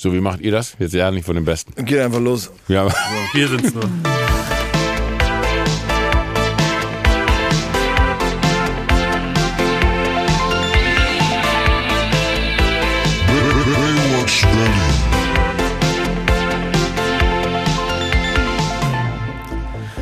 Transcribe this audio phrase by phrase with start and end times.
[0.00, 0.76] So, wie macht ihr das?
[0.78, 1.84] Jetzt ja nicht von den Besten.
[1.84, 2.50] Geht einfach los.
[2.68, 2.94] Ja, aber
[3.32, 3.82] Wir sind's nur.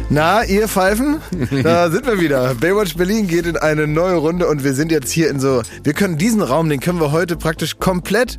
[0.08, 1.20] Na, ihr Pfeifen?
[1.62, 2.54] Da sind wir wieder.
[2.54, 5.62] Baywatch Berlin geht in eine neue Runde und wir sind jetzt hier in so.
[5.84, 8.38] Wir können diesen Raum, den können wir heute praktisch komplett,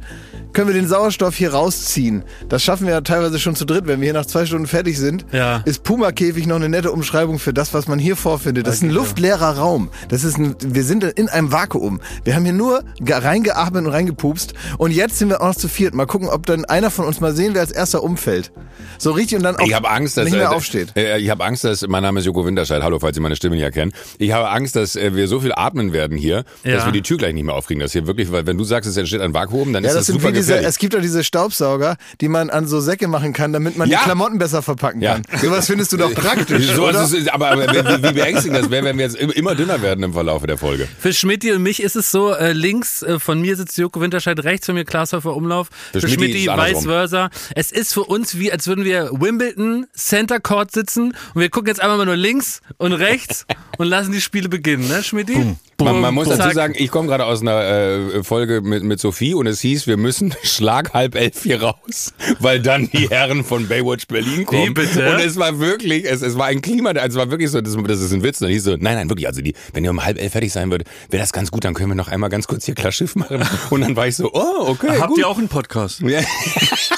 [0.57, 2.23] können wir den Sauerstoff hier rausziehen.
[2.49, 3.85] Das schaffen wir ja teilweise schon zu dritt.
[3.85, 5.57] Wenn wir hier nach zwei Stunden fertig sind, Ja.
[5.65, 8.65] ist Puma-Käfig noch eine nette Umschreibung für das, was man hier vorfindet.
[8.65, 9.89] Das ist ein luftleerer Raum.
[10.09, 12.01] Das ist ein, wir sind in einem Vakuum.
[12.23, 14.55] Wir haben hier nur ge- reingeatmet und reingepupst.
[14.79, 15.93] Und jetzt sind wir auch noch zu viert.
[15.93, 18.51] Mal gucken, ob dann einer von uns mal sehen, wer als erster umfällt.
[18.97, 20.89] So richtig und dann auch ich habe Angst, dass nicht mehr äh, aufsteht.
[20.97, 22.81] Äh, ich habe Angst, dass mein Name ist Joko Winterscheid.
[22.81, 23.93] Hallo, falls Sie meine Stimme nicht erkennen.
[24.17, 26.85] Ich habe Angst, dass äh, wir so viel atmen werden hier, dass Ja.
[26.85, 27.79] wir die Tür gleich nicht mehr aufkriegen.
[27.81, 29.99] Das hier wirklich, weil wenn du sagst, es entsteht ein Vakuum, dann Ja, ist das
[29.99, 33.07] das, sind super wie diese, es gibt doch diese Staubsauger, die man an so Säcke
[33.07, 33.99] machen kann, damit man Ja.
[33.99, 35.13] die Klamotten besser verpacken Ja.
[35.19, 35.23] kann.
[35.41, 37.03] Sowas findest du doch praktisch, so, oder?
[37.03, 40.03] ist aber, aber wie, wie beängstigend das wäre, wenn wir jetzt im- immer dünner werden
[40.03, 40.87] im Verlauf der Folge.
[40.99, 44.41] Für Schmidti und mich ist es so, äh, links äh, von mir sitzt Joko Winterscheid,
[44.43, 45.69] rechts von mir Glashäufer Umlauf.
[45.91, 47.29] Für Für, Schmidti vice versa.
[47.55, 51.67] Es ist für uns wie, als würden wir Wimbledon Center Court sitzen und wir gucken
[51.67, 53.45] jetzt einfach mal nur links und rechts
[53.77, 55.55] und lassen die Spiele beginnen, ne Schmidti?
[55.79, 59.35] Man, man muss dazu sagen, ich komme gerade aus einer äh, Folge mit, mit Sophie
[59.35, 63.67] und es hieß, wir müssen Schlag halb elf hier raus, weil dann die Herren von
[63.67, 64.65] Baywatch Berlin kommen.
[64.65, 65.07] Wie bitte?
[65.07, 67.75] Und es war wirklich, es, es war ein Klima, also es war wirklich so, das,
[67.75, 68.41] das ist ein Witz.
[68.41, 70.51] Und dann hieß so, nein, nein, wirklich, also die, wenn ihr um halb elf fertig
[70.51, 72.91] sein würdet, wäre das ganz gut, dann können wir noch einmal ganz kurz hier klar
[72.91, 73.43] Schiff machen.
[73.69, 75.19] Und dann war ich so, oh, okay, Habt gut.
[75.19, 76.01] ihr auch einen Podcast?
[76.01, 76.21] Ja,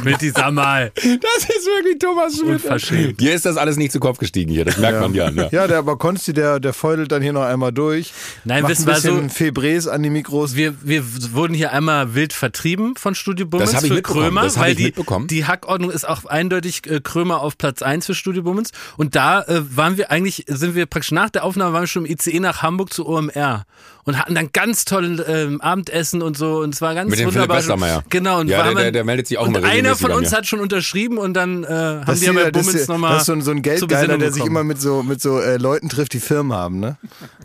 [0.00, 0.92] Schmidti, sag mal.
[0.94, 2.48] das ist wirklich Thomas Schmidt.
[2.62, 3.20] Unverschämt.
[3.20, 5.30] Dir ist das alles nicht zu Kopf gestiegen hier, das merkt man ja.
[5.30, 5.48] Ne?
[5.52, 8.12] Ja, der aber Konsti, der, der feudelt dann hier noch einmal durch.
[8.44, 10.56] Nein, macht das ein bisschen so- Febres an die Mikros.
[10.56, 14.56] Wir, wir wurden hier einmal wild vertrieben von Studio Bummens Das ich für Krömer, das
[14.56, 15.26] hab weil ich die, mitbekommen.
[15.28, 18.70] die Hackordnung ist auch eindeutig äh, Krömer auf Platz 1 für Studio Bummens.
[18.96, 22.04] Und da äh, waren wir eigentlich, sind wir praktisch nach der Aufnahme waren wir schon
[22.06, 23.64] im ICE nach Hamburg zu OMR
[24.04, 27.24] und hatten dann ganz tolles ähm, Abendessen und so und es war ganz Mit dem
[27.30, 27.58] Philipp wunderbar.
[27.58, 28.02] Westermeier.
[28.08, 28.40] Genau.
[28.40, 30.32] Und Ja, war der- der- der meldet sich auch und immer einer regelmäßig von uns
[30.32, 33.22] hat schon unterschrieben und dann äh, haben Das die ist ja bei ist, nochmal das
[33.22, 35.88] ist so, ein- so ein Geldgeiler, der sich immer mit so, mit so äh, Leuten
[35.88, 36.96] trifft, die Firmen haben, ne?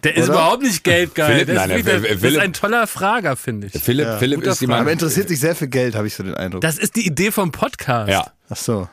[0.04, 0.34] Der ist oder?
[0.34, 1.40] überhaupt nicht geldgeil.
[1.46, 3.82] Philipp, das, nein, ist, der- das ist Philipp- ein toller Frager, finde ich.
[3.82, 4.82] Philipp, Philipp Guter ist jemand.
[4.82, 6.62] Aber interessiert sich sehr für Geld, habe ich so den Eindruck.
[6.62, 8.10] Das ist die Idee vom Podcast.
[8.10, 8.32] ja.
[8.50, 8.88] Ach so.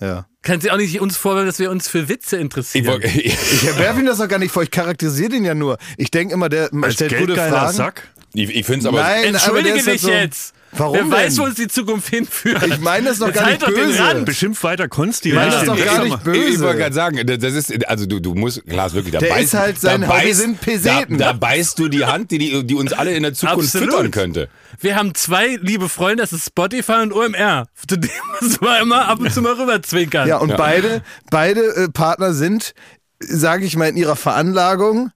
[0.00, 0.26] Ja.
[0.42, 3.00] Kann sie auch nicht uns vorwerfen, dass wir uns für Witze interessieren.
[3.02, 3.36] Ich,
[3.78, 5.78] werfe ihm das doch gar nicht vor, ich charakterisiere den ja nur.
[5.96, 7.76] Ich denke immer, der Als stellt gute geldgeiler Fragen.
[7.76, 8.08] Sack?
[8.34, 8.98] ich, ich finde es aber.
[9.00, 10.54] Nein, aber der Entschuldige ist halt dich so, jetzt.
[10.74, 11.42] Warum Wer weiß, denn?
[11.42, 12.66] wo uns die Zukunft hinführt.
[12.66, 13.98] Ich meine das doch Jetzt gar halt nicht doch den böse.
[13.98, 14.24] Rand.
[14.24, 15.28] Bestimmt weiter Konsti.
[15.28, 16.48] Ich meine das ich doch gar nicht böse.
[16.48, 19.28] Ich, wollte gerade sagen, das ist, also du, du musst, klar, ist wirklich, da Der
[19.28, 21.18] beißt, ist halt sein da beißt, sind Peseten.
[21.18, 23.90] Da, da beißt du die Hand, die, die, die uns alle in der Zukunft Absolut.
[23.90, 24.48] füttern könnte.
[24.80, 27.66] Wir haben zwei liebe Freunde, das ist Spotify und OMR.
[27.86, 30.26] Zu dem müssen wir immer ab und zu mal rüber zwinkern.
[30.26, 32.72] Ja, und beide, beide äh, Partner sind,
[33.20, 35.10] sage ich mal, in ihrer Veranlagung,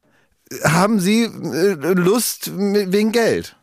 [0.65, 3.57] haben sie äh, Lust wegen Geld.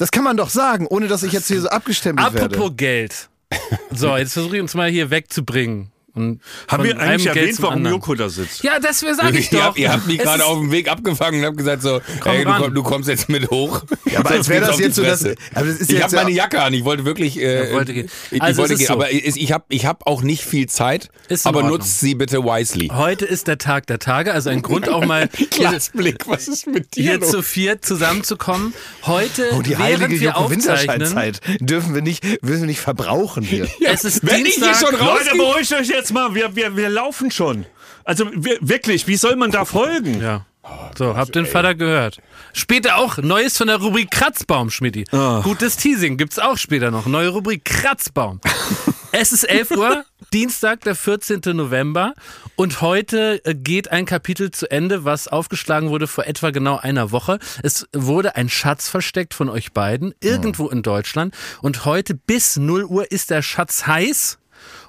[0.00, 2.74] Das kann man doch sagen, ohne dass ich jetzt hier so abgestempelt Apropos werde.
[2.74, 3.28] Geld.
[3.90, 5.92] So, jetzt versuche ich uns mal hier wegzubringen.
[6.14, 7.96] Und Haben wir eigentlich erwähnt, warum anderen.
[7.96, 8.62] Joko da sitzt?
[8.64, 9.64] Ja, das sage ich ihr, doch.
[9.66, 12.52] habt, ihr habt mich gerade auf dem Weg abgefangen und habt gesagt so, hey, du,
[12.52, 13.82] komm- du kommst jetzt mit hoch.
[14.10, 16.34] Ja, aber als wäre das jetzt so, dass- aber das ist ich habe ja- meine
[16.34, 18.10] Jacke an, ich wollte wirklich, äh, Ja, wollte gehen.
[18.30, 18.92] ich, Also ich wollte gehen, so.
[18.94, 21.10] aber ich, ich habe ich hab auch nicht viel Zeit,
[21.44, 21.78] aber Ordnung.
[21.78, 22.88] nutzt sie bitte wisely.
[22.92, 26.66] Heute ist der Tag der Tage, also ein Grund auch mal hier, Glasblick, was ist
[26.66, 27.30] mit dir hier los?
[27.30, 28.74] zu viert zusammenzukommen.
[29.06, 33.42] Heute, Oh, die während heilige wir Joko aufzeichnen, dürfen wir nicht, dürfen wir nicht verbrauchen
[33.42, 33.66] hier.
[33.86, 36.34] es ist Wenn ich hier Dienstag, schon raus- Leute, beruhigt euch jetzt mal.
[36.34, 37.66] Wir, wir, wir laufen schon.
[38.04, 40.20] Also wir, wirklich, wie soll man da folgen?
[40.20, 40.46] Ja.
[40.96, 42.18] So, habt den Vater gehört.
[42.52, 45.04] Später auch Neues von der Rubrik Kratzbaum, Schmidti.
[45.42, 47.06] Gutes Teasing gibt's auch später noch.
[47.06, 48.40] Neue Rubrik Kratzbaum.
[49.12, 51.40] es ist 11 Uhr, Dienstag, der 14.
[51.54, 52.14] November.
[52.56, 57.10] Und heute äh, geht ein Kapitel zu Ende, was aufgeschlagen wurde vor etwa genau einer
[57.10, 57.38] Woche.
[57.62, 61.34] Es wurde ein Schatz versteckt von euch beiden, irgendwo in Deutschland.
[61.62, 64.39] Und heute bis 0 Uhr ist der Schatz heiß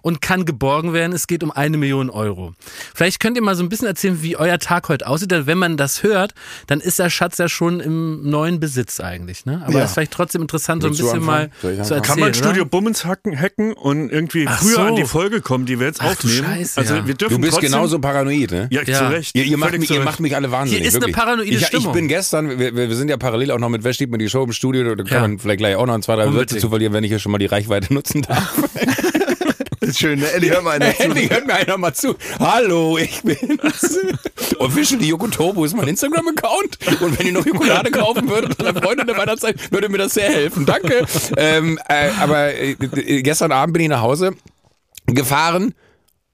[0.01, 1.13] und kann geborgen werden.
[1.13, 2.53] Es geht um eine Million Euro.
[2.95, 5.31] Vielleicht könnt ihr mal so ein bisschen erzählen, wie euer Tag heute aussieht.
[5.31, 6.33] Denn wenn man das hört,
[6.67, 9.45] dann ist der Schatz ja schon im neuen Besitz eigentlich.
[9.45, 9.61] Ne?
[9.65, 9.85] Aber Ja.
[9.85, 12.01] ist vielleicht trotzdem interessant, so ein Willst bisschen mal zu erzählen.
[12.01, 12.37] Kann man oder?
[12.37, 14.81] Studio Bummens hacken, hacken und irgendwie Ach früher so.
[14.81, 16.45] an die Folge kommen, die wir jetzt Ach du aufnehmen?
[16.45, 17.07] Scheiße, also ja.
[17.07, 18.67] wir dürfen Du bist trotzdem, genauso paranoid, ne?
[18.71, 18.97] Ja, Ja.
[18.97, 19.35] zu Recht.
[19.35, 20.05] Ihr, ihr, macht mich, zu ihr Recht.
[20.05, 20.79] macht mich alle wahnsinnig.
[20.81, 21.15] Hier ist eine wirklich.
[21.15, 21.85] paranoide ich, Stimmung.
[21.87, 24.29] Ich bin gestern, wir, wir sind ja parallel auch noch mit Wer steht mir die
[24.29, 25.21] Show im Studio, da kann Ja.
[25.21, 26.61] man vielleicht gleich auch noch ein, zwei, drei Wörter Unbedingt.
[26.61, 28.53] zu verlieren, wenn ich hier schon mal die Reichweite nutzen darf.
[29.81, 30.31] Das ist schön, ne?
[30.31, 31.01] Elli, hör mal einer zu.
[31.01, 32.15] Endlich hört mir einer mal zu.
[32.39, 33.99] Hallo, ich bin's.
[34.59, 37.01] Officially Yokotobo ist mein Instagram-Account.
[37.01, 40.13] Und wenn ihr noch Jokolade kaufen würdet an der Freundin der Weihnachtszeit, würde mir das
[40.13, 40.67] sehr helfen.
[40.67, 41.03] Danke.
[41.35, 42.75] Ähm, äh, aber äh,
[43.23, 44.35] gestern Abend bin ich nach Hause
[45.07, 45.73] gefahren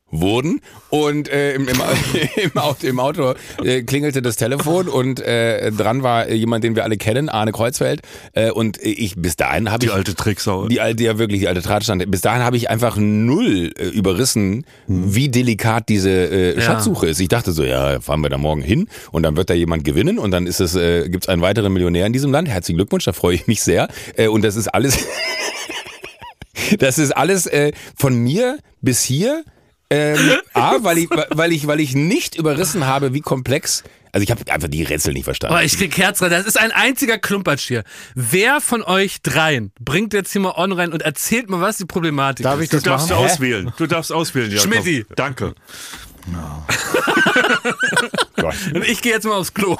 [0.09, 1.81] wurden und äh, im, im,
[2.36, 3.33] im Auto, im Auto
[3.63, 8.01] äh, klingelte das Telefon und äh, dran war jemand, den wir alle kennen, Arne Kreuzfeld
[8.33, 10.68] äh, und ich bis dahin habe Die ich alte Tricksau.
[10.69, 12.09] die alte ja wirklich die alte Drahtstand.
[12.09, 16.62] Bis dahin habe ich einfach null äh, überrissen, wie delikat diese äh, Ja.
[16.62, 17.19] Schatzsuche ist.
[17.19, 20.19] Ich dachte so, ja, fahren wir da morgen hin und dann wird da jemand gewinnen
[20.19, 22.48] und dann ist es äh, gibt's einen weiteren Millionär in diesem Land.
[22.48, 23.89] Herzlichen Glückwunsch, da freue ich mich sehr.
[24.15, 24.98] Äh, und das ist alles
[26.80, 29.44] Das ist alles äh, von mir bis hier.
[29.89, 30.17] Ähm,
[30.53, 33.83] A, weil ich, weil ich, weil ich nicht überrissen habe, wie komplex.
[34.11, 35.55] Also ich habe einfach die Rätsel nicht verstanden.
[35.57, 36.31] Oh, ich krieg Herz rein.
[36.31, 37.83] Das ist ein einziger Klumpatsch hier.
[38.15, 41.85] Wer von euch dreien bringt jetzt hier mal on rein und erzählt mal, was die
[41.85, 42.63] Problematik Darf ist?
[42.63, 43.25] ich Du das darfst machen?
[43.25, 43.71] auswählen.
[43.77, 44.73] Du darfst auswählen, Jakob.
[44.73, 45.05] Schmidti.
[45.15, 45.53] Danke.
[48.74, 49.77] Und ich gehe jetzt mal aufs Klo.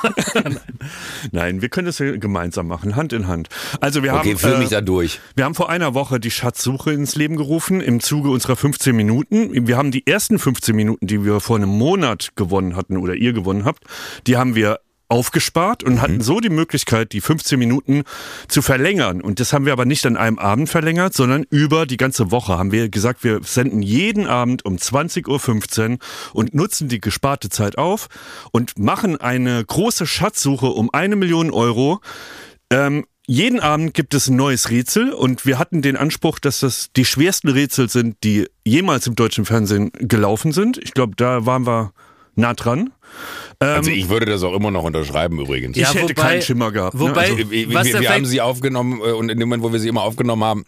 [1.32, 3.50] Nein, wir können das gemeinsam machen, Hand in Hand.
[3.82, 5.20] Also wir Okay, haben, führ äh, mich da durch.
[5.36, 9.68] wir haben vor einer Woche die Schatzsuche ins Leben gerufen im Zuge unserer 15 Minuten.
[9.68, 13.34] Wir haben die ersten 15 Minuten, die wir vor einem Monat gewonnen hatten oder ihr
[13.34, 13.84] gewonnen habt,
[14.26, 18.04] die haben wir aufgespart und hatten so die Möglichkeit, die 15 Minuten
[18.48, 19.22] zu verlängern.
[19.22, 22.58] Und das haben wir aber nicht an einem Abend verlängert, sondern über die ganze Woche
[22.58, 25.98] haben wir gesagt, wir senden jeden Abend um 20.15 Uhr
[26.34, 28.08] und nutzen die gesparte Zeit auf
[28.52, 32.02] und machen eine große Schatzsuche um eine Million Euro.
[32.70, 36.90] Ähm, jeden Abend gibt es ein neues Rätsel und wir hatten den Anspruch, dass das
[36.96, 40.78] die schwersten Rätsel sind, die jemals im deutschen Fernsehen gelaufen sind.
[40.78, 41.92] Ich glaube, da waren wir
[42.36, 42.94] nah dran.
[43.60, 45.78] Also ich würde das auch immer noch unterschreiben übrigens.
[45.78, 47.00] Ich hätte keinen Schimmer gehabt, ne?
[47.00, 49.80] Wobei, Also, wir, was wir, haben sie aufgenommen äh, und in dem Moment, wo wir
[49.80, 50.66] sie immer aufgenommen haben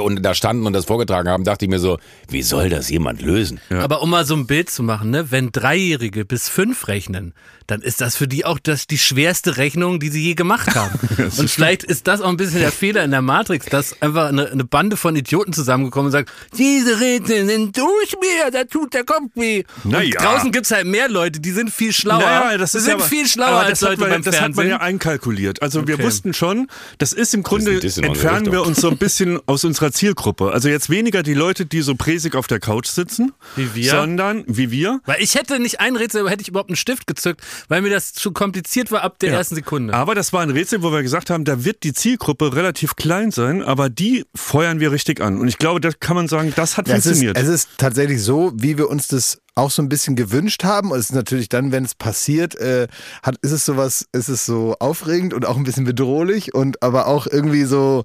[0.00, 1.98] und da standen und das vorgetragen haben, dachte ich mir so,
[2.28, 3.60] wie soll das jemand lösen?
[3.70, 7.34] Aber um mal so ein Bild zu machen, ne, wenn Dreijährige bis fünf rechnen,
[7.66, 10.98] dann ist das für die auch das die schwerste Rechnung, die sie je gemacht haben.
[11.36, 14.50] und vielleicht ist das auch ein bisschen der Fehler in der Matrix, dass einfach eine,
[14.50, 19.04] eine Bande von Idioten zusammengekommen und sagt, diese Rätsel sind durch mir, da tut der
[19.04, 19.64] Kopf weh.
[19.84, 20.18] Naja.
[20.18, 22.18] Und draußen gibt's halt mehr Leute, die sind viel schlauer.
[22.20, 24.34] Naja, das die ist sind aber, viel schlauer als das Leute hat man, beim Das
[24.36, 24.70] hat man Fernsehen.
[24.70, 25.62] ja einkalkuliert.
[25.62, 26.04] Also wir Okay.
[26.04, 26.68] wussten schon,
[26.98, 30.52] das ist im Grunde, unsere entfernen wir uns so ein bisschen aus unserer Zielgruppe.
[30.52, 33.90] Also jetzt weniger die Leute, die so präsig auf der Couch sitzen, Wie wir?
[33.90, 35.00] sondern wie wir.
[35.06, 37.88] Weil ich hätte nicht ein Rätsel, aber hätte ich überhaupt einen Stift gezückt, weil mir
[37.90, 39.38] das zu kompliziert war ab der Ja.
[39.38, 39.94] ersten Sekunde.
[39.94, 43.30] Aber das war ein Rätsel, wo wir gesagt haben, da wird die Zielgruppe relativ klein
[43.30, 45.38] sein, aber die feuern wir richtig an.
[45.40, 47.38] Und ich glaube, da kann man sagen, das hat Ja, es, ist, funktioniert.
[47.38, 50.90] es ist tatsächlich so, wie wir uns das auch so ein bisschen gewünscht haben.
[50.92, 52.88] Und es ist natürlich dann, wenn es passiert, äh,
[53.22, 57.06] hat, ist es sowas, ist es so aufregend und auch ein bisschen bedrohlich und aber
[57.06, 58.04] auch irgendwie so,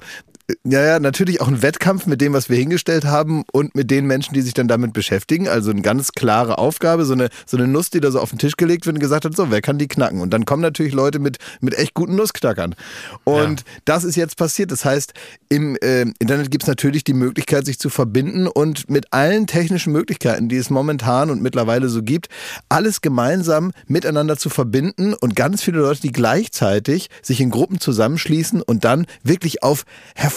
[0.63, 4.05] ja, ja, natürlich auch ein Wettkampf mit dem, was wir hingestellt haben und mit den
[4.05, 5.49] Menschen, die sich dann damit beschäftigen.
[5.49, 8.39] Also eine ganz klare Aufgabe, so eine, so eine Nuss, die da so auf den
[8.39, 10.21] Tisch gelegt wird und gesagt hat, so, wer kann die knacken?
[10.21, 12.75] Und dann kommen natürlich Leute mit, mit echt guten Nussknackern.
[13.25, 14.71] Und das ist jetzt passiert.
[14.71, 15.13] Das heißt,
[15.49, 19.91] im äh, Internet gibt es natürlich die Möglichkeit, sich zu verbinden und mit allen technischen
[19.91, 22.29] Möglichkeiten, die es momentan und mittlerweile so gibt,
[22.69, 28.61] alles gemeinsam miteinander zu verbinden und ganz viele Leute, die gleichzeitig sich in Gruppen zusammenschließen
[28.61, 29.83] und dann wirklich auf
[30.15, 30.36] hervorragende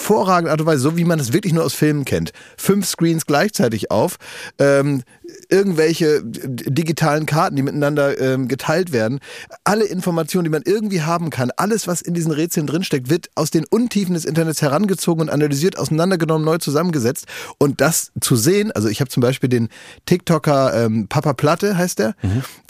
[0.51, 3.91] Art und Weise, so wie man es wirklich nur aus Filmen kennt, fünf Screens gleichzeitig
[3.91, 4.17] auf,
[4.59, 5.03] ähm,
[5.49, 9.21] irgendwelche digitalen Karten, die miteinander ähm, geteilt werden,
[9.65, 13.51] alle Informationen, die man irgendwie haben kann, alles, was in diesen Rätseln drinsteckt, wird aus
[13.51, 17.27] den Untiefen des Internets herangezogen und analysiert, auseinandergenommen, neu zusammengesetzt.
[17.59, 19.69] Und das zu sehen, also ich habe zum Beispiel den
[20.07, 22.15] TikToker ähm, Papa Platte, heißt der,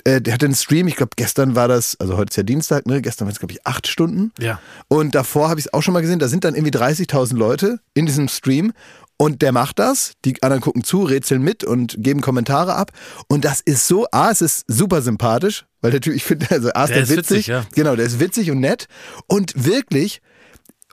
[0.04, 2.86] äh, der hat einen Stream, ich glaube gestern war das, also heute ist ja Dienstag,
[2.86, 3.02] ne?
[3.02, 4.32] gestern war es glaube ich acht Stunden.
[4.38, 4.60] Ja.
[4.88, 7.80] Und davor habe ich es auch schon mal gesehen, da sind dann irgendwie 30.000 Leute
[7.94, 8.72] in diesem Stream
[9.20, 12.90] und der macht das, die anderen gucken zu, rätseln mit und geben Kommentare ab
[13.28, 16.70] und das ist so, A, es ist super sympathisch, weil der Typ, ich finde, also
[16.72, 17.66] A, ist Der der ist witzig, witzig, ja.
[17.74, 18.86] genau, der ist witzig und nett
[19.26, 20.22] und wirklich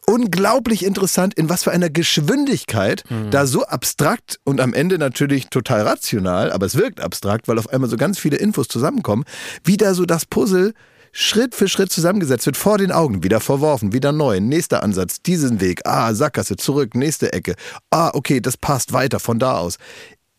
[0.06, 3.32] unglaublich interessant, in was für einer Geschwindigkeit Mhm.
[3.32, 7.70] da so abstrakt und am Ende natürlich total rational, aber es wirkt abstrakt, weil auf
[7.70, 9.24] einmal so ganz viele Infos zusammenkommen,
[9.64, 10.74] wie da so das Puzzle
[11.20, 15.60] Schritt für Schritt zusammengesetzt wird, vor den Augen, wieder verworfen, wieder neu, nächster Ansatz, diesen
[15.60, 17.56] Weg, ah, Sackgasse, zurück, nächste Ecke,
[17.90, 19.78] ah, okay, das passt weiter von da aus.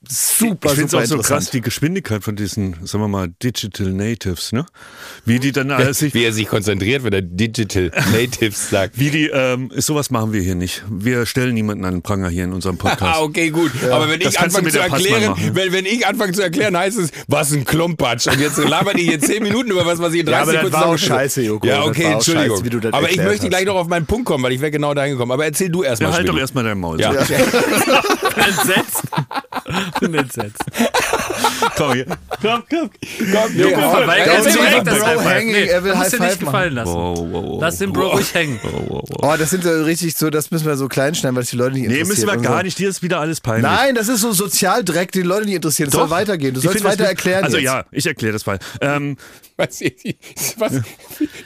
[0.09, 3.88] Super, ich finde es auch so krass, die Geschwindigkeit von diesen, sagen wir mal, Digital
[3.93, 4.64] Natives, ne?
[5.25, 8.97] Wie die dann alles sich Wie er sich konzentriert, wenn er Digital Natives sagt.
[8.97, 10.85] Wie die, ähm, sowas machen wir hier nicht.
[10.88, 13.17] Wir stellen niemanden an den Pranger hier in unserem Podcast.
[13.17, 13.73] Ah, okay, gut.
[13.90, 17.11] Aber wenn Das ich anfange zu erklären, wenn, wenn ich anfange zu erklären, heißt es,
[17.26, 18.28] was ein Klumpatsch.
[18.28, 20.71] Und jetzt labert ihr hier 10 Minuten über was, was ich in 30 Ja, aber
[20.71, 21.67] das war auch scheiße, Joko.
[21.67, 22.62] Ja, okay, Entschuldigung.
[22.64, 23.49] scheiße, aber ich möchte hast.
[23.50, 25.33] gleich noch auf meinen Punkt kommen, weil ich wäre genau dahin gekommen.
[25.33, 26.14] Aber erzähl du erst Ja, mal.
[26.19, 27.00] halt doch erstmal dein Maul.
[27.00, 27.12] Ja.
[27.25, 27.35] So.
[28.38, 29.02] entsetzt.
[30.00, 30.62] Bin entsetzt.
[31.76, 32.07] Komm hier.
[32.40, 32.90] Komm, komm.
[33.33, 34.68] Komm, nee, Verweigert erzähl sich mal.
[34.71, 35.25] direkt das Bro Five.
[35.25, 36.95] hanging, Nee, er will High dir nicht Five gefallen lassen.
[36.95, 37.59] Wow, wow, wow.
[37.62, 38.61] Lass den Bro ruhig hängen.
[38.62, 41.57] Oh, das sind so richtig so, das müssen wir so klein schneiden, weil es die
[41.57, 42.09] Leute nicht Nee, interessiert.
[42.09, 42.62] müssen wir und gar so.
[42.64, 42.78] nicht.
[42.78, 43.62] Dir ist wieder alles peinlich.
[43.64, 45.88] Nein, das ist so Sozialdreck, die Leute nicht interessieren.
[45.88, 46.54] Es soll weitergehen.
[46.54, 47.45] Du Ich sollst das weiter erklären.
[47.45, 47.64] Also jetzt.
[47.66, 48.59] ja, ich erkläre das mal.
[48.80, 49.16] Ähm,
[49.57, 49.80] Was,
[50.59, 50.73] was,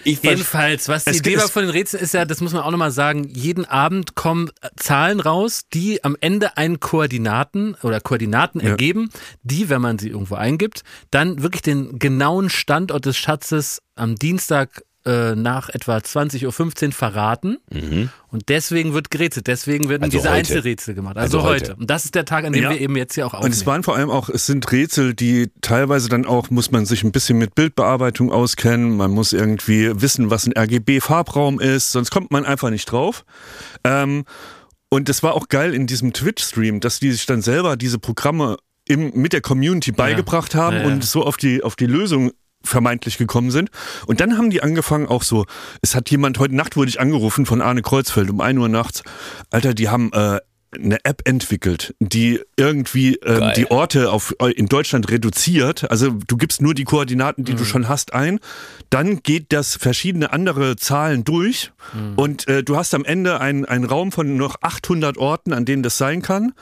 [0.05, 2.91] Jedenfalls, was die Idee war von den Rätseln ist ja, das muss man auch nochmal
[2.91, 9.09] sagen, jeden Abend kommen Zahlen raus, die am Ende einen Koordinaten oder Koordinaten ergeben,
[9.43, 14.83] die, wenn man sie irgendwo eingibt, dann wirklich den genauen Standort des Schatzes am Dienstag
[15.05, 17.57] äh, nach etwa 20.15 Uhr verraten.
[18.31, 20.39] Und deswegen wird gerätselt, deswegen werden Also diese heute.
[20.39, 21.17] Einzelrätsel gemacht.
[21.17, 21.71] Also, Also heute.
[21.71, 21.81] heute.
[21.81, 22.71] Und das ist der Tag, an dem Ja.
[22.71, 23.67] wir eben jetzt hier auch Und es aufnehmen.
[23.67, 27.11] waren vor allem auch, es sind Rätsel, die teilweise dann auch, muss man sich ein
[27.11, 32.45] bisschen mit Bildbearbeitung auskennen, man muss irgendwie wissen, was ein RGB-Farbraum ist, sonst kommt man
[32.45, 33.25] einfach nicht drauf.
[33.83, 34.25] Ähm,
[34.93, 38.59] und das war auch geil in diesem Twitch-Stream, dass die sich dann selber diese Programme
[38.87, 40.89] im, mit der Community beigebracht haben Ja, ja.
[40.89, 42.33] und so auf die, auf die Lösung
[42.63, 43.71] vermeintlich gekommen sind.
[44.05, 45.47] Und dann haben die angefangen auch so,
[45.81, 49.03] es hat jemand, heute Nacht wurde ich angerufen von Arne Kreuzfeld um 1 Uhr nachts.
[49.51, 50.41] Alter, die haben äh,
[50.75, 55.91] eine App entwickelt, die irgendwie ähm, die Orte auf, äh, in Deutschland reduziert.
[55.91, 58.41] Also du gibst nur die Koordinaten, die du schon hast, ein.
[58.91, 61.73] Dann geht das verschiedene andere Zahlen durch
[62.17, 65.83] und äh, du hast am Ende einen, einen Raum von noch 800 Orten, an denen
[65.83, 66.53] das sein kann.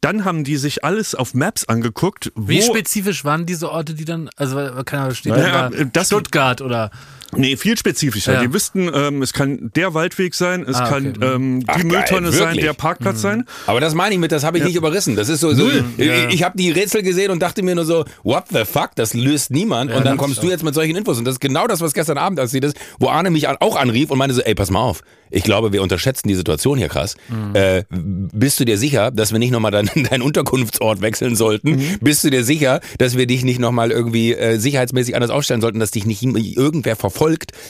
[0.00, 2.32] Dann haben die sich alles auf Maps angeguckt.
[2.36, 6.60] Wie spezifisch waren diese Orte, die dann, also keine Ahnung, steht Naja, da das- Stuttgart
[6.60, 6.90] oder
[7.34, 8.34] Nee, viel spezifischer.
[8.34, 8.40] Ja.
[8.42, 11.34] Die wüssten, ähm, es kann der Waldweg sein, es Ah, kann okay.
[11.34, 12.64] ähm, die Ach, geil, Mülltonne sein, wirklich?
[12.64, 13.44] der Parkplatz sein.
[13.66, 15.16] Aber das meine ich mit, das habe ich nicht überrissen.
[15.16, 15.68] Das ist so, so
[15.98, 19.12] ich, ich habe die Rätsel gesehen und dachte mir nur so, what the fuck, das
[19.14, 19.92] löst niemand.
[19.92, 21.18] und dann kommst du jetzt mit solchen Infos.
[21.18, 24.10] Und das ist genau das, was gestern Abend passiert ist, wo Arne mich auch anrief
[24.10, 25.02] und meinte so, ey, pass mal auf.
[25.28, 27.16] Ich glaube, wir unterschätzen die Situation hier krass.
[27.54, 31.98] Äh, bist du dir sicher, dass wir nicht nochmal deinen, deinen Unterkunftsort wechseln sollten?
[32.00, 35.80] Bist du dir sicher, dass wir dich nicht nochmal irgendwie äh, sicherheitsmäßig anders aufstellen sollten,
[35.80, 37.15] dass dich nicht irgendwer verfolgt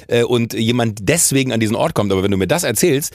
[0.09, 2.13] äh, und jemand deswegen an diesen Ort kommt?
[2.13, 3.15] Aber wenn du mir das erzählst,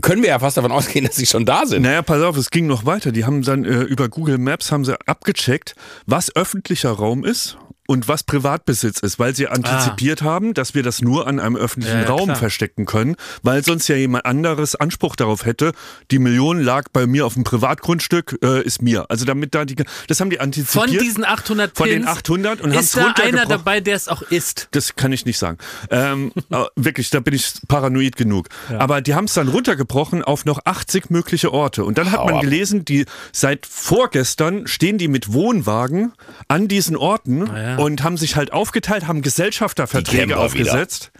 [0.00, 1.82] können wir ja fast davon ausgehen, dass sie schon da sind.
[1.82, 3.12] Naja, pass auf, es ging noch weiter.
[3.12, 5.74] Die haben dann äh, über Google Maps haben sie abgecheckt,
[6.06, 7.56] was öffentlicher Raum ist
[7.88, 11.96] und was Privatbesitz ist, weil sie antizipiert haben, dass wir das nur an einem öffentlichen
[11.98, 12.36] Ja, ja, Raum klar.
[12.36, 15.72] verstecken können, weil sonst ja jemand anderes Anspruch darauf hätte,
[16.10, 19.10] die Million lag bei mir auf dem Privatgrundstück, äh, ist mir.
[19.10, 19.74] Also damit da die,
[20.06, 20.90] das haben die antizipiert.
[20.90, 24.08] von diesen 800 Von den Pins 800 und haben's ist da einer dabei, der es
[24.08, 24.68] auch ist.
[24.70, 25.58] Das kann ich nicht sagen.
[25.90, 26.32] Ähm,
[26.76, 28.48] wirklich, da bin ich paranoid genug.
[28.78, 31.84] Aber die haben es dann runtergebrochen auf noch 80 mögliche Orte.
[31.84, 32.40] Und dann hat Hau man ab.
[32.42, 36.12] gelesen, die seit vorgestern stehen die mit Wohnwagen
[36.48, 37.71] an diesen Orten ja.
[37.78, 41.12] Und haben sich halt aufgeteilt, haben Gesellschafterverträge aufgesetzt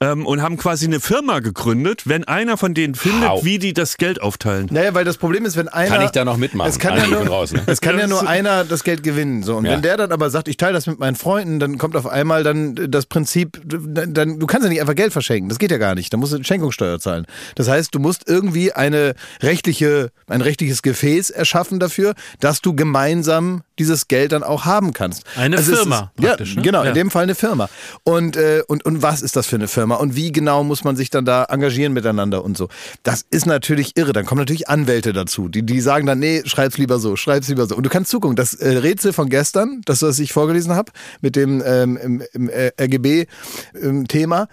[0.00, 3.44] ähm, und haben quasi eine Firma gegründet, wenn einer von denen findet, Hau.
[3.44, 4.68] wie die das Geld aufteilen.
[4.70, 5.94] Naja, weil das Problem ist, wenn einer.
[5.96, 6.70] Kann ich da noch mitmachen?
[6.70, 7.62] Es kann, ja nur, raus, ne?
[7.66, 9.42] es kann ja nur einer das Geld gewinnen.
[9.42, 9.56] So.
[9.56, 9.72] Und Ja.
[9.72, 12.42] wenn der dann aber sagt, ich teile das mit meinen Freunden, dann kommt auf einmal
[12.42, 15.48] dann das Prinzip, dann, dann, du kannst ja nicht einfach Geld verschenken.
[15.48, 16.12] Das geht ja gar nicht.
[16.12, 17.26] Da musst du Schenkungssteuer zahlen.
[17.54, 23.62] Das heißt, du musst irgendwie eine rechtliche, ein rechtliches Gefäß erschaffen dafür, dass du gemeinsam
[23.80, 25.24] dieses Geld dann auch haben kannst.
[25.36, 26.62] Eine es Firma Ist, ja, praktisch, ne?
[26.62, 26.90] genau, Ja.
[26.90, 27.68] in dem Fall eine Firma.
[28.04, 29.96] Und, äh, und, und was ist das für eine Firma?
[29.96, 32.68] Und wie genau muss man sich dann da engagieren miteinander und so?
[33.02, 34.12] Das ist natürlich irre.
[34.12, 37.66] Dann kommen natürlich Anwälte dazu, die, die sagen dann, nee, schreib's lieber so, schreib's lieber
[37.66, 37.74] so.
[37.74, 41.34] Und du kannst zugucken, das äh, Rätsel von gestern, das, was ich vorgelesen habe, mit
[41.36, 44.48] dem ähm, im, im äh, RGB-Thema,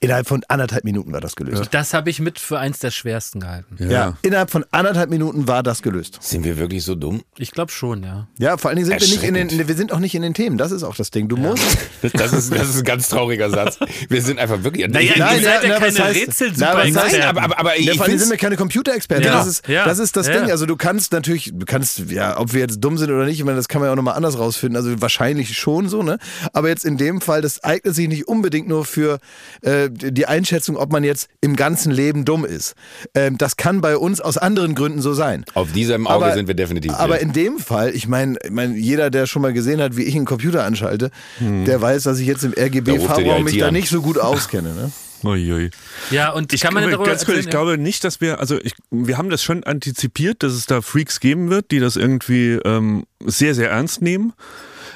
[0.00, 1.68] innerhalb von anderthalb Minuten war das gelöst.
[1.70, 3.76] Das habe ich mit für eins der schwersten gehalten.
[3.78, 4.16] Ja.
[4.22, 6.18] innerhalb von anderthalb Minuten war das gelöst.
[6.20, 7.22] Sind wir wirklich so dumm?
[7.38, 8.28] Ich glaube schon, ja.
[8.38, 10.34] Ja, vor allen Dingen sind wir nicht in den, wir sind auch nicht in den
[10.34, 10.58] Themen.
[10.58, 11.28] Das ist auch das Ding.
[11.28, 11.62] Du musst,
[12.14, 13.78] Das ist, das ist ein ganz trauriger Satz.
[14.08, 14.86] Wir sind einfach wirklich.
[14.88, 17.76] Naja, Nein, ihr seid ja, ja, na, keine heißt- rätsel na, Nein, aber, aber, aber
[17.78, 19.24] ich Ja, vor allem sind wir keine Computerexperten.
[19.26, 20.40] Ja, Das, ist, ja, das ist das ja.
[20.40, 20.50] Ding.
[20.50, 23.44] Also du kannst natürlich, du kannst, ja, ob wir jetzt dumm sind oder nicht, ich
[23.44, 24.76] meine, das kann man ja auch nochmal anders rausfinden.
[24.76, 26.18] Also wahrscheinlich schon so, ne?
[26.52, 29.18] Aber jetzt in dem Fall, das eignet sich nicht unbedingt nur für
[29.62, 32.74] äh, die Einschätzung, ob man jetzt im ganzen Leben dumm ist.
[33.14, 35.44] Ähm, das kann bei uns aus anderen Gründen so sein.
[35.54, 36.92] Auf diesem Auge sind wir definitiv.
[36.94, 37.36] Aber blind.
[37.36, 40.14] in dem Fall, ich meine, ich mein, jeder, der schon mal gesehen hat, wie ich
[40.16, 44.18] einen Computer anschalte, der weiß, dass ich jetzt im RGB-Farbraum mich da nicht so gut
[44.18, 44.74] auskenne.
[44.74, 44.90] Ne?
[45.24, 45.70] Uiui.
[46.10, 48.74] Ja, und Ich kann man darüber ganz kurz, ich glaube nicht, dass wir, also ich,
[48.90, 53.04] wir haben das schon antizipiert, dass es da Freaks geben wird, die das irgendwie ähm,
[53.24, 54.32] sehr, sehr ernst nehmen.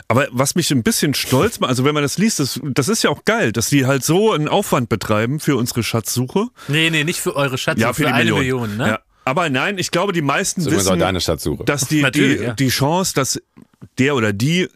[0.09, 3.03] Aber was mich ein bisschen stolz macht, also wenn man das liest, das, das ist
[3.03, 6.47] ja auch geil, dass die halt so einen Aufwand betreiben für unsere Schatzsuche.
[6.69, 8.71] Nee, nee, nicht für eure Schatzung, Ja, für, für, die eine Million.
[8.71, 8.89] Million, ne?
[8.89, 9.01] Ja.
[9.25, 12.53] Aber nein, ich glaube, die meisten Das ist übrigens auch wissen, dass die, die, ja.
[12.55, 13.41] die Chance, dass
[13.99, 14.69] der oder die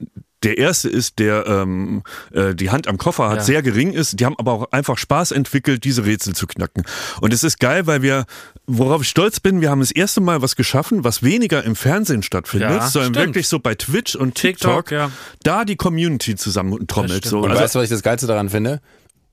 [0.43, 2.03] der erste ist, der ähm,
[2.33, 3.43] äh, die Hand am Koffer hat, Ja.
[3.45, 4.21] sehr gering ist.
[4.21, 6.85] Die haben aber auch einfach Spaß entwickelt, diese Rätsel zu knacken.
[7.21, 8.27] Und es ist geil, weil wir,
[8.67, 12.23] worauf ich stolz bin, wir haben das erste Mal was geschaffen, was weniger im Fernsehen
[12.23, 13.27] stattfindet, Ja, sondern stimmt.
[13.29, 15.11] wirklich so bei Twitch und TikTok, TikTok, ja.
[15.43, 17.25] da die Community zusammentrommelt.
[17.25, 17.41] So.
[17.41, 18.81] Und Also, weißt du, was ich das Geilste daran finde?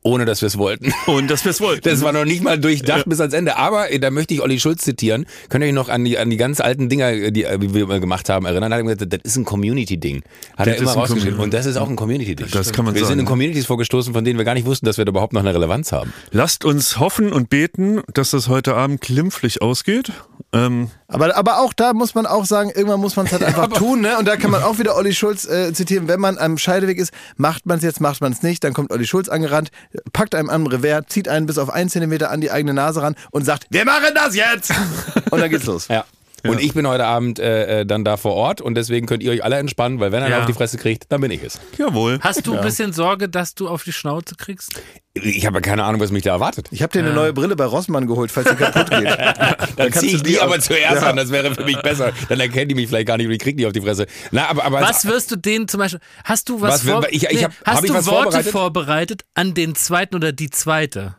[0.04, 0.94] Ohne, dass wir es wollten.
[1.08, 1.88] und dass wir es wollten.
[1.88, 3.56] Das war noch nicht mal durchdacht bis ans Ende.
[3.58, 5.26] Aber äh, da möchte ich Olli Schulz zitieren.
[5.50, 7.88] Könnt ihr euch noch an die, an die ganz alten Dinger, äh, die äh, wir
[7.88, 8.74] mal gemacht haben, erinnern?
[8.74, 10.24] Hat er gesagt, das ist ein Community-Ding.
[10.58, 11.40] Hat Das er immer rausgeschrieben.
[11.40, 12.48] Und das ist auch ein Community-Ding.
[12.52, 13.12] Das kann man wir sagen.
[13.12, 15.42] sind in Communities vorgestoßen, von denen wir gar nicht wussten, dass wir da überhaupt noch
[15.42, 16.14] eine Relevanz haben.
[16.32, 20.12] Lasst uns hoffen und beten, dass das heute Abend glimpflich ausgeht.
[20.52, 23.70] Ähm, Aber, aber auch da muss man auch sagen, irgendwann muss man es halt einfach
[23.70, 24.18] tun, ne?
[24.20, 26.08] Und da kann man auch wieder Olli Schulz äh, zitieren.
[26.08, 28.92] Wenn man am Scheideweg ist, macht man es jetzt, macht man es nicht, dann kommt
[28.92, 29.72] Olli Schulz angerannt,
[30.12, 33.16] packt einem am Revers, zieht einen bis auf einen Zentimeter an die eigene Nase ran
[33.32, 34.72] und sagt, wir machen das jetzt!
[35.32, 35.88] Und dann geht's los.
[35.88, 36.06] Ja.
[36.46, 39.32] Und ich bin heute Abend äh, äh, dann da vor Ort und deswegen könnt ihr
[39.32, 40.40] euch alle entspannen, weil wenn einer Ja.
[40.42, 41.60] auf die Fresse kriegt, dann bin ich es.
[41.78, 42.20] jawohl.
[42.22, 44.74] Hast du ein bisschen Sorge, dass du auf die Schnauze kriegst?
[45.16, 46.68] Ich habe ja keine Ahnung, was mich da erwartet.
[46.72, 49.06] Ich habe dir eine neue Brille bei Rossmann geholt, falls sie kaputt geht.
[49.18, 51.10] Dann kannst ziehe ich du die aber zuerst Ja.
[51.10, 52.12] an, das wäre für mich besser.
[52.30, 54.08] Dann erkennen die mich vielleicht gar nicht und ich krieg die auf die Fresse.
[54.32, 56.00] Na, aber, aber Was wirst du denen zum Beispiel?
[56.24, 58.52] Hast du was, Was vor, ich- ich hab- hast hab ich du was Worte vorbereitet?
[58.52, 59.22] vorbereitet?
[59.36, 61.16] an den zweiten oder die zweite?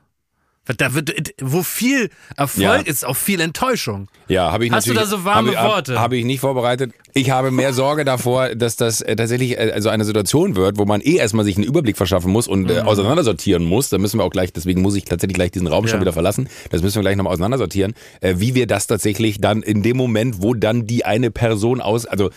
[0.78, 2.74] Da wird, wo viel Erfolg Ja.
[2.76, 4.08] ist, auch viel Enttäuschung.
[4.28, 6.00] Ja, habe ich Hast du da so warme hab- Worte?
[6.00, 6.92] Habe ich nicht vorbereitet.
[7.12, 10.84] Ich habe mehr Sorge davor, dass das äh, tatsächlich äh, also eine Situation wird, wo
[10.86, 12.70] man eh erstmal sich einen Überblick verschaffen muss und Mhm.
[12.70, 13.90] äh, auseinandersortieren muss.
[13.90, 16.00] Da müssen wir auch gleich, deswegen muss ich tatsächlich gleich diesen Raum schon Ja.
[16.00, 16.48] wieder verlassen.
[16.70, 17.92] Das müssen wir gleich nochmal auseinandersortieren,
[18.22, 22.06] äh, wie wir das tatsächlich dann in dem Moment, wo dann die eine Person aus,
[22.06, 22.30] also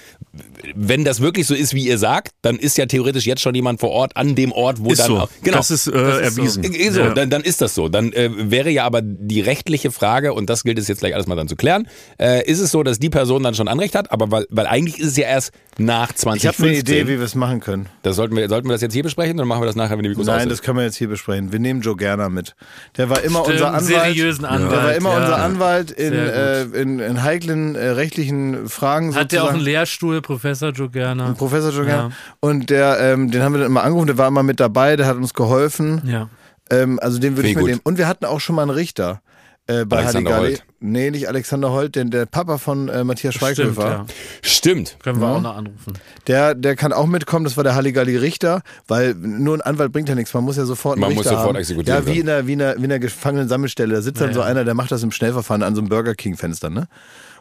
[0.75, 3.79] wenn das wirklich so ist, wie ihr sagt, dann ist ja theoretisch jetzt schon jemand
[3.79, 5.17] vor Ort an dem Ort, wo Ist dann so.
[5.19, 5.57] auch, genau.
[5.57, 6.63] Das ist, äh, Das ist erwiesen.
[6.65, 7.13] Äh, So, Ja.
[7.13, 7.89] dann, dann ist das so.
[7.89, 11.27] Dann äh, wäre ja aber die rechtliche Frage, und das gilt es jetzt gleich alles
[11.27, 11.87] mal dann zu klären,
[12.19, 14.99] äh, ist es so, dass die Person dann schon Anrecht hat, aber weil, weil eigentlich
[14.99, 16.65] ist es ja erst nach Ich habe 2015.
[16.67, 17.87] eine Idee, wie wir es machen können.
[18.01, 20.03] das sollten wir, sollten wir das jetzt hier besprechen oder machen wir das nachher, wenn
[20.03, 20.51] die Mikros Nein, sind?
[20.51, 21.51] das können wir jetzt hier besprechen.
[21.51, 22.55] Wir nehmen Joe Gerner mit.
[22.97, 23.85] Der war immer Stimmt, unser Anwalt.
[23.85, 25.19] seriösen Anwalt, Der war immer ja.
[25.19, 29.13] unser Anwalt in, äh, in, in heiklen äh, rechtlichen Fragen.
[29.15, 29.59] Hat der auch einen.
[29.61, 31.33] Lehrstuhl, Professor Joe Gerner?
[31.37, 32.09] Professor Joe Gerner.
[32.09, 32.15] Ja.
[32.39, 35.05] Und der, ähm, den haben wir dann immer angerufen, der war immer mit dabei, der
[35.05, 36.01] hat uns geholfen.
[36.05, 36.29] Ja.
[36.69, 37.81] Ähm, also den würde ich ich mitnehmen.
[37.83, 39.21] Und wir hatten auch schon mal einen Richter.
[39.69, 40.55] Äh, bei Alexander Halligalli.
[40.55, 40.63] Holt.
[40.79, 43.89] Nee, nicht Alexander Holt, denn der Papa von äh, Matthias Stimmt, Schweighöfer.
[43.89, 44.05] ja.
[44.41, 44.95] Stimmt.
[45.03, 45.91] Können wir auch noch anrufen.
[46.27, 50.07] Der, der kann auch mitkommen, das war der Halligalli Richter, weil nur ein Anwalt bringt
[50.07, 51.55] ja nichts, man muss ja sofort einen Man muss Richter sofort haben.
[51.57, 54.29] exekutieren Ja, wie in der, wie in der, wie in der Gefangenensammelstelle, da sitzt dann
[54.29, 54.45] Ja, so ja.
[54.45, 56.87] einer, der macht das im Schnellverfahren an so einem Burger King Fenster, ne?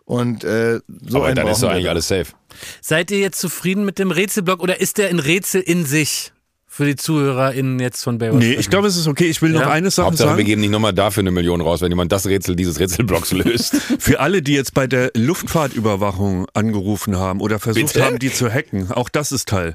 [0.04, 2.26] Und äh, so aber einen dann ist doch eigentlich alles safe.
[2.80, 6.32] Seid ihr jetzt zufrieden mit dem Rätselblock oder ist der ein Rätsel in sich?
[6.76, 8.38] Für die ZuhörerInnen jetzt von Baywatch.
[8.38, 9.24] Nee, ich glaube, es ist okay.
[9.30, 9.70] Ich will noch Ja.
[9.70, 10.44] eine Sache Hauptsache, wir sagen.
[10.44, 13.74] geben nicht nochmal dafür eine Million raus, wenn jemand das Rätsel dieses Rätselblocks löst.
[13.98, 18.04] Für alle, die jetzt bei der Luftfahrtüberwachung angerufen haben oder versucht Bitte?
[18.04, 19.74] haben, die zu hacken, auch das ist Teil.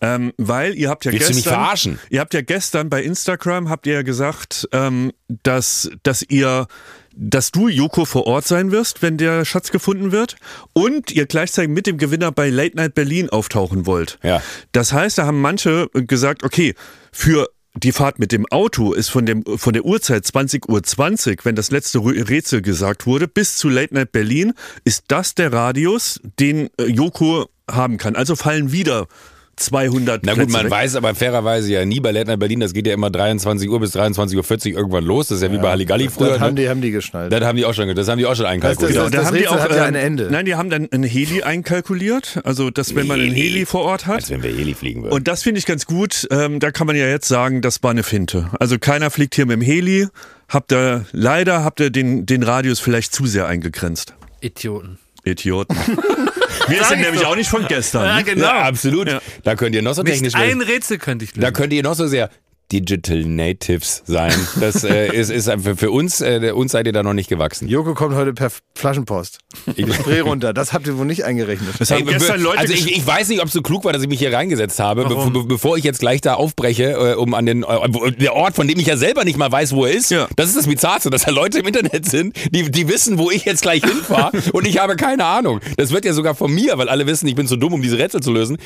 [0.00, 1.98] Ähm, weil ihr habt ja Willst du gestern, mich verarschen?
[2.10, 5.12] ihr habt ja gestern bei Instagram habt ihr ja gesagt, ähm,
[5.42, 6.66] dass dass ihr
[7.16, 10.36] dass du, Joko, vor Ort sein wirst, wenn der Schatz gefunden wird
[10.72, 14.18] und ihr gleichzeitig mit dem Gewinner bei Late Night Berlin auftauchen wollt.
[14.22, 14.42] Ja.
[14.72, 16.74] Das heißt, da haben manche gesagt, okay,
[17.12, 21.44] für die Fahrt mit dem Auto ist von, dem, von der Uhrzeit 20.20 Uhr, 20,
[21.44, 24.52] wenn das letzte Rätsel gesagt wurde, bis zu Late Night Berlin,
[24.84, 28.14] ist das der Radius, den äh, Joko haben kann.
[28.14, 29.08] Also fallen wieder
[29.56, 30.70] 200 Na gut, Plätze man weg.
[30.72, 33.94] weiß aber fairerweise ja nie bei Night Berlin, das geht ja immer 23 Uhr bis
[33.94, 35.28] 23.40 Uhr irgendwann los.
[35.28, 36.30] Das ist ja wie bei Halligalli früher.
[36.30, 36.62] Das haben ne?
[36.62, 37.32] die, haben die geschnallt.
[37.32, 38.96] Das haben die auch schon, das haben die auch schon einkalkuliert.
[38.96, 40.28] Das- das- Rätsel hat ja ein Ende.
[40.30, 42.40] Nein, die haben dann ein Heli einkalkuliert.
[42.44, 43.50] Also, dass wenn man ein Heli.
[43.50, 44.16] Heli vor Ort hat.
[44.16, 45.12] Als wenn wir Heli fliegen würden.
[45.12, 46.26] Und das finde ich ganz gut.
[46.30, 48.48] Ähm, da kann man ja jetzt sagen, das war eine Finte.
[48.58, 50.08] Also keiner fliegt hier mit dem Heli.
[50.48, 54.14] Habt ihr, leider habt ihr den, den Radius vielleicht zu sehr eingegrenzt.
[54.40, 54.98] Idioten.
[55.24, 55.76] Idioten.
[56.68, 57.30] Wir sind ich nämlich doch.
[57.30, 58.04] auch nicht von gestern.
[58.04, 58.24] Ja, ne?
[58.24, 58.46] genau.
[58.46, 59.08] Ja, absolut.
[59.42, 60.60] Da könnt ihr noch so technisch Nicht ein.
[60.60, 61.40] Rätsel könnte ich lösen.
[61.40, 62.30] Da könnt ihr noch so sehr
[62.72, 64.32] Digital Natives sein.
[64.58, 67.68] Das äh, ist, ist für, für uns, äh, uns seid ihr da noch nicht gewachsen.
[67.68, 69.38] Joko kommt heute per Flaschenpost.
[69.76, 70.54] Ich Spray runter.
[70.54, 71.68] Das habt ihr wohl nicht eingerechnet.
[71.78, 73.92] Das haben gestern be- Leute also ich, ich weiß nicht, ob es so klug war,
[73.92, 75.32] dass ich mich hier reingesetzt habe, Warum?
[75.32, 78.66] bevor, bevor ich jetzt gleich da aufbreche, äh, um an den äh, der Ort, von
[78.66, 80.10] dem ich ja selber nicht mal weiß, wo er ist.
[80.10, 80.26] Ja.
[80.36, 83.44] Das ist das Bizarrste, dass da Leute im Internet sind, die, die wissen, wo ich
[83.44, 85.60] jetzt gleich hinfahre und ich habe keine Ahnung.
[85.76, 87.98] Das wird ja sogar von mir, weil alle wissen, ich bin zu dumm, um diese
[87.98, 88.56] Rätsel zu lösen.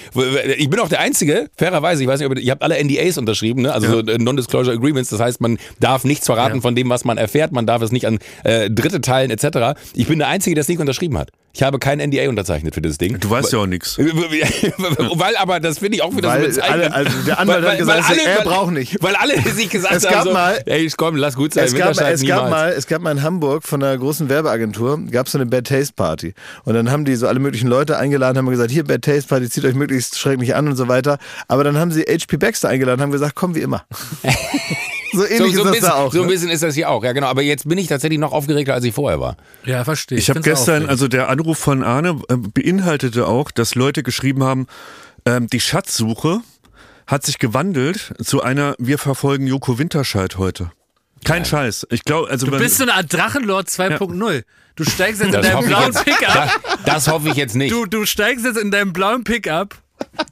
[0.58, 3.18] Ich bin auch der Einzige, fairerweise, ich weiß nicht, ob ihr, ihr habt alle NDAs
[3.18, 3.72] unterschrieben, ne?
[3.72, 7.18] also so äh, Non-Disclosure Agreements, das heißt, man darf nichts verraten von dem, was man
[7.18, 9.78] erfährt, man darf es nicht an äh, Dritte teilen etc.
[9.94, 11.30] Ich bin der Einzige, der es nicht unterschrieben hat.
[11.56, 13.18] Ich habe kein NDA unterzeichnet für das Ding.
[13.18, 13.96] Du weißt ja auch nichts.
[13.98, 16.92] weil aber, das finde ich auch wieder so Weil bezeichnend.
[16.92, 19.02] alle, also der Anwalt Weil- hat gesagt, weil alle- er weil- braucht nicht.
[19.02, 21.64] Weil alle sich gesagt Es haben, gab so, mal- ey, komm, lass gut sein.
[21.64, 25.26] Es gab, es, gab mal, es gab mal in Hamburg von einer großen Werbeagentur, gab
[25.28, 26.34] es so eine Bad Taste Party.
[26.64, 29.48] Und dann haben die so alle möglichen Leute eingeladen, haben gesagt, hier Bad Taste Party,
[29.48, 31.16] zieht euch möglichst schrecklich an und so weiter.
[31.48, 33.86] Aber dann haben sie HP Baxter eingeladen, haben gesagt, komm wie immer.
[35.16, 36.12] so so, ähnlich so, ist ein das bisschen, da auch.
[36.12, 36.33] so ein ne?
[36.33, 37.26] bisschen ist das hier auch, ja genau.
[37.26, 39.37] Aber jetzt bin ich tatsächlich noch aufgeregter, als ich vorher war.
[39.64, 40.18] Ja, verstehe.
[40.18, 40.90] Ich habe find's gestern, aufregend.
[40.90, 44.66] also der Anruf von Arne äh, beinhaltete auch, dass Leute geschrieben haben,
[45.26, 46.40] ähm, die Schatzsuche
[47.07, 50.70] hat sich gewandelt zu einer Wir verfolgen Joko Winterscheid heute.
[51.24, 51.87] Kein Scheiß.
[51.90, 54.42] Ich glaube, also Du wenn- bist so eine Art Drachenlord 2.0.
[54.76, 56.35] Du steigst jetzt in Das deinem hoffe, ich blauen jetzt, Pickup.
[56.35, 57.72] das, das hoffe ich jetzt nicht.
[57.72, 59.74] Du, du steigst jetzt in deinem blauen Pickup.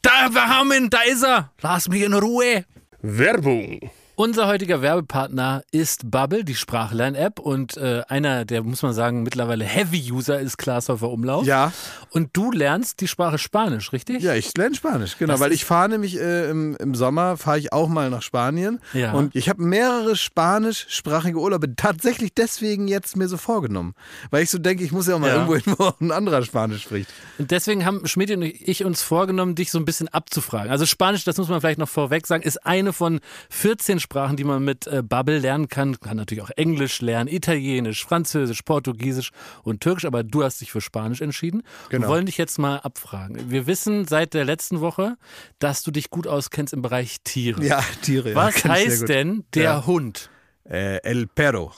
[0.02, 1.50] Da, wir haben ihn, da ist er.
[1.62, 2.64] Lass mich in Ruhe.
[3.00, 3.80] Werbung.
[4.16, 7.40] Unser heutiger Werbepartner ist Bubble, die Sprachlern-App.
[7.40, 11.44] Und äh, einer, der, muss man sagen, mittlerweile Heavy-User ist Glashäufer Umlauf.
[11.46, 11.72] Ja.
[12.10, 14.22] Und du lernst die Sprache Spanisch, richtig?
[14.22, 17.58] Ja, ich lerne Spanisch, genau, Das weil ich fahre nämlich äh, im, im Sommer, fahre
[17.58, 19.14] ich auch mal nach Spanien Ja.
[19.14, 23.94] und ich habe mehrere spanischsprachige Urlaube tatsächlich deswegen jetzt mir so vorgenommen,
[24.30, 25.44] weil ich so denke, ich muss ja auch mal Ja.
[25.44, 27.10] irgendwo hin, wo ein anderer Spanisch spricht.
[27.38, 30.70] Und deswegen haben Schmidt und ich uns vorgenommen, dich so ein bisschen abzufragen.
[30.70, 33.18] Also Spanisch, das muss man vielleicht noch vorweg sagen, ist eine von
[33.50, 35.98] 14 Sprachen, die man mit äh, Bubble lernen kann.
[35.98, 39.32] Kann natürlich auch Englisch lernen, Italienisch, Französisch, Portugiesisch
[39.64, 41.62] und Türkisch, aber du hast dich für Spanisch entschieden.
[41.88, 42.04] Genau.
[42.04, 43.50] Wir wollen dich jetzt mal abfragen.
[43.50, 45.16] Wir wissen seit der letzten Woche,
[45.58, 47.64] dass du dich gut auskennst im Bereich Tiere.
[47.64, 48.30] Ja, Tiere.
[48.30, 49.86] ja, Was heißt denn der Ja.
[49.86, 50.30] Hund?
[50.64, 51.72] Äh, El Perro.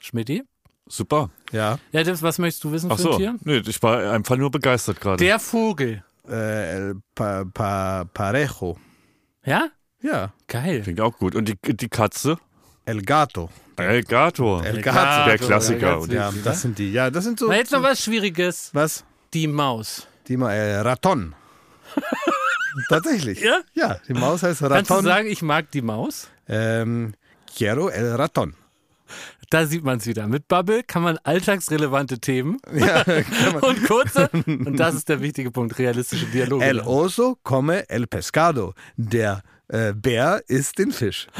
[0.00, 0.42] Schmidti?
[0.86, 1.30] super.
[1.50, 1.78] Ja.
[1.92, 3.18] Ja, das, was möchtest du wissen Ach für ein so.
[3.18, 3.34] Tier?
[3.42, 5.16] Nee, ich war einfach nur begeistert gerade.
[5.16, 6.04] Der Vogel.
[6.28, 8.76] Äh, El pa, pa, Parejo.
[9.44, 9.68] Ja?
[10.04, 10.32] Ja.
[10.48, 10.82] Geil.
[10.82, 11.34] Klingt auch gut.
[11.34, 12.36] Und die, die Katze?
[12.84, 13.48] El Gato.
[13.76, 14.60] El Gato.
[14.60, 15.24] El Gato.
[15.28, 15.88] Der Klassiker.
[15.88, 16.92] ja, Und Ja, das sind die.
[16.92, 17.48] Ja, das sind so.
[17.48, 18.70] Na, jetzt noch was Schwieriges.
[18.74, 19.04] Was?
[19.32, 20.06] Die Maus.
[20.28, 21.34] Die Ma äh, Raton.
[22.88, 23.40] Tatsächlich.
[23.40, 23.60] Ja?
[23.74, 25.04] Ja, die Maus heißt Kannst du Raton.
[25.04, 26.28] sagen, ich mag die Maus?
[26.48, 27.14] Ähm,
[27.56, 28.54] quiero el Raton.
[29.50, 30.26] Da sieht man es wieder.
[30.26, 33.62] Mit Bubble kann man alltagsrelevante Themen Ja, kann man.
[33.62, 36.64] und kurze, und das ist der wichtige Punkt, realistische Dialoge.
[36.64, 38.74] El oso come el pescado.
[38.96, 41.26] Der äh, Bär isst den Fisch.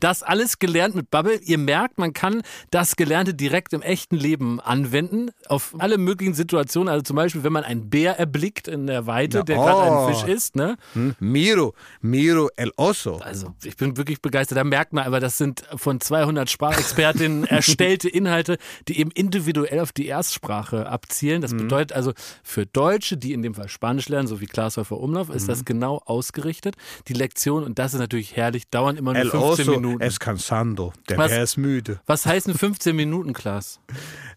[0.00, 1.38] Das alles gelernt mit Bubble.
[1.42, 5.30] Ihr merkt, man kann das Gelernte direkt im echten Leben anwenden.
[5.48, 6.88] Auf alle möglichen Situationen.
[6.88, 10.06] Also zum Beispiel, wenn man einen Bär erblickt in der Weite, Ja, der gerade oh.
[10.06, 10.56] einen Fisch isst.
[10.56, 10.76] Ne?
[10.94, 11.14] Hm?
[11.18, 13.16] Miro, miro el oso.
[13.16, 14.58] Also ich bin wirklich begeistert.
[14.58, 19.92] Da merkt man aber, das sind von 200 Sprachexpertinnen erstellte Inhalte, die eben individuell auf
[19.92, 21.38] die Erstsprache abzielen.
[21.38, 21.42] Mhm.
[21.42, 22.12] Das bedeutet also
[22.42, 25.48] für Deutsche, die in dem Fall Spanisch lernen, so wie Glashäufer Umlauf, ist Mhm.
[25.48, 26.69] das genau ausgerichtet.
[27.08, 30.02] Die Lektion, und das ist natürlich herrlich, dauern immer nur El 15 oso Minuten.
[30.02, 30.92] es cansando.
[31.08, 31.30] Der Was?
[31.30, 32.00] Bär ist müde.
[32.06, 33.80] Was heißen 15 Minuten, Klaas?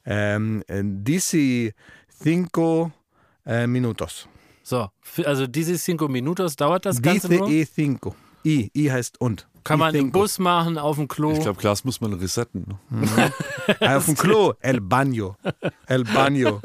[0.06, 1.72] Ähm, äh, dici
[2.22, 2.92] cinco
[3.46, 4.28] äh, minutos.
[4.64, 4.90] So,
[5.26, 7.50] also diese cinco minutos dauert das Ganze Dice nur.
[7.50, 8.16] e cinco.
[8.46, 9.48] I, I heißt und.
[9.64, 10.20] Kann man im cinco.
[10.20, 11.32] Bus machen, auf dem Klo.
[11.32, 12.78] Ich glaube, Glas muss man resetten.
[12.90, 13.32] Ne?
[13.80, 14.56] Ah, Auf dem Klo.
[14.60, 15.36] El baño.
[15.88, 16.60] El baño.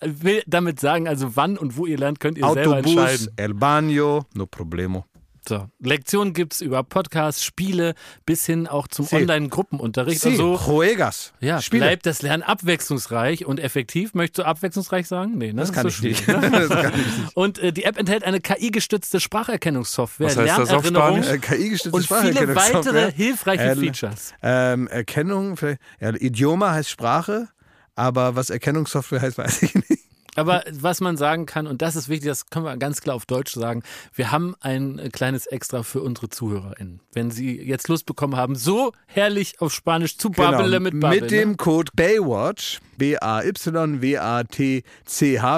[0.00, 2.90] Will damit sagen, also wann und wo ihr lernt, könnt ihr selber Autobus.
[2.96, 3.28] entscheiden.
[3.36, 4.24] El baño.
[4.34, 5.04] No problemo.
[5.48, 7.94] So, Lektionen gibt es über Podcasts, Spiele
[8.26, 9.16] bis hin auch zum Sí.
[9.16, 10.20] Online-Gruppenunterricht.
[10.20, 11.32] Sí, Also, juegas.
[11.40, 11.86] ja, Spiele.
[11.86, 14.12] bleibt das Lernen abwechslungsreich und effektiv.
[14.12, 15.38] Möchtest du abwechslungsreich sagen?
[15.38, 15.62] Nee, ne?
[15.62, 16.42] Das kann ist ich so nicht.
[16.52, 17.36] das kann ich nicht.
[17.36, 21.86] Und äh, die App enthält eine KI-gestützte Spracherkennungssoftware, Was heißt das auf Lernerinnerung Spanisch?
[21.86, 24.34] Äh, und viele weitere hilfreiche Ähm, Features.
[24.42, 27.48] Ähm, Erkennung, vielleicht, ja, Idioma heißt Sprache,
[28.00, 29.99] aber was Erkennungssoftware heißt, weiß ich nicht.
[30.40, 33.26] Aber was man sagen kann, und das ist wichtig, das können wir ganz klar auf
[33.26, 33.82] Deutsch sagen,
[34.14, 37.00] wir haben ein äh, kleines Extra für unsere ZuhörerInnen.
[37.12, 41.20] Wenn sie jetzt Lust bekommen haben, so herrlich auf Spanisch zu babbeln mit Babbel.
[41.20, 41.22] Genau.
[41.22, 43.58] Mit dem Code Baywatch, B-A-Y-W-A-T-C-H,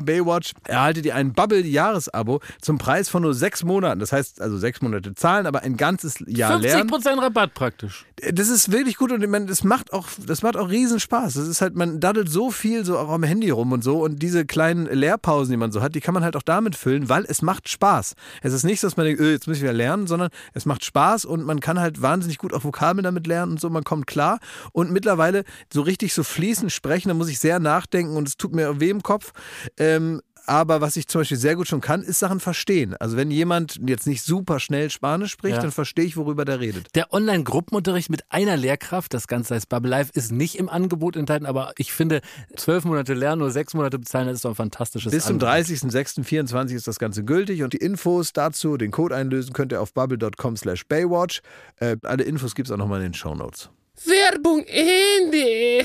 [0.00, 4.00] Baywatch, erhaltet ihr ein Bubble-Jahresabo zum Preis von nur sechs Monaten.
[4.00, 6.68] Das heißt also sechs Monate zahlen, aber ein ganzes Jahr ne?
[6.68, 6.90] lernen.
[6.90, 8.06] 50% Rabatt praktisch.
[8.32, 11.34] Das ist wirklich gut und ich meine, das macht auch, das macht auch riesen Spaß.
[11.34, 14.22] Das ist halt, man daddelt so viel so auch am Handy rum und so und
[14.22, 17.24] diese kleinen Lehrpausen, die man so hat, die kann man halt auch damit füllen, weil
[17.24, 18.14] es macht Spaß.
[18.42, 20.66] Es ist nicht so, dass man denkt, öh, jetzt muss ich wieder lernen, sondern es
[20.66, 23.84] macht Spaß und man kann halt wahnsinnig gut auch Vokabeln damit lernen und so, man
[23.84, 24.38] kommt klar
[24.72, 28.54] und mittlerweile so richtig so fließend sprechen, da muss ich sehr nachdenken und es tut
[28.54, 29.32] mir weh im Kopf.
[29.78, 32.94] Ähm, aber was ich zum Beispiel sehr gut schon kann, ist Sachen verstehen.
[32.98, 35.62] Also wenn jemand jetzt nicht super schnell Spanisch spricht, Ja.
[35.62, 36.94] dann verstehe ich, worüber der redet.
[36.94, 41.46] Der Online-Gruppenunterricht mit einer Lehrkraft, das Ganze heißt Bubble Life, ist nicht im Angebot enthalten,
[41.46, 42.20] aber ich finde,
[42.56, 45.54] zwölf Monate lernen, nur sechs Monate bezahlen, das ist doch ein fantastisches Bis zum Angebot.
[45.54, 49.92] 30.06.24 ist das Ganze gültig und die Infos dazu, den Code einlösen, könnt ihr auf
[49.94, 51.40] bubble.com slash Baywatch.
[51.80, 53.70] Äh, alle Infos gibt es auch nochmal in den Shownotes.
[54.04, 55.84] Werbung Ende.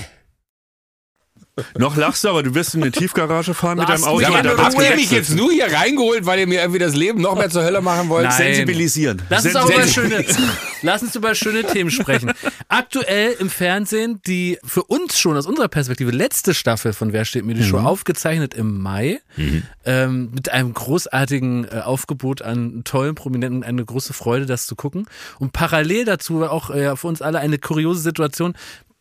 [1.78, 4.22] Noch lachst du, aber du wirst in eine Tiefgarage fahren mit deinem Auto.
[4.22, 7.22] da wird's Habt ihr mich jetzt nur hier reingeholt, weil ihr mir irgendwie das Leben
[7.22, 8.26] noch mehr zur Hölle machen wollt?
[8.26, 8.38] Nein.
[8.38, 9.22] sensibilisieren.
[9.30, 10.26] Lass uns, auch über schöne,
[10.82, 12.32] lass uns über schöne Themen sprechen.
[12.67, 17.46] Aktuell im Fernsehen die für uns schon aus unserer Perspektive letzte Staffel von Wer steht
[17.46, 19.20] mir die Show aufgezeichnet im Mai
[19.86, 23.63] ähm, mit einem großartigen äh, Aufgebot an tollen Prominenten.
[23.63, 25.08] Eine große Freude, das zu gucken.
[25.39, 28.54] Und parallel dazu auch äh, für uns alle eine kuriose Situation.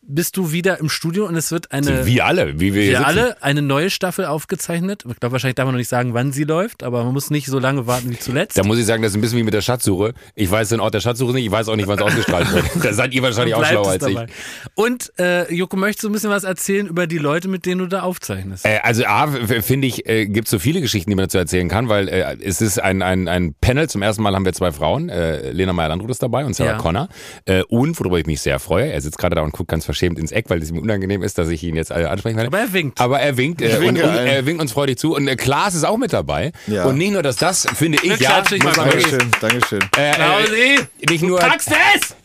[0.09, 3.03] Bist du wieder im Studio und es wird eine Wie alle, wie wir, hier sitzen.
[3.03, 5.03] alle eine neue Staffel aufgezeichnet.
[5.09, 7.47] Ich glaube, wahrscheinlich darf man noch nicht sagen, wann sie läuft, aber man muss nicht
[7.47, 8.57] so lange warten wie zuletzt.
[8.57, 10.13] Da muss ich sagen, das ist ein bisschen wie mit der Schatzsuche.
[10.33, 12.65] Ich weiß den Ort der Schatzsuche nicht, ich weiß auch nicht, wann es ausgestrahlt wird.
[12.83, 14.13] Da seid ihr wahrscheinlich auch schlauer als ich.
[14.15, 14.27] dabei.
[14.75, 17.87] Und äh, Joko, möchtest du ein bisschen was erzählen über die Leute, mit denen du
[17.87, 18.65] da aufzeichnest?
[18.65, 21.89] Äh, also A, finde ich, äh, gibt so viele Geschichten, die man dazu erzählen kann,
[21.89, 23.89] weil äh, es ist ein, ein, ein Panel.
[23.89, 25.09] Zum ersten Mal haben wir zwei Frauen.
[25.09, 26.77] Äh, Lena Meyer-Landrut ist dabei und Sarah Ja.
[26.77, 27.09] Connor.
[27.43, 30.19] Äh, und, worüber ich mich sehr freue, er sitzt gerade da und guckt ganz verschämt
[30.19, 32.47] ins Eck, weil es ihm unangenehm ist, dass ich ihn jetzt äh, ansprechen werde.
[32.47, 33.01] Aber er winkt.
[33.01, 33.61] Aber er winkt.
[33.61, 35.15] Äh, und, und, er winkt uns freudig zu.
[35.15, 36.51] Und äh, Klaas ist auch mit dabei.
[36.67, 36.85] Ja.
[36.85, 39.81] Und nicht nur, dass das, finde ich, ja, wirklich, Dankeschön, Dankeschön.
[39.97, 41.39] äh, Klausi, äh, nicht nur...
[41.39, 42.15] packst es!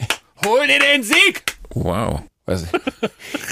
[0.45, 1.43] Hol dir den Sieg!
[1.71, 2.23] Wow.
[2.45, 2.65] Was?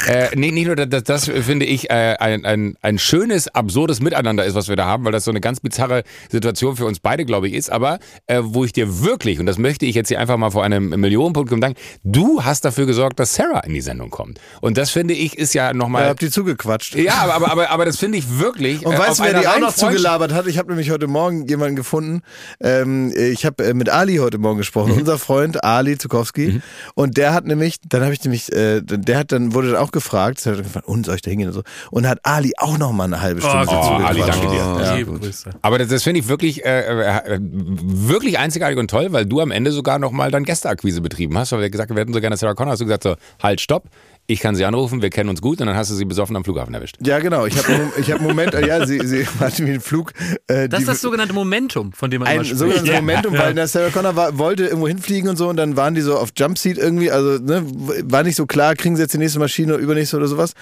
[0.09, 4.44] äh, nee, nicht nur, dass das, finde ich, äh, ein, ein, ein schönes, absurdes Miteinander
[4.44, 7.24] ist, was wir da haben, weil das so eine ganz bizarre Situation für uns beide,
[7.24, 7.70] glaube ich, ist.
[7.70, 10.64] Aber äh, wo ich dir wirklich, und das möchte ich jetzt hier einfach mal vor
[10.64, 14.40] einem Millionenpublikum danken, du hast dafür gesorgt, dass Sarah in die Sendung kommt.
[14.61, 16.09] Und das, finde ich, ist ja nochmal...
[16.09, 16.96] habt ihr zugequatscht.
[16.96, 18.85] Ja, aber, aber, aber, aber das finde ich wirklich.
[18.85, 20.48] Und äh, weißt du, wer die auch noch zugelabert hat?
[20.48, 22.22] Ich habe nämlich heute Morgen jemanden gefunden.
[22.61, 26.61] Ähm, ich habe äh, mit Ali heute Morgen gesprochen, unser Freund Ali Zukowski.
[26.94, 29.92] Und der hat nämlich, dann habe ich nämlich, äh, der hat dann wurde dann auch
[29.92, 31.62] gefragt, hat gefragt, und soll ich da hingehen und so.
[31.90, 34.42] Und hat Ali auch noch mal eine halbe Stunde Oh, dazu Ali, gequatscht.
[34.42, 34.84] danke dir.
[34.84, 34.94] Ja.
[34.94, 35.50] Liebe Grüße.
[35.62, 39.50] Aber das, das finde ich wirklich, äh, äh, wirklich einzigartig und toll, weil du am
[39.50, 42.54] Ende sogar nochmal dann Gästeakquise betrieben hast, weil wir gesagt wir hätten so gerne Sarah
[42.54, 42.72] Connor.
[42.72, 43.84] Hast du gesagt so, halt, stopp,
[44.32, 46.44] ich kann sie anrufen, wir kennen uns gut und dann hast du sie besoffen am
[46.44, 46.96] Flughafen erwischt.
[47.04, 47.46] Ja, genau.
[47.46, 50.12] Ich habe ich hab einen Moment, äh, ja, sie, sie hatte mir einen Flug.
[50.46, 52.58] Äh, Das die- ist das sogenannte Momentum, von dem man ein immer spricht.
[52.58, 55.94] sogenanntes Momentum, weil der Sarah Connor war, wollte irgendwo hinfliegen und so und dann waren
[55.94, 57.64] die so auf Jumpseat irgendwie, also ne,
[58.04, 60.52] war nicht so klar, kriegen sie jetzt die nächste Maschine oder übernächste oder sowas.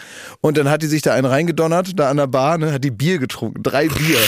[0.40, 2.90] Und dann hat die sich da einen reingedonnert, da an der Bar, ne, hat die
[2.90, 4.18] Bier getrunken, drei Bier.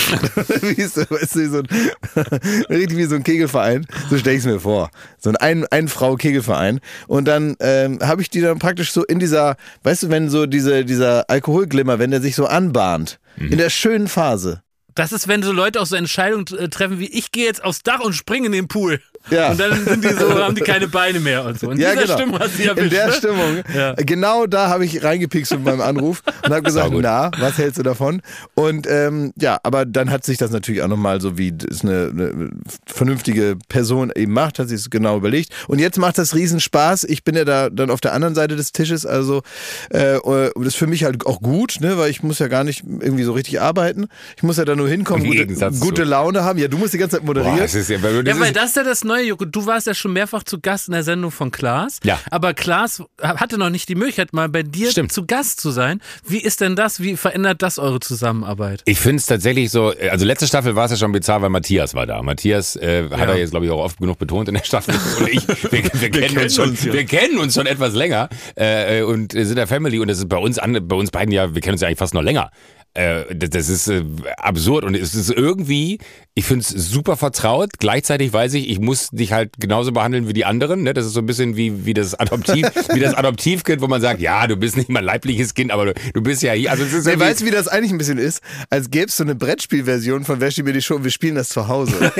[0.62, 1.66] wie ist das, weißt du, so ein,
[2.68, 4.90] richtig wie so ein Kegelverein, so stell ich es mir vor.
[5.18, 6.80] So ein ein, ein Frau Kegelverein.
[7.06, 10.46] Und dann ähm, habe ich die dann praktisch so in dieser, weißt du, wenn so
[10.46, 14.62] diese, dieser Alkoholglimmer, wenn der sich so anbahnt, in der schönen Phase.
[14.94, 17.82] Das ist, wenn so Leute auch so Entscheidungen äh, treffen wie ich gehe jetzt aufs
[17.82, 19.00] Dach und springe in den Pool.
[19.28, 19.50] Ja.
[19.50, 21.70] Und dann sind die so, haben die keine Beine mehr und so.
[21.70, 22.16] In Ja, dieser genau.
[22.16, 22.84] Stimmung hat sie erwischt.
[22.84, 23.12] In der ne?
[23.12, 23.62] Stimmung.
[23.74, 23.94] Ja.
[23.94, 27.82] Genau da habe ich reingepikst mit meinem Anruf und habe gesagt, na, was hältst du
[27.82, 28.22] davon?
[28.54, 32.10] Und ähm, ja, aber dann hat sich das natürlich auch nochmal so, wie es eine,
[32.12, 32.50] eine
[32.86, 35.52] vernünftige Person eben macht, hat sich es genau überlegt.
[35.68, 37.04] Und jetzt macht das riesen Spaß.
[37.04, 39.42] Ich bin ja da dann auf der anderen Seite des Tisches, also
[39.90, 42.64] äh, und das ist für mich halt auch gut, ne, weil ich muss ja gar
[42.64, 44.08] nicht irgendwie so richtig arbeiten.
[44.36, 46.58] Ich muss ja da nur hinkommen, Im gute, gute Laune haben.
[46.58, 47.56] Ja, du musst die ganze Zeit moderieren.
[47.56, 49.44] Boah, das ist ja, weil das Ja, weil ist, das ist ja das Neue, Joko.
[49.44, 51.98] Du warst ja schon mehrfach zu Gast in der Sendung von Klaas.
[52.04, 52.20] Ja.
[52.30, 55.10] Aber Klaas hatte noch nicht die Möglichkeit, mal bei dir Stimmt.
[55.10, 56.00] zu Gast zu sein.
[56.24, 57.00] Wie ist denn das?
[57.00, 58.82] Wie verändert das eure Zusammenarbeit?
[58.84, 61.92] Ich finde es tatsächlich so, also letzte Staffel war es ja schon bizarr, weil Matthias
[61.94, 62.22] war da.
[62.22, 63.24] Matthias äh, hat Ja.
[63.26, 64.94] er jetzt, glaube ich, auch oft genug betont in der Staffel.
[65.18, 66.92] Und ich, wir, wir, kennen, kennen uns schon, ja.
[66.92, 70.36] wir kennen uns schon etwas länger äh, und sind der Family und das ist bei
[70.36, 72.52] uns, an, bei uns beiden ja, wir kennen uns ja eigentlich fast noch länger.
[72.94, 74.02] Äh, das, ist äh,
[74.36, 75.98] absurd und es ist irgendwie,
[76.34, 77.70] ich finde es super vertraut.
[77.78, 80.82] Gleichzeitig weiß ich, ich muss dich halt genauso behandeln wie die anderen.
[80.82, 80.92] Ne?
[80.92, 84.20] Das ist so ein bisschen wie, wie das Adoptiv, wie das Adoptivkind, wo man sagt,
[84.20, 86.72] ja, du bist nicht mein leibliches Kind, aber du, du bist ja hier.
[86.72, 88.40] Also es ist weißt du, wie das eigentlich ein bisschen ist?
[88.70, 91.36] Als gäbe es so eine Brettspielversion von Wer steht mir die Show und wir spielen
[91.36, 91.94] das zu Hause.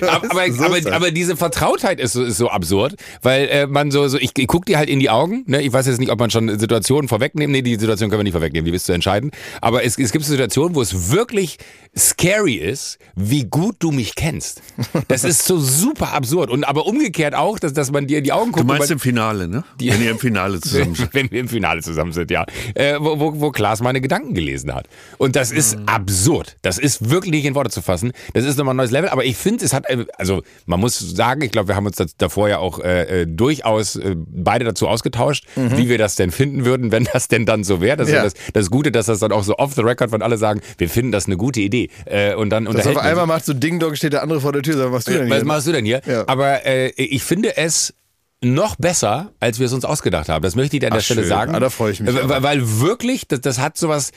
[0.00, 3.90] aber, aber, So aber, aber diese Vertrautheit ist so, ist so absurd, weil äh, man
[3.90, 5.60] so, so ich, ich guck dir halt in die Augen, ne?
[5.60, 8.32] ich weiß jetzt nicht, ob man schon Situationen vorwegnehmen, nee, die Situation können wir nicht
[8.32, 11.58] vorwegnehmen, die bist zu entscheiden, aber es, es gibt Situationen, wo es wirklich
[11.96, 14.60] scary ist, wie gut du mich kennst.
[15.08, 18.32] Das ist so super absurd und aber umgekehrt auch, dass, dass man dir in die
[18.32, 18.70] Augen Du guckt.
[18.70, 19.62] und meinst im Finale, ne?
[19.78, 21.14] Wenn ihr im Finale zusammen seid.
[21.14, 22.44] wenn wir im Finale zusammen sind, ja.
[22.74, 24.88] Äh, wo, wo, wo Klaas meine Gedanken gelesen hat.
[25.18, 26.56] Und das ist absurd.
[26.62, 28.12] Das ist wirklich nicht in Worte zu fassen.
[28.32, 29.08] Das ist nochmal ein neues Level.
[29.10, 31.96] Aber ich finde, es hat, äh, also man muss sagen, ich glaube, wir haben uns
[31.96, 36.32] das davor ja auch äh, äh, durchaus äh, beide dazu ausgetauscht, wie wir das denn
[36.32, 37.96] finden würden, wenn das denn dann so wäre.
[37.96, 38.18] Das ist Ja.
[38.18, 40.60] ja das, das Gute, dass das dann auch so off the record von alle sagen,
[40.78, 41.88] wir finden das eine gute Idee.
[42.06, 44.52] Äh, und dann Das unterhält auf einmal macht so Ding Dong, steht der andere vor
[44.52, 45.44] der Tür, sagt, was machst du denn Was hier?
[45.46, 46.00] machst du denn hier?
[46.06, 46.24] Ja.
[46.28, 47.94] Aber äh, ich finde es
[48.42, 50.42] noch besser, als wir es uns ausgedacht haben.
[50.42, 51.28] Das möchte ich dir an der Ach, Stelle schön.
[51.30, 51.54] sagen.
[51.54, 52.28] Ah, da freue ich mich Äh.
[52.28, 54.12] Weil, weil wirklich, das, das hat sowas.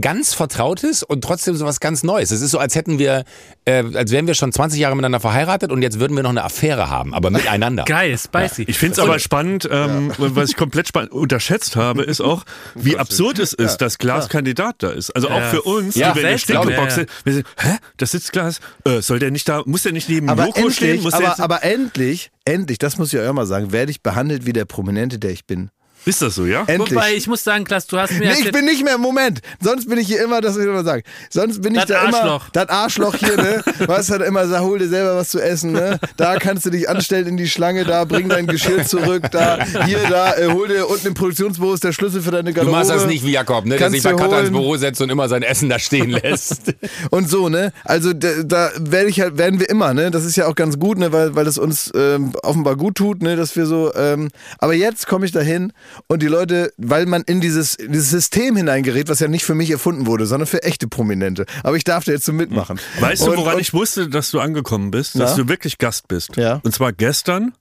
[0.00, 2.30] Ganz Vertrautes und trotzdem so was ganz Neues.
[2.30, 3.24] Es ist so, als hätten wir,
[3.64, 6.44] äh, als wären wir schon 20 Jahre miteinander verheiratet und jetzt würden wir noch eine
[6.44, 7.84] Affäre haben, aber miteinander.
[7.86, 8.64] Geil, spicy.
[8.68, 12.98] Ich finde es aber spannend, ähm, was ich komplett spannend unterschätzt habe, ist auch, wie
[12.98, 15.10] absurd es ist, dass Glas Kandidat da ist.
[15.10, 15.48] Also auch Ja.
[15.50, 16.38] für uns, Ja, die wir in der.
[16.38, 17.10] Stinkebox Ja, sind.
[17.24, 20.28] Wir sind, hä, das sitzt Glas, äh, soll der nicht da, muss der nicht neben
[20.28, 20.88] Aber Joko stehen?
[20.88, 23.72] endlich, Muss der aber, jetzt, aber endlich, endlich, das muss ich euch auch mal sagen,
[23.72, 25.70] werde ich behandelt wie der Prominente, der ich bin.
[26.04, 26.64] Ist das so, ja?
[26.66, 26.90] Endlich.
[26.92, 29.88] Wobei, ich muss sagen, Klaas, du hast mir Nee, ich bin nicht mehr, Moment, sonst
[29.88, 32.16] bin ich hier immer, das will ich immer sagen, sonst bin ich Das da immer,
[32.22, 32.48] Arschloch.
[32.52, 35.98] das Arschloch hier, ne, was halt immer sagt, hol dir selber was zu essen, ne,
[36.16, 39.98] da kannst du dich anstellen in die Schlange, da bring dein Geschirr zurück, da, hier,
[40.08, 42.78] da, äh, hol dir unten im Produktionsbüro ist der Schlüssel für deine Du Garderobe.
[42.78, 43.76] machst das nicht wie Jakob, ne?
[43.76, 44.50] der sich bei du Katha ins.
[44.50, 46.74] Büro setzt und immer sein Essen da stehen lässt.
[47.10, 47.72] Und so, ne?
[47.84, 50.10] Also da, da werde ich halt, werden wir immer, ne?
[50.10, 53.22] Das ist ja auch ganz gut, ne, weil, weil es uns ähm, offenbar gut tut,
[53.22, 55.72] ne, dass wir so, ähm, aber jetzt komme ich dahin
[56.06, 59.54] und die Leute, weil man in dieses, in dieses System hineingerät, was ja nicht für
[59.54, 61.44] mich erfunden wurde, sondern für echte Prominente.
[61.62, 62.78] Aber ich darf da jetzt so mitmachen.
[63.00, 65.14] Weißt du, Und- woran und, ich wusste, dass du angekommen bist?
[65.18, 65.42] Dass Na?
[65.44, 66.36] du wirklich Gast bist.
[66.36, 66.56] Ja.
[66.56, 66.60] Mhm.
[66.64, 67.52] Und zwar gestern.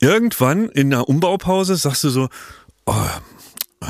[0.00, 2.28] Irgendwann in einer Umbaupause sagst du so,
[2.86, 2.92] oh,
[3.80, 3.86] äh,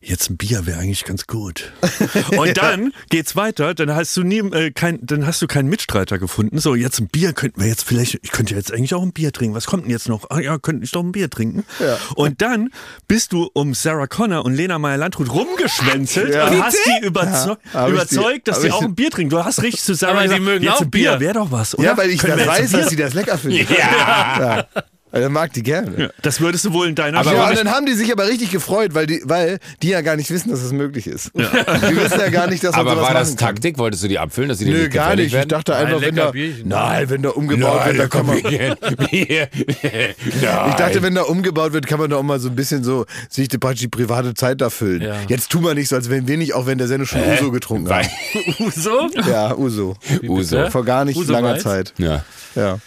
[0.00, 1.72] jetzt ein Bier wäre eigentlich ganz gut.
[2.36, 6.18] Und dann geht's weiter, dann hast du nie, äh, kein, dann hast du keinen Mitstreiter
[6.18, 6.58] gefunden.
[6.58, 9.32] So, jetzt ein Bier könnten wir jetzt vielleicht, ich könnte jetzt eigentlich auch ein Bier
[9.32, 9.54] trinken.
[9.54, 10.30] Was kommt denn jetzt noch?
[10.30, 11.64] Ah ja, könnte ich doch ein Bier trinken.
[11.80, 11.98] Ja.
[12.14, 12.70] Und dann
[13.06, 16.48] bist du um Sarah Connor und Lena Meyer-Landrut rumgeschwänzelt Ja.
[16.48, 19.30] und hast die überzeu Ja, die- überzeugt, dass die ich auch ein Bier trinken.
[19.30, 21.20] Du hast richtig zu Sarah Aber gesagt, mögen jetzt auch ein Bier, Bier.
[21.20, 21.84] wäre doch was, oder?
[21.88, 23.66] ja, weil ich jetzt weiß, dass sie das lecker finden.
[23.76, 24.66] ja.
[25.10, 25.18] Ja.
[25.18, 25.90] Weil er mag die gerne.
[25.90, 26.12] Bier?
[26.22, 28.50] Das würdest du wohl in deiner Aber ja, und dann haben die sich aber richtig
[28.50, 31.30] gefreut, weil die, weil die ja gar nicht wissen, dass es möglich ist.
[31.34, 33.48] Die wissen ja gar nicht, dass man Aber sowas war das machen kann.
[33.54, 33.78] Taktik?
[33.78, 35.26] Wolltest du die abfüllen, dass sie dir Nö, nicht gar nicht.
[35.26, 35.48] Ich werden?
[35.48, 36.68] dachte einfach, wenn da, Bierchen.
[36.68, 38.36] nein, wenn da umgebaut wird, dann kann man,
[39.10, 43.06] Ich dachte, wenn da umgebaut wird, kann man da auch mal so ein bisschen so
[43.28, 45.02] sich die, die private Zeit da füllen.
[45.02, 45.16] Ja.
[45.28, 47.50] Jetzt tun wir nicht so, als wenn wir nicht, auch wenn der Sendung schon Uso
[47.50, 48.08] getrunken haben.
[48.58, 49.08] Uso?
[49.28, 49.96] Ja, Uso.
[50.22, 50.70] Uso.
[50.70, 51.62] Vor gar nicht Uso langer Weiß?
[51.62, 51.94] Zeit.
[51.98, 52.24] Ja.
[52.54, 52.78] Ja.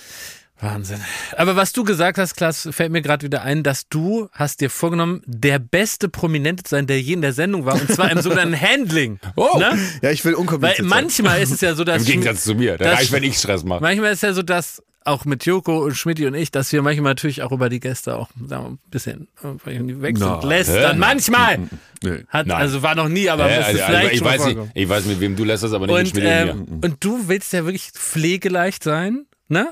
[0.61, 0.99] Wahnsinn.
[1.37, 4.69] Aber was du gesagt hast, Klaas, fällt mir gerade wieder ein, dass du hast dir
[4.69, 8.21] vorgenommen, der beste Prominente zu sein, der je in der Sendung war, und zwar im
[8.21, 9.19] sogenannten Handling.
[9.35, 9.57] Oh.
[9.57, 9.77] Ne?
[10.01, 10.87] Ja, ich will Weil unkompliziert sein.
[10.87, 12.01] manchmal ist es ja so, dass...
[12.03, 12.77] Im Gegensatz zu mir.
[12.77, 13.81] Da reicht, wenn ich Stress mache.
[13.81, 17.13] Manchmal ist ja so, dass auch mit Joko und Schmidti und ich, dass wir manchmal
[17.13, 20.91] natürlich auch über die Gäste auch sagen wir, ein bisschen äh, wechseln Na, lästern.
[20.93, 20.97] hä?
[20.99, 21.57] Manchmal.
[22.03, 22.23] Nee.
[22.27, 22.57] Hat, Nein.
[22.61, 25.35] also war noch nie, aber Äh, also, vielleicht ich, weiß nicht, ich weiß, mit wem
[25.35, 26.73] du lässt das, aber nicht mit Und, Schmidt und mir.
[26.75, 29.69] ähm, und du willst ja wirklich pflegeleicht sein, ne?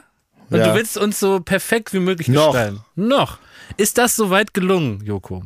[0.49, 0.69] Und Ja.
[0.69, 2.51] du willst uns so perfekt wie möglich Noch.
[2.53, 2.81] gestalten.
[2.95, 3.37] Noch.
[3.77, 5.43] Ist das soweit gelungen, Joko?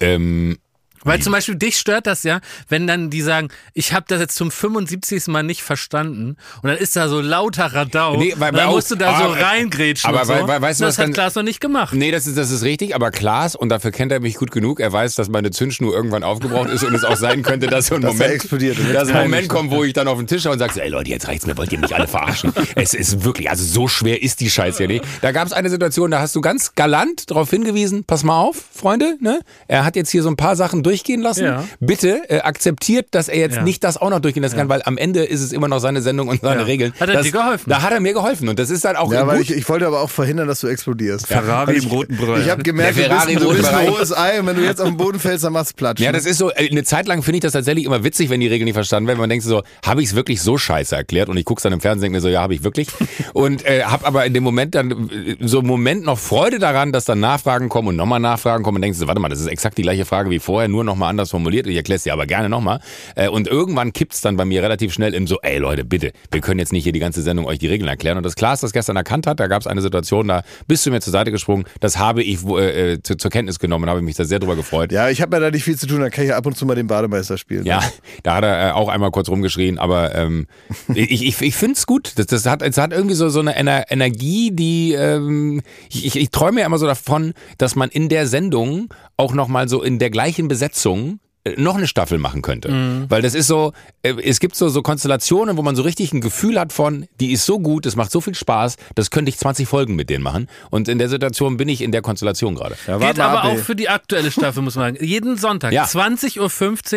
[0.00, 0.58] Ähm,
[1.04, 4.36] Weil zum Beispiel dich stört das ja, wenn dann die sagen, ich habe das jetzt
[4.36, 5.26] zum 75.
[5.28, 8.90] Mal nicht verstanden und dann ist da so lauter Radau Nee, weil- und dann musst
[8.90, 10.32] du da so aber- reingrätschen aber und so.
[10.32, 11.94] weil- weil- weißt du, das was hat dann- Klaas noch nicht gemacht.
[11.94, 14.80] Nee, das ist, das ist richtig, aber Klaas, und dafür kennt er mich gut genug,
[14.80, 17.94] er weiß, dass meine Zündschnur irgendwann aufgebraucht ist und es auch sein könnte, dass so
[17.96, 20.52] ein Dass Moment, explodiert dass ein Moment kommt, wo ich dann auf den Tisch schaue
[20.52, 22.52] und sage, ey Leute, jetzt reicht's mir, wollt ihr mich alle verarschen?
[22.76, 25.04] es ist wirklich, also so schwer ist die Scheiße ja nicht.
[25.20, 28.56] Da gab es eine Situation, da hast du ganz galant darauf hingewiesen, pass mal auf,
[28.74, 29.40] Freunde, ne?
[29.68, 31.44] Er hat jetzt hier so ein paar Sachen durchgehen lassen.
[31.44, 31.64] Ja.
[31.80, 33.62] Bitte äh, akzeptiert, dass er jetzt Ja.
[33.62, 36.02] nicht das auch noch durchgehen lassen kann, weil am Ende ist es immer noch seine
[36.02, 36.66] Sendung und seine Ja.
[36.66, 36.92] Regeln.
[37.00, 37.70] Hat er das, dir geholfen?
[37.70, 39.50] Da hat er mir geholfen und das ist dann auch Ja, weil gut.
[39.50, 41.26] ich, ich wollte aber auch verhindern, dass du explodierst.
[41.26, 42.40] Ferrari Weil im roten Brei.
[42.40, 44.46] Ich habe gemerkt, du bist, Ferrari ein- im du roten bist ein hohes Ei und
[44.46, 46.00] wenn du jetzt auf den Boden fällst, dann machst du Platsch.
[46.00, 48.40] Ja, das ist so, äh, eine Zeit lang finde ich das tatsächlich immer witzig, wenn
[48.40, 49.18] die Regeln nicht verstanden werden.
[49.18, 51.28] Man denkt so, habe ich es wirklich so scheiße erklärt?
[51.28, 52.88] Und ich gucke dann im Fernsehen und denke mir so, ja, habe ich wirklich.
[53.32, 56.92] Und äh, habe aber in dem Moment dann äh, so einen Moment noch Freude daran,
[56.92, 59.46] dass dann Nachfragen kommen und nochmal Nachfragen kommen und denkst so, warte mal, das ist
[59.46, 61.66] exakt die gleiche Frage wie vorher, nur nochmal anders formuliert.
[61.66, 62.80] Ich erkläre es dir aber gerne nochmal.
[63.14, 66.40] Äh, und irgendwann kippt's dann bei mir relativ schnell in so, ey Leute, bitte, wir
[66.40, 68.16] können jetzt nicht hier die ganze Sendung euch die Regeln erklären.
[68.16, 70.90] Und das Klaas das gestern erkannt hat, da gab es eine Situation, da bist du
[70.90, 74.02] mir zur Seite gesprungen, das habe ich äh, äh, zu, zur Kenntnis genommen und habe
[74.02, 74.92] mich da sehr drüber gefreut.
[74.92, 76.56] Ja, ich habe ja da nicht viel zu tun, da kann ich ja ab und
[76.56, 77.64] zu mal den Bademeister spielen.
[77.64, 77.80] Ja,
[78.22, 80.46] da hat er äh, auch einmal kurz rumgeschrien, aber ähm,
[80.94, 82.12] ich, ich, ich finde es gut.
[82.16, 86.16] Das, das hat, es hat irgendwie so, so eine Ener Energie, die ähm, ich, ich,
[86.16, 89.98] ich träume ja immer so davon, dass man in der Sendung auch nochmal so in
[89.98, 91.18] der gleichen Besetzung äh,
[91.56, 93.06] noch eine Staffel machen könnte.
[93.08, 96.20] Weil das ist so, äh, es gibt so, so Konstellationen, wo man so richtig ein
[96.20, 99.38] Gefühl hat von, die ist so gut, das macht so viel Spaß, das könnte ich
[99.38, 100.48] 20 Folgen mit denen machen.
[100.70, 102.76] Und in der Situation bin ich in der Konstellation gerade.
[102.86, 105.04] Ja, mal aber ab, auch für die aktuelle Staffel, muss man sagen.
[105.04, 105.84] Jeden Sonntag, Ja.
[105.84, 106.38] 20.15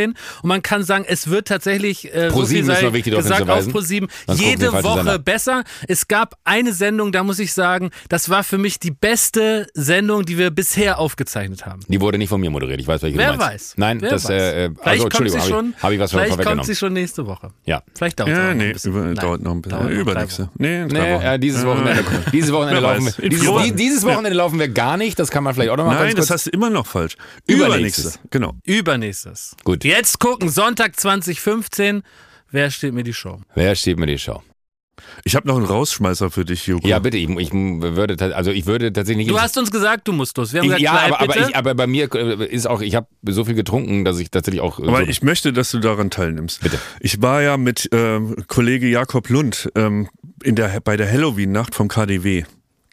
[0.09, 0.13] Uhr.
[0.43, 3.15] Und man kann sagen, es wird tatsächlich, äh, so Pro7 viel ist sei noch wichtig,
[3.15, 3.73] gesagt, auf hinzuweisen.
[3.73, 5.63] Pro7, Sonst gucken wir jede den falschen Woche besser.
[5.87, 10.23] Es gab eine Sendung, da muss ich sagen, das war für mich die beste Sendung,
[10.23, 11.81] die wir bisher aufgezeichnet haben.
[11.87, 12.79] Die wurde nicht von mir moderiert.
[12.79, 13.53] Ich weiß, welche Wer du meinst.
[13.53, 13.73] weiß?
[13.77, 14.34] Nein, Wer das, weiß?
[14.37, 16.65] Äh, Vielleicht also kommt Entschuldigung, habe schon, ich, hab ich was vielleicht kommt vorweggenommen.
[16.65, 17.49] sie schon nächste Woche.
[17.65, 17.83] Ja.
[17.95, 18.91] Vielleicht dauert es Ja, auch noch nee, ein bisschen.
[18.91, 19.89] über, Nein, dauert noch ein bisschen.
[19.89, 20.49] Übernächste.
[20.57, 23.29] Nee, äh, dieses Wochenende, dieses Wochenende laufen wir.
[23.29, 25.17] Dieses, dieses Wochenende laufen wir gar nicht.
[25.19, 27.15] Das kann man vielleicht auch noch mal Nein, ganz das hast du immer noch falsch.
[27.47, 28.05] Übernächstes.
[28.05, 28.19] Übernächste.
[28.31, 28.53] Genau.
[28.65, 29.55] Übernächstes.
[29.63, 29.83] Gut.
[29.83, 32.03] Jetzt gucken, Sonntag 2015.
[32.51, 33.39] Wer steht mir die Show?
[33.53, 34.41] Wer steht mir die Show?
[35.23, 36.87] Ich habe noch einen Rausschmeißer für dich, Joko.
[36.87, 37.17] Ja, bitte.
[37.17, 39.27] Ich, ich würde, also ich würde tatsächlich.
[39.27, 40.53] Du hast uns gesagt, du musst los.
[40.53, 41.49] Wir haben ich, gesagt, ja, aber, aber, bitte.
[41.49, 44.61] ich, aber bei mir äh, ist auch, ich habe so viel getrunken, dass ich tatsächlich
[44.61, 44.79] auch.
[44.79, 46.61] äh, Aber so, ich möchte, dass du daran teilnimmst.
[46.61, 46.79] Bitte.
[46.99, 50.09] Ich war ja mit ähm, Kollege Jakob Lund ähm,
[50.43, 52.43] in der, bei der Halloween-Nacht vom KDW.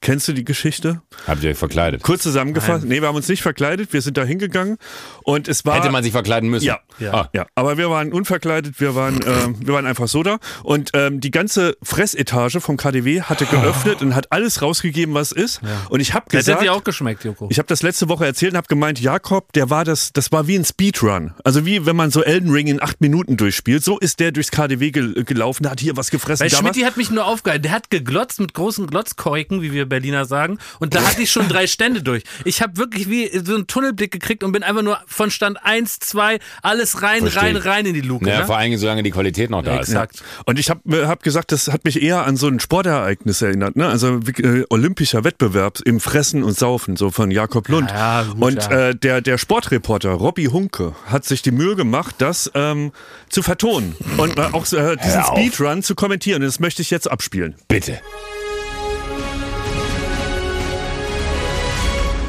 [0.03, 1.01] Kennst du die Geschichte?
[1.29, 2.03] habt ihr euch verkleidet?
[2.03, 2.85] Kurz zusammengefasst.
[2.85, 3.93] Nee, wir haben uns nicht verkleidet.
[3.93, 4.77] Wir sind da hingegangen
[5.23, 5.77] und es war.
[5.77, 6.67] Hätte man sich verkleiden müssen.
[6.67, 7.15] Ja, Ja.
[7.15, 7.29] Ah.
[7.33, 10.39] ja, aber wir waren unverkleidet, wir waren, ähm, wir waren einfach so da.
[10.65, 15.61] Und ähm, die ganze Fressetage vom KDW hatte geöffnet und hat alles rausgegeben, was ist.
[15.89, 17.47] Und ich habe das gesagt, hätte dir auch geschmeckt, Joko.
[17.51, 20.49] ich habe das letzte Woche erzählt und habe gemeint, Jakob, der war das, das war
[20.49, 21.33] wie ein Speedrun.
[21.45, 23.85] Also wie wenn man so Elden Ring in acht Minuten durchspielt.
[23.85, 26.43] So ist der durchs KDW gel gelaufen, der hat hier was gefressen.
[26.43, 27.63] Weil Schmidt hat mich nur aufgehalten.
[27.63, 30.59] Der hat geglotzt mit großen Glotzkeuken, wie wir Berliner sagen.
[30.81, 32.23] Und da hatte ich schon drei Stände durch.
[32.45, 35.99] Ich habe wirklich wie so einen Tunnelblick gekriegt und bin einfach nur von Stand 1,
[36.01, 38.25] 2, alles rein, Versteh rein, rein in die Luke.
[38.25, 38.47] Naja, ne?
[38.47, 39.89] vor allen Dingen, solange die Qualität noch da ist.
[39.89, 40.23] Exakt.
[40.47, 43.87] Und ich habe hab gesagt, das hat mich eher an so ein Sportereignis erinnert, ne?
[43.89, 47.91] Also wie- äh, olympischer Wettbewerb im Fressen und Saufen, so von Jakob Lund.
[47.91, 48.89] Ja, gut, und ja.
[48.89, 52.93] äh, der, der Sportreporter Robby Hunke hat sich die Mühe gemacht, das ähm,
[53.29, 55.23] zu vertonen und äh, auch äh, diesen.
[55.25, 56.43] Speedrun zu kommentieren.
[56.43, 57.55] Das möchte ich jetzt abspielen.
[57.69, 58.01] Bitte.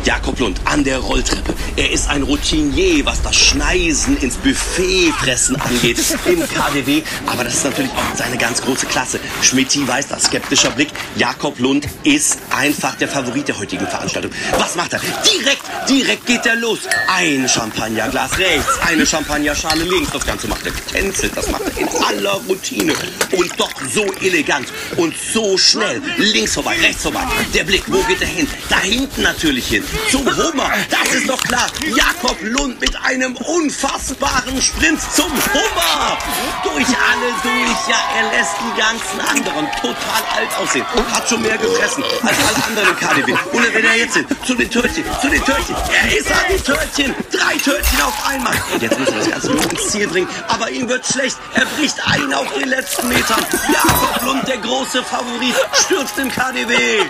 [0.06, 1.54] Jakob Lund an der Rolltreppe.
[1.76, 7.04] Er ist ein Routinier, was das Schneisen ins Buffetfressen angeht im KDW.
[7.26, 9.20] Aber das ist natürlich auch seine ganz große Klasse.
[9.42, 10.90] Schmidti weiß das, skeptischer Blick.
[11.16, 14.32] Jakob Lund ist einfach der Favorit der heutigen Veranstaltung.
[14.58, 15.00] Was macht er?
[15.00, 16.80] Direkt, direkt geht er los.
[17.08, 20.12] Ein Champagnerglas rechts, eine Champagnerschale links.
[20.12, 21.36] Das Ganze macht er getänzelt.
[21.36, 22.94] Das macht er in aller Routine.
[23.32, 26.02] Und doch so elegant und so schnell.
[26.18, 27.24] Links vorbei, rechts vorbei.
[27.54, 28.48] Der Blick, wo geht er hin?
[28.70, 29.84] Da hinten natürlich hin.
[30.12, 30.72] Zum Hummer.
[30.90, 31.68] Das ist doch klar.
[31.96, 36.18] Jakob Lund mit einem unfassbaren Sprint zum Hummer.
[36.64, 37.88] Durch alle durch.
[37.88, 40.86] Ja, er lässt die ganzen anderen total alt aussehen.
[41.12, 43.34] Hat schon mehr gefressen als alle anderen KDW.
[43.52, 45.76] Und wenn er jetzt hin, zu den Törtchen, zu den Törtchen.
[45.76, 47.16] Er ist an den Törtchen.
[47.32, 48.56] Drei Törtchen auf einmal.
[48.74, 50.30] Und jetzt muss er das Ganze nur ins Ziel bringen.
[50.48, 51.38] Aber ihm wird schlecht.
[51.54, 53.46] Er bricht ein auf den letzten Metern.
[53.72, 57.02] Jakob Lund, der große Favorit, stürzt im KDW.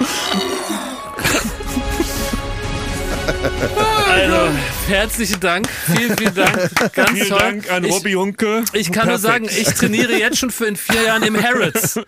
[4.13, 4.49] Also,
[4.87, 5.67] herzlichen Dank.
[5.95, 6.69] Vielen, vielen Dank.
[6.93, 7.39] Ganz Vielen toll.
[7.39, 8.63] Dank an Robby Hunke.
[8.73, 9.67] Ich kann nur sagen, Perfekt.
[9.69, 11.99] ich trainiere jetzt schon für in vier Jahren im Harrods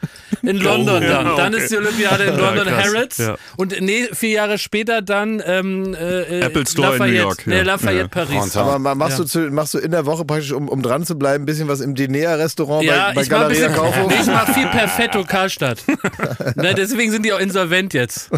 [0.44, 1.36] in London ja, dann.
[1.38, 1.64] Dann okay.
[1.64, 2.86] ist die Olympiade in Ja, London krass.
[2.86, 3.36] Harrods Ja.
[3.58, 7.58] und nee, vier Jahre später dann ähm, äh, Apple Store in New Lafayette, York, Nee,
[7.58, 7.64] ja.
[7.64, 8.08] Lafayette Ja.
[8.26, 8.58] Paris.
[8.58, 11.16] Aber ma- machst, du zu, machst du in der Woche praktisch, um, um dran zu
[11.18, 14.08] bleiben, ein bisschen was im Dinea-Restaurant Ja, bei, bei ich mach, ein Galeria bisschen, Kaufhof?
[14.10, 15.80] nee, ich mach viel Perfetto Karstadt.
[16.56, 18.30] ne, deswegen sind die auch insolvent jetzt.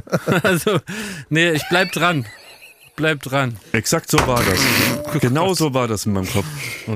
[0.43, 0.79] also,
[1.29, 2.25] nee, ich bleib dran.
[2.97, 3.55] Bleib dran.
[3.73, 5.21] Exakt so war das.
[5.21, 6.45] genau so war das in meinem Kopf.
[6.87, 6.93] Oh,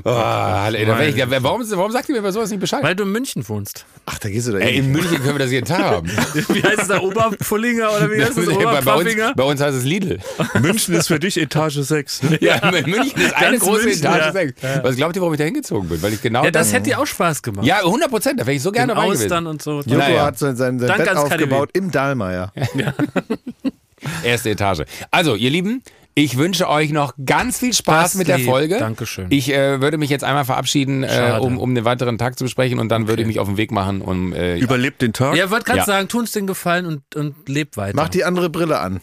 [0.74, 2.82] ey, da ich, ja, warum, warum sagt ihr mir bei sowas nicht Bescheid?
[2.82, 3.86] Weil du in München wohnst.
[4.08, 4.86] Ach, da gehst du da Ey, hin.
[4.86, 6.10] in München können wir das jeden Tag haben.
[6.50, 7.02] Wie heißt es da?
[7.02, 8.48] Oberpfullinger oder wie heißt es?
[8.48, 10.18] bei, bei, bei uns heißt es Lidl.
[10.60, 12.24] München ist für dich Etage 6.
[12.24, 12.38] Ne?
[12.42, 14.32] Ja, München ist eine Ganz große München, Etage ja.
[14.32, 14.54] sechs.
[14.82, 16.02] Was glaubt ihr, warum ich da hingezogen bin?
[16.02, 17.64] Weil ich genau Ja, das dann- hätte dir auch Spaß gemacht.
[17.66, 19.24] Ja, 100 Prozent, da wäre ich so gerne In dabei gewesen.
[19.26, 19.82] Austern und so.
[19.82, 20.26] Joko Naja.
[20.26, 21.44] hat sein, sein, sein Danke Bett ans KDW.
[21.44, 22.52] aufgebaut im Dahlmeier.
[24.24, 24.84] Erste Etage.
[25.12, 25.84] Also, ihr Lieben,
[26.14, 28.48] ich wünsche euch noch ganz viel Spaß Das mit der lieb.
[28.48, 28.78] Folge.
[28.78, 29.28] Dankeschön.
[29.30, 32.80] Ich äh, würde mich jetzt einmal verabschieden, äh, um, um den weiteren Tag zu besprechen
[32.80, 35.36] und dann würde ich mich auf den Weg machen, um äh, Überlebt den Tag.
[35.38, 35.86] Ja, wollte gerade Ja.
[35.86, 37.96] sagen, tu uns den Gefallen und, und leb weiter.
[37.96, 39.00] Mach die andere Brille an.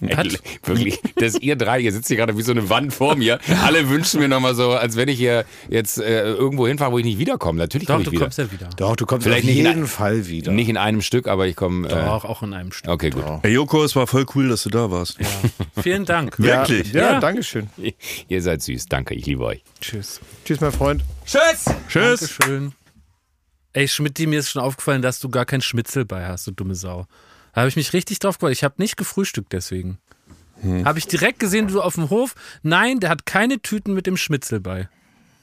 [0.00, 3.38] Ey, wirklich, dass ihr drei, ihr sitzt hier gerade wie so eine Wand vor mir.
[3.64, 7.04] Alle wünschen mir nochmal so, als wenn ich hier jetzt äh, irgendwo hinfahre, wo ich
[7.04, 7.58] nicht wiederkomme.
[7.58, 8.24] Natürlich Doch, komme ich du wieder.
[8.26, 8.68] kommst ja wieder.
[8.76, 10.52] Doch, du kommst Vielleicht auf nicht in jeden ein- Fall wieder.
[10.52, 11.88] Nicht in einem Stück, aber ich komme.
[11.88, 12.90] Äh, Doch, auch in einem Stück.
[12.90, 13.24] okay, gut.
[13.42, 15.16] Hey Joko, es war voll cool, dass du da warst.
[15.82, 16.36] Vielen Dank.
[16.40, 16.92] ja, Wirklich?
[16.92, 17.20] Ja, Ja.
[17.20, 17.70] danke schön.
[18.28, 18.86] Ihr seid süß.
[18.86, 19.62] Danke, ich liebe euch.
[19.80, 20.20] Tschüss.
[20.44, 21.02] Tschüss, mein Freund.
[21.24, 21.64] Tschüss!
[21.88, 22.20] Tschüss.
[22.38, 22.72] Dankeschön.
[23.72, 26.74] Ey, Schmidt, mir ist schon aufgefallen, dass du gar kein Schmitzel bei hast, du dumme
[26.74, 27.06] Sau.
[27.56, 28.52] Da habe ich mich richtig drauf gefreut.
[28.52, 29.96] Ich habe nicht gefrühstückt deswegen.
[30.84, 32.34] Habe ich direkt gesehen, du auf dem Hof.
[32.62, 34.90] Nein, der hat keine Tüten mit dem Schmitzel bei.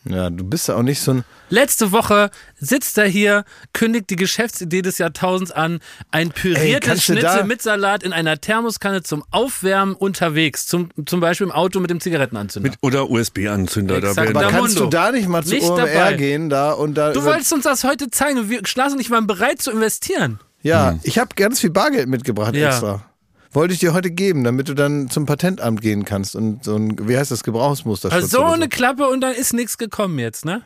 [0.05, 1.24] Ja, du bist ja auch nicht so ein.
[1.49, 5.80] Letzte Woche sitzt er hier, kündigt die Geschäftsidee des Jahrtausends an.
[6.11, 10.68] Ein püriertes du Schnitzel mit Salat in einer Thermoskanne zum Aufwärmen unterwegs.
[10.68, 12.70] Zum, zum Beispiel im Auto mit dem Zigarettenanzünder.
[12.70, 14.01] Mit, oder USB-Anzünder.
[14.01, 14.84] Da Aber Da kannst Mundo.
[14.84, 16.14] du da nicht mal zu Nicht OMR dabei.
[16.14, 17.11] gehen da und da.
[17.11, 18.51] du wolltest uns das heute zeigen.
[18.51, 20.39] Wir, Schlas und ich waren bereit zu investieren.
[20.64, 22.70] Ja, ich habe ganz viel Bargeld mitgebracht Ja.
[22.70, 23.05] extra.
[23.51, 27.07] wollte ich dir heute geben, damit du dann zum Patentamt gehen kannst und so ein,
[27.07, 28.11] wie heißt das, Gebrauchsmuster.
[28.11, 30.64] Also so eine Klappe und dann ist nichts gekommen jetzt, ne?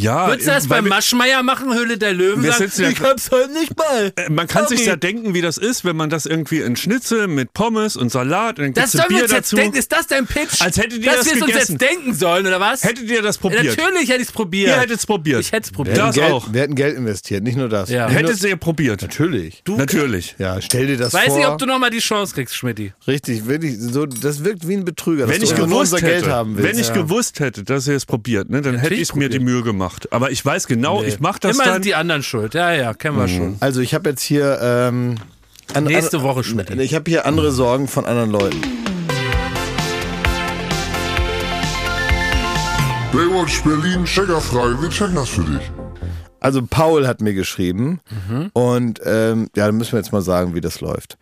[0.00, 2.42] Ja, Würdest du das beim wir- Maschmeier machen, Höhle der Löwen?
[2.42, 4.12] Wir sagen, sitzen ja- ich hab's heute nicht mal.
[4.16, 4.90] Äh, Man kann sich Sorry.
[4.90, 8.58] ja denken, wie das ist, wenn man das irgendwie in Schnitzel mit Pommes und Salat
[8.58, 9.76] und dann Das sollen wir jetzt denken.
[9.76, 10.60] Ist das dein Pitch?
[10.62, 11.72] Als hättet ihr Dass das wir es uns gegessen.
[11.72, 12.82] jetzt denken sollen, oder was?
[12.84, 13.64] Hättet ihr das probiert?
[13.64, 14.68] Natürlich hätte ich es probiert.
[14.68, 15.40] Ihr hättet es probiert.
[15.40, 15.96] Ich hätte es Wir probiert.
[15.98, 16.52] hätten Das Geld, auch.
[16.52, 17.90] Wir hätten Geld investiert, nicht nur das.
[17.90, 18.08] Ja.
[18.08, 19.02] Hättet ihr probiert?
[19.02, 19.62] natürlich.
[19.68, 20.34] Natürlich.
[20.38, 21.36] Ja, stell dir das Weiß vor.
[21.38, 22.92] nicht, ob du nochmal die Chance kriegst, Schmidti.
[23.06, 25.26] Richtig, wirklich, so, das wirkt wie ein Betrüger.
[25.26, 26.68] dass Wenn du ich gewusst unser hätte, Geld haben willst.
[26.70, 29.62] wenn ich gewusst hätte, dass ihr es probiert, ne, dann hätte ich mir die Mühe
[29.62, 29.89] gemacht.
[30.10, 31.72] Aber ich weiß genau, ich mache das Immer dann.
[31.74, 32.54] sind die anderen schuld.
[32.54, 33.56] Ja, ja, kennen wir schon.
[33.60, 35.16] Also ich habe jetzt hier ähm,
[35.74, 36.70] an, Nächste an, Woche, Schmidt.
[36.70, 38.60] Ich habe hier andere Sorgen von anderen Leuten.
[43.12, 45.70] Baywatch Berlin, Checkerfrage, wir checken das für dich.
[46.40, 48.50] Also Paul hat mir geschrieben Mhm.
[48.52, 51.18] und ähm, ja, dann müssen wir jetzt mal sagen, wie das läuft.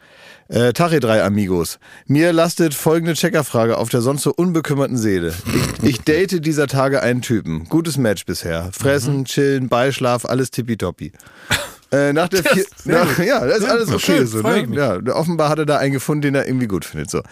[0.49, 1.79] Äh, Tache 3 Amigos.
[2.07, 5.35] Mir lastet folgende Checkerfrage auf der sonst so unbekümmerten Seele.
[5.83, 7.65] Ich, ich date dieser Tage einen Typen.
[7.69, 8.71] Gutes Match bisher.
[8.73, 11.13] Fressen, chillen, Beischlaf, alles tippitoppi.
[11.91, 14.41] Äh, nach der vier, nach, ja, das ist alles okay so.
[14.41, 14.69] Ne?
[14.73, 17.11] Ja, offenbar hat er da einen gefunden, den er irgendwie gut findet.
[17.11, 17.23] So.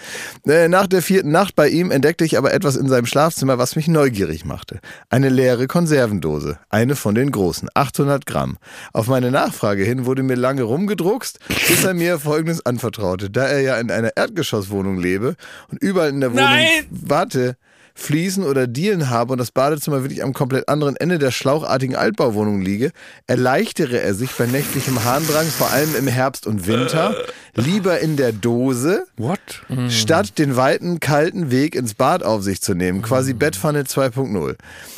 [0.47, 3.77] Äh, nach der vierten Nacht bei ihm entdeckte ich aber etwas in seinem Schlafzimmer, was
[3.77, 4.81] mich neugierig machte.
[5.11, 6.59] Eine leere Konservendose.
[6.71, 7.69] Eine von den großen.
[7.75, 8.57] 800 Gramm.
[8.93, 13.29] Auf meine Nachfrage hin wurde mir lange rumgedruckst, bis er mir Folgendes anvertraute.
[13.29, 15.37] Da er ja in einer Erdgeschosswohnung lebe
[15.71, 16.87] und überall in der Wohnung Nein!
[16.91, 17.57] warte,
[17.99, 22.61] Fliesen oder Dielen habe und das Badezimmer wirklich am komplett anderen Ende der schlauchartigen Altbauwohnung
[22.61, 22.93] liege,
[23.27, 27.17] erleichtere er sich bei nächtlichem Harndrang, vor allem im Herbst und Winter,
[27.55, 29.41] lieber in der Dose, What?
[29.89, 34.57] statt den weiten, kalten Weg ins Bad auf sich zu nehmen, quasi Bettpfanne 2.0.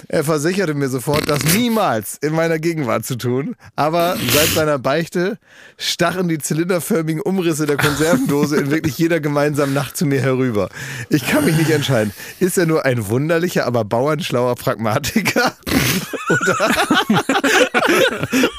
[0.08, 5.38] Er versicherte mir sofort, das niemals in meiner Gegenwart zu tun, aber seit seiner Beichte
[5.76, 10.68] stachen die zylinderförmigen Umrisse der Konservendose in wirklich jeder gemeinsamen Nacht zu mir herüber.
[11.10, 12.12] Ich kann mich nicht entscheiden.
[12.40, 15.52] Ist er nur ein wunderlicher, aber bauernschlauer Pragmatiker?
[16.28, 16.56] Oder,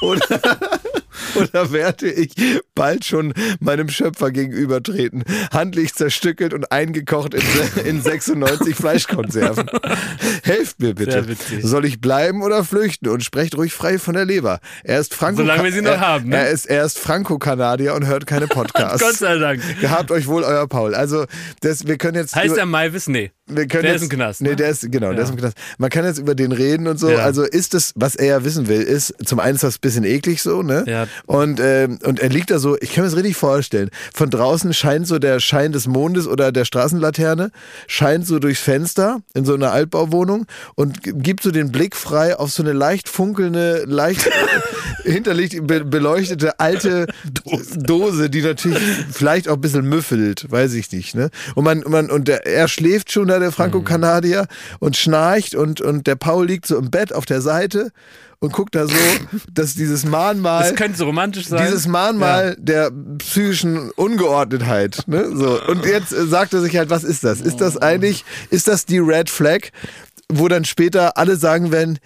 [0.00, 0.58] oder
[1.52, 2.32] werde ich
[2.74, 7.42] bald schon meinem Schöpfer gegenübertreten, handlich zerstückelt und eingekocht in,
[7.84, 9.70] in 96 Fleischkonserven?
[10.42, 11.24] Helft mir bitte.
[11.62, 13.08] Soll ich bleiben oder flüchten?
[13.08, 14.60] Und sprecht ruhig frei von der Leber.
[14.84, 16.36] Er ist Franco Solange wir sie noch er, haben, ne?
[16.36, 19.00] Er ist, er ist Franco-Kanadier und hört keine Podcasts.
[19.00, 19.60] Gott sei Dank.
[19.80, 20.94] Gehabt euch wohl, euer Paul.
[20.94, 21.26] Also,
[21.60, 22.34] das, wir können jetzt.
[22.34, 23.08] Heißt der Maivis?
[23.08, 23.32] Nee.
[23.46, 24.56] wir können Der jetzt, ist im Knast, Nee, ne?
[24.56, 25.24] der ist, genau, der Ja.
[25.24, 25.56] ist im Knast.
[25.78, 27.10] Man kann jetzt über den reden und so.
[27.10, 27.18] Ja.
[27.18, 30.04] Also ist es, was er ja wissen will, ist, zum einen ist das ein bisschen
[30.04, 30.84] eklig so, ne?
[30.86, 31.06] Ja.
[31.26, 33.90] Und, ähm, und er liegt da so, ich kann mir das richtig vorstellen.
[34.14, 37.50] Von draußen scheint so der Schein des Mondes oder der Straßenlaterne,
[37.86, 42.50] scheint so durchs Fenster in so einer Altbauwohnung und gibt so den Blick frei auf
[42.50, 44.30] so eine leicht funkelnde, leicht
[45.04, 47.06] hinterlicht be beleuchtete alte
[47.76, 48.30] Dose.
[48.30, 48.78] die natürlich
[49.10, 51.30] vielleicht auch ein bisschen müffelt, weiß ich nicht, ne?
[51.54, 54.46] Und man, man, und der, er schläft schon da, der Franco-Kanadier,
[54.78, 57.90] und schnarcht und, und der Paul liegt so im Bett auf der Seite
[58.40, 58.94] und guckt da so,
[59.52, 60.64] dass dieses Mahnmal.
[60.64, 61.64] Das könnte so romantisch sein.
[61.66, 65.04] Dieses Mahnmal der psychischen Ungeordnetheit.
[65.06, 65.30] Ne?
[65.34, 65.60] So.
[65.68, 67.40] Und jetzt äh, sagt er sich halt, was ist das?
[67.40, 69.68] Ist das eigentlich, ist das die Red Flag,
[70.28, 71.98] wo dann später alle sagen werden,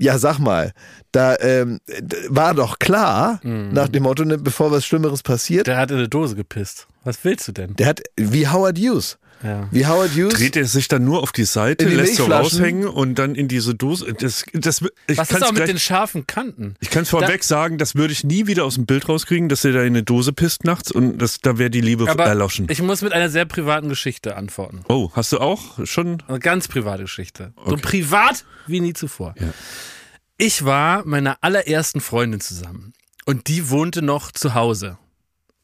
[0.00, 0.72] ja, sag mal,
[1.14, 1.80] da ähm,
[2.28, 6.08] war doch klar, nach dem Motto, ne, bevor was Schlimmeres passiert, Der hat in eine
[6.08, 6.86] Dose gepisst.
[7.04, 7.74] Was willst du denn?
[7.76, 9.18] der hat, wie Howard Hughes.
[9.42, 9.68] Ja.
[9.70, 10.34] Wie Howard Hughes.
[10.34, 13.46] Dreht er sich dann nur auf die Seite, die lässt so raushängen und dann in
[13.46, 14.14] diese Dose.
[14.18, 16.76] Das, das, ich Was ist auch mit gleich- den scharfen Kanten?
[16.80, 19.62] Ich kann es vorweg sagen, das würde ich nie wieder aus dem Bild rauskriegen, dass
[19.66, 22.68] er da in eine Dose pisst nachts und das, da wäre die Liebe Aber erloschen.
[22.70, 24.80] ich muss mit einer sehr privaten Geschichte antworten.
[24.88, 26.22] oh, hast du auch schon?
[26.26, 27.52] Eine ganz private Geschichte.
[27.66, 29.34] So privat wie nie zuvor.
[30.36, 32.92] Ich war meiner allerersten Freundin zusammen
[33.24, 34.98] und die wohnte noch zu Hause.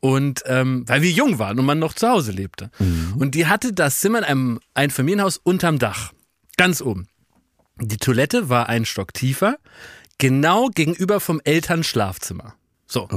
[0.01, 2.71] Und ähm, weil wir jung waren und man noch zu Hause lebte.
[3.18, 6.12] Und die hatte das Zimmer in einem Einfamilienhaus unterm Dach.
[6.57, 7.09] Ganz oben.
[7.81, 9.59] Die Toilette war einen Stock tiefer,
[10.18, 12.55] genau gegenüber vom Elternschlafzimmer.
[12.87, 13.09] So.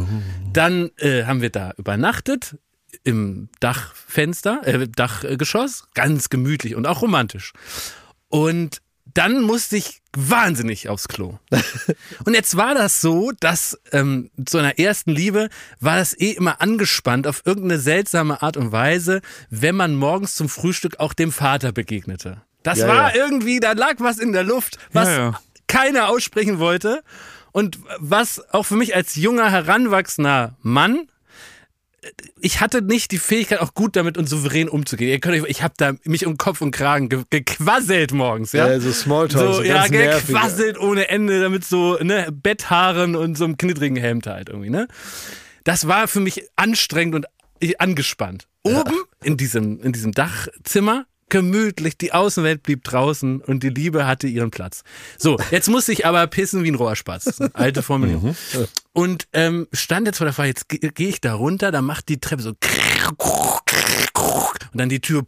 [0.53, 2.57] Dann äh, haben wir da übernachtet
[3.03, 7.53] im Dachfenster, äh, Dachgeschoss, ganz gemütlich und auch romantisch.
[8.29, 8.82] Und
[9.13, 11.37] dann musste ich wahnsinnig aufs Klo.
[12.25, 15.49] Und jetzt war das so, dass ähm, zu einer ersten Liebe
[15.79, 20.49] war das eh immer angespannt auf irgendeine seltsame Art und Weise, wenn man morgens zum
[20.49, 22.41] Frühstück auch dem Vater begegnete.
[22.63, 23.23] Das Ja, war ja.
[23.23, 27.03] irgendwie, da lag was in der Luft, was Ja, keiner aussprechen wollte.
[27.51, 31.07] Und was auch für mich als junger, heranwachsender Mann
[32.39, 35.09] ich hatte nicht die Fähigkeit, auch gut damit und souverän umzugehen.
[35.09, 38.67] Ihr könnt euch, ich habe da mich um Kopf und Kragen ge gequasselt morgens, ja.
[38.67, 40.27] Ja, so Smalltalk, so so, ja, ganz nervig.
[40.27, 44.87] gequasselt ohne Ende, damit so ne Betthaaren und so einem knittrigen Hemd halt irgendwie, ne.
[45.63, 47.27] Das war für mich anstrengend und
[47.79, 48.47] angespannt.
[48.63, 54.27] Oben in diesem, in diesem Dachzimmer gemütlich, die Außenwelt blieb draußen und die Liebe hatte
[54.27, 54.83] ihren Platz.
[55.17, 57.39] So, jetzt musste ich aber pissen wie ein Rohrspatz.
[57.53, 58.35] Alte Formulierung.
[58.93, 62.09] Und ähm, stand jetzt vor der Frage, jetzt ge- gehe ich da runter, da macht
[62.09, 62.57] die Treppe so und
[64.79, 65.23] dann die Tür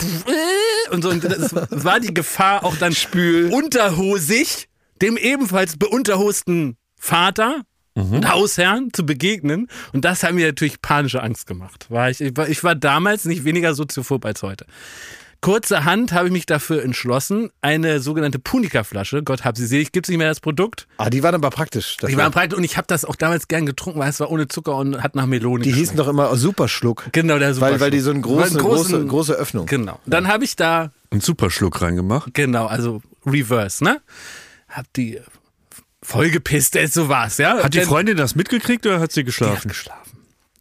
[0.91, 1.09] und so.
[1.09, 3.51] Und das war die Gefahr auch dann Spül.
[3.51, 4.67] unterhosig
[5.01, 7.61] dem ebenfalls beunterhosten Vater
[7.95, 9.67] und Hausherrn zu begegnen.
[9.93, 11.85] Und das hat mir natürlich panische Angst gemacht.
[11.89, 14.65] War ich, ich, war, ich war damals nicht weniger soziophob als heute.
[15.45, 20.09] Kurzerhand habe ich mich dafür entschlossen, eine sogenannte Punika-Flasche, Gott hab sie selig, gibt es
[20.09, 20.87] nicht mehr das Produkt.
[20.97, 21.97] Ah, die waren aber praktisch.
[21.97, 24.47] Die waren breit und ich habe das auch damals gern getrunken, weil es war ohne
[24.47, 27.09] Zucker und hat nach Melone die hießen doch immer Superschluck.
[27.11, 29.67] Genau, der Weil, weil die so eine große, große, große Öffnung.
[29.67, 29.99] Genau.
[30.07, 32.33] Dann habe ich da Einen Superschluck reingemacht.
[32.33, 34.01] Genau, also Reverse, ne?
[34.67, 35.19] Hab die
[36.01, 37.61] vollgepisst, so war's, ja?
[37.61, 40.05] Hat die Freundin das mitgekriegt oder hat sie Die hat geschlafen?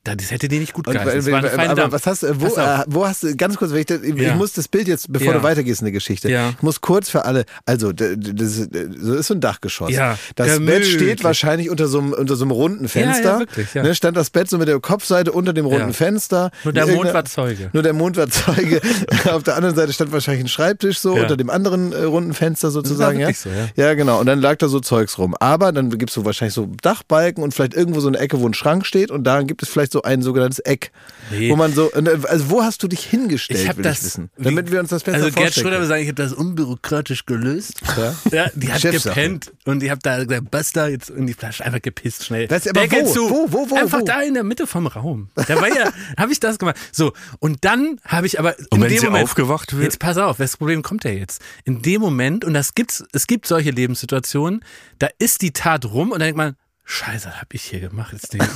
[0.05, 3.35] Das hätte die nicht gut eine aber was hast du, wo, äh, wo hast du,
[3.37, 4.35] ganz kurz, ich, ich Ja.
[4.35, 5.39] muss das Bild jetzt, bevor Ja.
[5.39, 6.51] du weitergehst in der Geschichte, Ja.
[6.51, 9.91] ich muss kurz für alle, also, das ist, das ist so ein Dachgeschoss.
[9.91, 10.61] Ja, Das.
[10.65, 13.23] Bett steht wahrscheinlich unter so einem, unter so einem runden Fenster.
[13.35, 13.83] ja, wirklich, ja.
[13.83, 15.93] Ne, stand das Bett so mit der Kopfseite unter dem runden.
[15.93, 16.51] Fenster.
[16.65, 17.71] Nur der Mond war Zeuge.
[17.73, 18.81] Nur der Mond war Zeuge.
[19.33, 22.71] Auf der anderen Seite stand wahrscheinlich ein Schreibtisch so unter dem anderen äh, runden Fenster
[22.71, 23.21] sozusagen.
[23.21, 23.33] Ja?
[23.33, 23.69] so, ja.
[23.87, 24.21] ja, genau.
[24.21, 25.35] Und dann lag da so Zeugs rum.
[25.41, 28.47] Aber dann gibt es so wahrscheinlich so Dachbalken und vielleicht irgendwo so eine Ecke, wo
[28.47, 30.91] ein Schrank steht und da gibt es vielleicht so ein sogenanntes Eck.
[31.31, 31.51] Nee.
[31.51, 34.31] Wo man so, also wo hast du dich hingestellt, Ich will das, ich wissen.
[34.37, 37.25] Damit wir uns das besser Also Gerd vorstellen Schröder würde sagen, ich habe das unbürokratisch
[37.25, 37.81] gelöst.
[38.31, 38.51] Ja?
[38.55, 42.25] die hat gepennt und ich habe da gesagt, Basta jetzt in die Flasche einfach gepisst
[42.25, 42.51] schnell.
[42.51, 43.13] Was, aber Deckel wo?
[43.13, 43.31] zu.
[43.31, 44.05] Wo, wo, wo, Einfach wo?
[44.05, 45.31] da in der Mitte vom Raum.
[45.35, 46.77] Da war ja, habe ich das gemacht.
[46.93, 49.85] So und dann habe ich aber Und in dem Moment, aufgewacht wird?
[49.85, 51.41] Jetzt pass auf, das Problem kommt ja jetzt.
[51.65, 54.65] In dem Moment und das gibt's, es gibt solche Lebenssituationen,
[54.99, 58.13] da ist die Tat rum und dann denkt man Scheiße, was hab ich hier gemacht?
[58.13, 58.47] Jetzt denke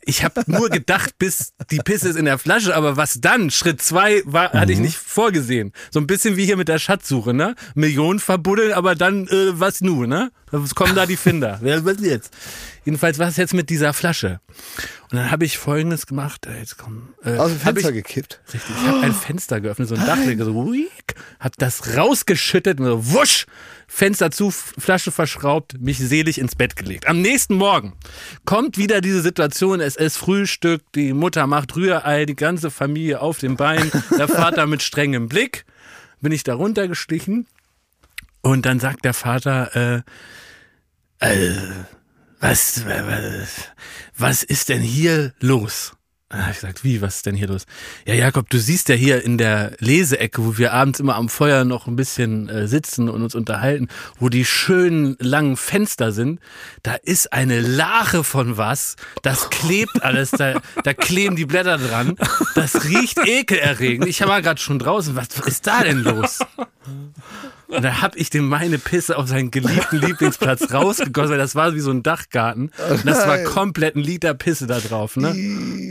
[0.00, 3.50] ich, habe nur gedacht, bis die Pisse ist in der Flasche, aber was dann?
[3.50, 4.84] Schritt zwei war, hatte ich Mhm.
[4.84, 5.72] nicht vorgesehen.
[5.90, 7.54] So ein bisschen wie hier mit der Schatzsuche, ne?
[7.74, 10.32] Millionen verbuddeln, aber dann äh, was nu, ne?
[10.50, 11.58] Was kommen da die Finder?
[11.62, 12.32] Wer was jetzt?
[12.84, 14.40] Jedenfalls was jetzt mit dieser Flasche?
[15.10, 16.46] Und dann habe ich Folgendes gemacht.
[16.46, 18.40] Äh, jetzt komm, äh, Aus dem Fenster ich, gekippt.
[18.52, 22.86] Richtig, ich habe ein Fenster geöffnet, so ein Dachdecker, so wuiek, hab das rausgeschüttet und
[22.86, 23.46] so wusch,
[23.86, 27.06] Fenster zu, Flasche verschraubt, mich selig ins Bett gelegt.
[27.06, 27.92] Am nächsten Morgen
[28.44, 33.38] kommt wieder diese Situation, es ist Frühstück, die Mutter macht Rührei, die ganze Familie auf
[33.38, 35.66] dem Bein, der Vater mit strengem Blick,
[36.20, 37.46] bin ich da runtergestichen
[38.40, 40.02] und dann sagt der Vater,
[41.20, 41.54] äh, äh,
[42.42, 43.70] was, was,
[44.18, 45.92] was ist denn hier los?
[46.28, 47.66] Da hab ich gesagt, wie, was ist denn hier los?
[48.06, 51.64] Ja, Jakob, du siehst ja hier in der Leseecke, wo wir abends immer am Feuer
[51.64, 53.88] noch ein bisschen äh, sitzen und uns unterhalten,
[54.18, 56.40] wo die schönen langen Fenster sind,
[56.82, 62.16] da ist eine Lache von was, das klebt alles, da, da kleben die Blätter dran,
[62.54, 64.08] das riecht ekelerregend.
[64.08, 66.40] Ich war gerade schon draußen, was ist da denn los?
[67.68, 71.74] Und da hab ich dem meine Pisse auf seinen geliebten Lieblingsplatz rausgegossen, weil das war
[71.74, 72.70] wie so ein Dachgarten.
[72.90, 75.30] Und das war komplett ein Liter Pisse da drauf, ne?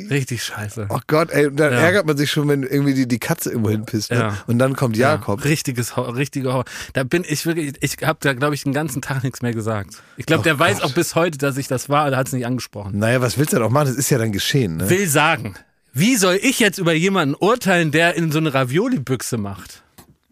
[0.10, 0.88] Richtig scheiße.
[0.90, 1.80] Oh Gott, ey, dann Ja.
[1.80, 4.12] ärgert man sich schon, wenn irgendwie die, die Katze irgendwo hinpisst.
[4.12, 4.18] Ne?
[4.18, 4.38] Ja.
[4.48, 5.40] Und dann kommt Jakob.
[5.44, 6.66] Ja, richtiges, richtiger Horror.
[6.94, 9.96] Da bin ich wirklich, ich habe da, glaube ich, den ganzen Tag nichts mehr gesagt.
[10.18, 12.34] Ich glaube, der weiß auch bis heute, dass ich das war, aber er hat es
[12.34, 13.00] nicht angesprochen.
[13.00, 13.88] Naja, was willst du denn auch machen?
[13.88, 14.78] Das ist ja dann geschehen.
[14.78, 14.90] Ne?
[14.90, 15.56] Will sagen,
[15.94, 19.81] wie soll ich jetzt über jemanden urteilen, der in so eine Ravioli-Büchse macht?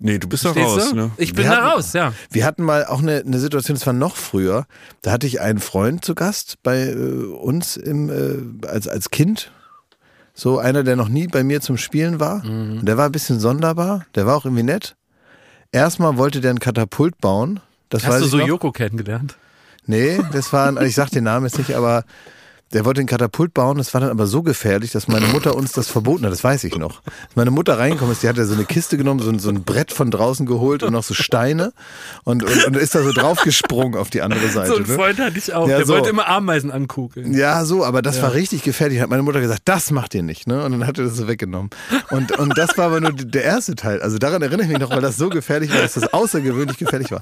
[0.02, 1.12] Nee, du bist Verstehst raus, ne?
[1.18, 2.14] Ich bin Wir da hatten- raus, ja.
[2.32, 4.66] Wir hatten mal auch eine, eine Situation, das war noch früher.
[5.02, 8.10] Da hatte ich einen Freund zu Gast bei äh, uns im,
[8.64, 9.52] äh, als, als Kind.
[10.34, 12.46] So einer, der noch nie bei mir zum Spielen war.
[12.46, 12.80] Mhm.
[12.80, 14.06] Und der war ein bisschen sonderbar.
[14.16, 14.96] Der war auch irgendwie nett.
[15.74, 17.60] Erstmal wollte der ein Katapult bauen.
[17.90, 18.48] Das Hast du so noch.
[18.48, 19.36] Joko kennengelernt?
[19.86, 22.04] Nee, das war, ich sag den Namen jetzt nicht, aber
[22.74, 25.72] der wollte den Katapult bauen, das war dann aber so gefährlich, dass meine Mutter uns
[25.72, 27.02] das verboten hat, das weiß ich noch.
[27.06, 29.50] Als meine Mutter reingekommen ist, die hat ja so eine Kiste genommen, so ein, so
[29.50, 31.74] ein Brett von draußen geholt und noch so Steine
[32.26, 34.68] und, und, und ist da so draufgesprungen auf die andere Seite.
[34.68, 34.94] So einen ne?
[34.94, 35.68] Freund hatte ich auch.
[35.68, 35.94] Ja, der so.
[35.94, 37.34] wollte immer Ameisen ankugeln.
[37.34, 39.02] Ja, so, aber das war richtig gefährlich.
[39.02, 40.64] Hat meine Mutter gesagt, das macht ihr nicht, ne?
[40.64, 41.72] Und dann hat er das so weggenommen.
[42.12, 44.02] Und, und das war aber nur der erste Teil.
[44.02, 47.12] Also daran erinnere ich mich noch, weil das so gefährlich war, dass das außergewöhnlich gefährlich
[47.12, 47.22] war.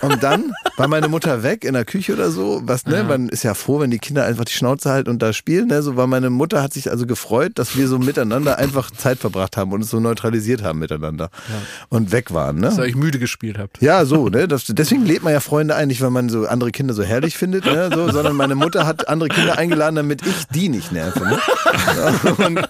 [0.00, 3.04] Und dann war meine Mutter weg in der Küche oder so, was, ne?
[3.04, 5.82] Man ist ja froh, wenn die Kinder einfach die Schnauze halten und da spielen, ne?
[5.82, 9.56] So war meine Mutter hat sich also gefreut, dass wir so miteinander einfach Zeit verbracht
[9.56, 11.30] haben und uns so neutralisiert haben miteinander.
[11.88, 12.62] Und weg waren, ne?
[12.62, 13.80] Dass ihr euch müde gespielt habt.
[13.80, 14.48] Ja, so, ne?
[14.48, 17.36] Das, deswegen lädt man ja Freunde ein, nicht weil man so andere Kinder so herrlich
[17.36, 17.90] findet, ne?
[17.92, 21.20] so, sondern meine Mutter hat andere Kinder eingeladen, damit ich die nicht nerve.
[21.20, 21.38] Ne?
[22.38, 22.68] Und,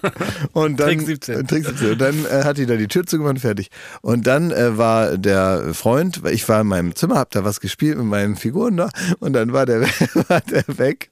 [0.53, 1.47] und dann, Trick 17.
[1.47, 1.91] Trick 17.
[1.91, 3.69] Und dann äh, hat die da die Tür zugemacht, fertig.
[4.01, 7.59] Und dann äh, war der Freund, weil ich war in meinem Zimmer, hab da was
[7.59, 8.89] gespielt mit meinen Figuren da
[9.19, 9.81] und dann war der,
[10.27, 11.11] war der weg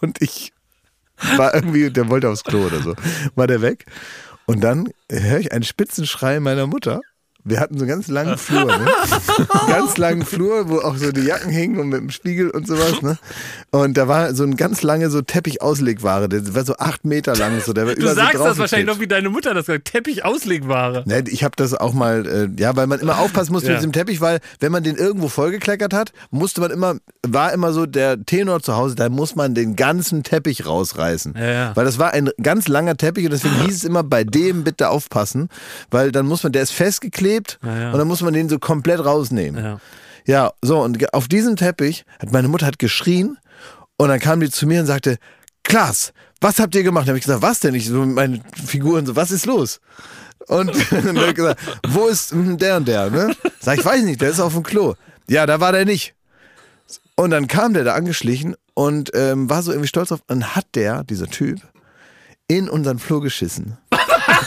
[0.00, 0.52] und ich
[1.36, 2.94] war irgendwie, der wollte aufs Klo oder so.
[3.34, 3.86] War der weg.
[4.46, 7.00] Und dann höre ich einen Spitzenschrei meiner Mutter.
[7.44, 8.86] Wir hatten so einen ganz langen Flur, ne?
[9.68, 13.02] ganz langen Flur, wo auch so die Jacken hingen und mit dem Spiegel und sowas,
[13.02, 13.18] ne?
[13.72, 17.60] Und da war so ein ganz lange so Teppichauslegware, der war so acht Meter lang,
[17.64, 19.86] so der war Du sagst so das wahrscheinlich noch wie deine Mutter das sagt.
[19.86, 21.02] Teppich-Auslegware.
[21.06, 23.72] Ne, ich habe das auch mal, äh, ja, weil man immer aufpassen musste Ja.
[23.74, 27.72] mit diesem Teppich, weil wenn man den irgendwo vollgekleckert hat, musste man immer, war immer
[27.72, 31.34] so der Tenor zu Hause, da muss man den ganzen Teppich rausreißen.
[31.36, 31.76] Ja, ja.
[31.76, 34.90] Weil das war ein ganz langer Teppich und deswegen hieß es immer, bei dem bitte
[34.90, 35.48] aufpassen,
[35.90, 37.31] weil dann muss man, der ist festgeklebt
[37.62, 37.92] Ja, ja.
[37.92, 39.78] und dann muss man den so komplett rausnehmen.
[40.26, 40.52] Ja.
[40.62, 43.38] So, und auf diesem Teppich hat meine Mutter hat geschrien
[43.96, 45.18] und dann kam die zu mir und sagte,
[45.64, 47.06] Klaas, was habt ihr gemacht?
[47.06, 47.74] Da habe ich gesagt, was denn?
[47.74, 49.80] Ich so mit meinen Figuren so, was ist los?
[50.48, 53.10] Und dann hat er gesagt, wo ist hm, der und der?
[53.10, 53.34] Ne?
[53.60, 54.94] Sag ich, weiß nicht, der ist auf dem Klo.
[55.28, 56.14] Ja, da war der nicht.
[57.14, 60.22] Und dann kam der da angeschlichen und ähm, war so irgendwie stolz drauf.
[60.28, 61.60] Und hat der, dieser Typ,
[62.48, 63.78] in unseren Flur geschissen.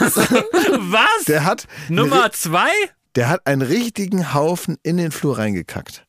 [0.00, 1.24] Was?
[1.26, 2.70] Der hat, Nummer zwei?
[3.16, 6.04] der hat einen richtigen Haufen in den Flur reingekackt.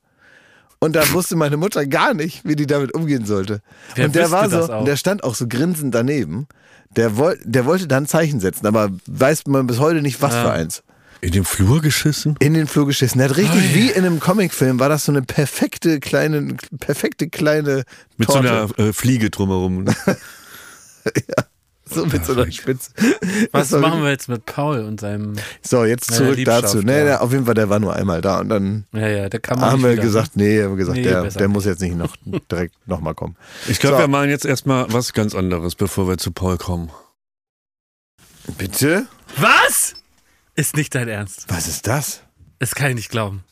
[0.80, 3.62] Und da wusste meine Mutter gar nicht, wie die damit umgehen sollte.
[3.96, 6.48] Wer und der war so, der stand auch so grinsend daneben.
[6.96, 10.36] Der, woll, der wollte da ein Zeichen setzen, aber weiß man bis heute nicht, was
[10.36, 10.84] für eins.
[11.20, 12.36] In den Flur geschissen?
[12.40, 13.18] In den Flur geschissen.
[13.18, 17.84] Der hat richtig, wie in einem Comicfilm, war das so eine perfekte kleine, perfekte kleine
[18.18, 18.48] Mit Torte.
[18.48, 19.86] so einer äh, Fliege drumherum.
[21.98, 22.92] so mit so einer Spitze.
[23.52, 25.34] Was machen wir jetzt mit Paul und seinem.
[25.62, 26.78] So, jetzt zurück dazu.
[26.78, 26.84] ja.
[26.84, 29.40] Nee, der, auf jeden Fall, der war nur einmal da und dann Ja, ja, der
[29.40, 30.02] kann man haben wir wieder.
[30.04, 32.16] gesagt, nee, haben wir gesagt, Nee, der, der muss jetzt nicht noch
[32.52, 33.36] direkt nochmal kommen.
[33.68, 34.04] Ich glaube, So.
[34.04, 36.90] wir machen jetzt erstmal was ganz anderes, bevor wir zu Paul kommen.
[38.58, 39.08] Bitte?
[39.38, 39.94] Was?
[40.56, 41.46] Ist nicht dein Ernst.
[41.50, 42.22] Was ist das?
[42.60, 43.44] Das kann ich nicht glauben.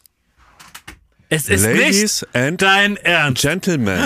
[1.30, 3.42] Es ist Ladies nicht and dein Ernst.
[3.42, 4.00] Gentlemen,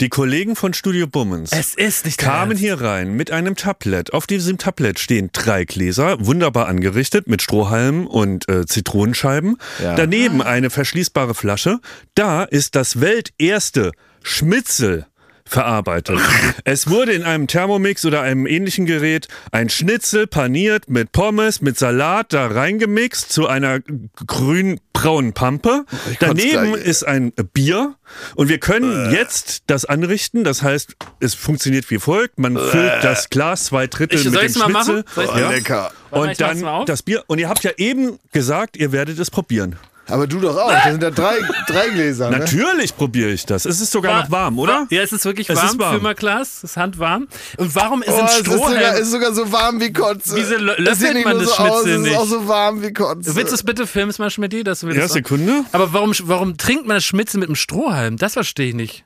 [0.00, 2.62] die Kollegen von Studio Bummens Es ist nicht kamen Ernst.
[2.62, 4.12] hier rein mit einem Tablett.
[4.12, 9.56] Auf diesem Tablett stehen drei Gläser, wunderbar angerichtet mit Strohhalmen und äh, Zitronenscheiben.
[9.80, 9.94] Ja.
[9.94, 11.78] Daneben eine verschließbare Flasche.
[12.16, 13.92] Da ist das welterste
[14.24, 15.06] Schmitzel
[15.48, 16.18] verarbeitet.
[16.64, 21.78] es wurde in einem Thermomix oder einem ähnlichen Gerät ein Schnitzel paniert mit Pommes, mit
[21.78, 23.80] Salat da reingemixt zu einer
[24.26, 25.84] grün-braunen Pampe.
[26.20, 26.84] Daneben gleich.
[26.84, 27.94] ist ein Bier
[28.34, 30.44] und wir können jetzt das anrichten.
[30.44, 32.38] Das heißt, es funktioniert wie folgt.
[32.38, 34.84] Man füllt das Glas zwei Drittel Ich- mit soll dem machen?
[34.84, 35.04] Schnitzel.
[35.14, 35.50] Soll ich's Oh, ja.
[35.50, 35.90] lecker.
[36.10, 37.22] Und dann das Bier.
[37.26, 39.76] Und ihr habt ja eben gesagt, ihr werdet es probieren.
[40.08, 40.70] Aber du doch auch.
[40.70, 41.36] Das sind ja drei,
[41.66, 42.30] drei Gläser.
[42.30, 42.38] Ne?
[42.38, 43.64] Natürlich probiere ich das.
[43.64, 44.86] Es ist sogar noch warm, oder?
[44.90, 45.66] Ja, es ist wirklich Es warm.
[45.68, 45.94] ist warm.
[45.94, 46.58] Fühl mal Glas.
[46.58, 47.28] Es ist handwarm.
[47.58, 49.02] Und warum ist Oh, ein es ist sogar, Strohhalm?
[49.02, 50.34] ist sogar so warm wie Kotze.
[50.36, 52.30] Wieso Es löffelt nicht man das so aus, Schnitzel es ist auch nicht?
[52.30, 53.36] so warm wie Kotze.
[53.36, 55.64] Willst du es bitte filmen, mal Schmidt, dass du mir Ja, das Sekunde.
[55.72, 58.16] Aber warum, warum trinkt man das Schnitzel mit einem Strohhalm?
[58.16, 59.04] Das verstehe ich nicht.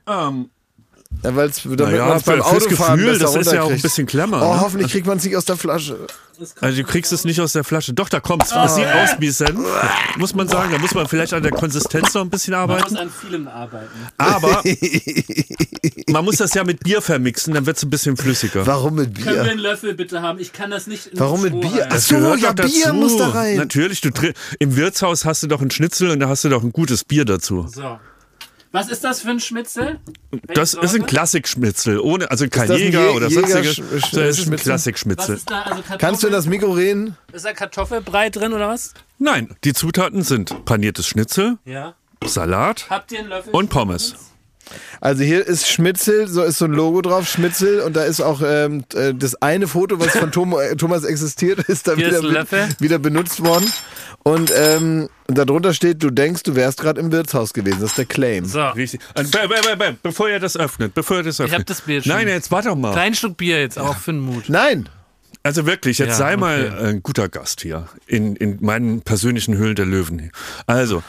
[1.23, 4.05] Ja, weil's, damit Naja, man es beim Autofahren Gefühl, das ist ja auch ein bisschen
[4.05, 4.61] Klemmer, Oh, ne?
[4.61, 5.97] hoffentlich kriegt man es nicht aus der Flasche.
[6.59, 7.93] Also du kriegst es nicht aus der Flasche.
[7.93, 8.49] Doch, da kommt's.
[8.49, 9.59] Das sieht aus wie Senf,
[10.17, 10.71] muss man sagen.
[10.71, 12.97] Da muss man vielleicht an der Konsistenz noch ein bisschen arbeiten.
[12.97, 13.87] an vielem arbeiten.
[14.17, 14.61] Aber
[16.07, 18.65] man muss das ja mit Bier vermixen, dann wird es ein bisschen flüssiger.
[18.65, 19.43] Warum mit Bier?
[19.43, 20.39] einen Löffel bitte haben?
[20.39, 21.87] Ich kann das nicht in Warum mit Bier?
[21.89, 22.95] Ach so, Gehört ja, doch Bier dazu.
[22.95, 23.57] muss da rein.
[23.57, 24.09] Natürlich, du
[24.59, 27.25] im Wirtshaus hast du doch einen Schnitzel und da hast du doch ein gutes Bier
[27.25, 27.67] dazu.
[27.71, 27.99] So.
[28.73, 29.99] Was ist das für ein Schnitzel?
[30.47, 33.77] Das ist ein Klassikschmitzel, ohne, also kein Jäger Je- oder sonstiges.
[33.77, 34.55] Sch- Das ist ein?
[34.57, 35.39] Klassikschmitzel.
[35.45, 35.61] da?
[35.61, 37.15] Also Kannst du in das Mikro reden?
[37.31, 38.93] Ist da Kartoffelbrei drin oder was?
[39.19, 41.93] Nein, die Zutaten sind paniertes Schnitzel, Ja.
[42.25, 43.53] Salat Habt ihr einen Löffel?
[43.53, 44.15] und Pommes.
[45.01, 48.41] Also hier ist Schmitzel, so ist so ein Logo drauf, Schmitzel und da ist auch
[48.45, 52.81] ähm, äh, das eine Foto, was von Tom, äh, Thomas existiert, ist da wieder, ist
[52.81, 53.71] wieder benutzt worden.
[54.23, 57.81] Und ähm, darunter steht, du denkst, du wärst gerade im Wirtshaus gewesen.
[57.81, 58.45] Das ist der Claim.
[58.45, 58.65] So.
[58.69, 59.01] Richtig.
[59.17, 61.59] Und be- be- be- be- Bevor ihr das öffnet, bevor ihr das öffnet.
[61.59, 62.13] hab das Bier schon.
[62.13, 62.93] Nein, jetzt warte doch mal.
[62.93, 64.45] Kleinen Schluck Bier jetzt, auch für den Mut.
[64.47, 64.87] Nein,
[65.45, 66.37] Also wirklich, jetzt Ja, sei okay.
[66.39, 70.31] mal ein guter Gast hier in, in meinen persönlichen Höhlen der Löwen.
[70.67, 71.03] Also,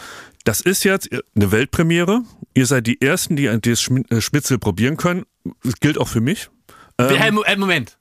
[0.45, 2.23] das ist jetzt eine Weltpremiere.
[2.55, 5.25] Ihr seid die Ersten, die das Schm- äh, Schnitzel probieren können.
[5.63, 6.49] Das gilt auch für mich.
[6.99, 7.99] Hey, Mo- äh, Moment.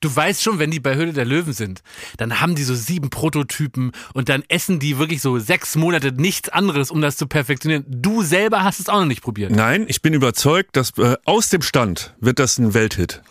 [0.00, 1.80] Du weißt schon, wenn die bei Höhle der Löwen sind,
[2.18, 6.50] dann haben die so sieben Prototypen und dann essen die wirklich so sechs Monate nichts
[6.50, 7.84] anderes, um das zu perfektionieren.
[7.88, 9.52] Du selber hast es auch noch nicht probiert.
[9.52, 13.22] Nein, ich bin überzeugt, dass äh, aus dem Stand wird das ein Welthit.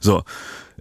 [0.00, 0.24] So,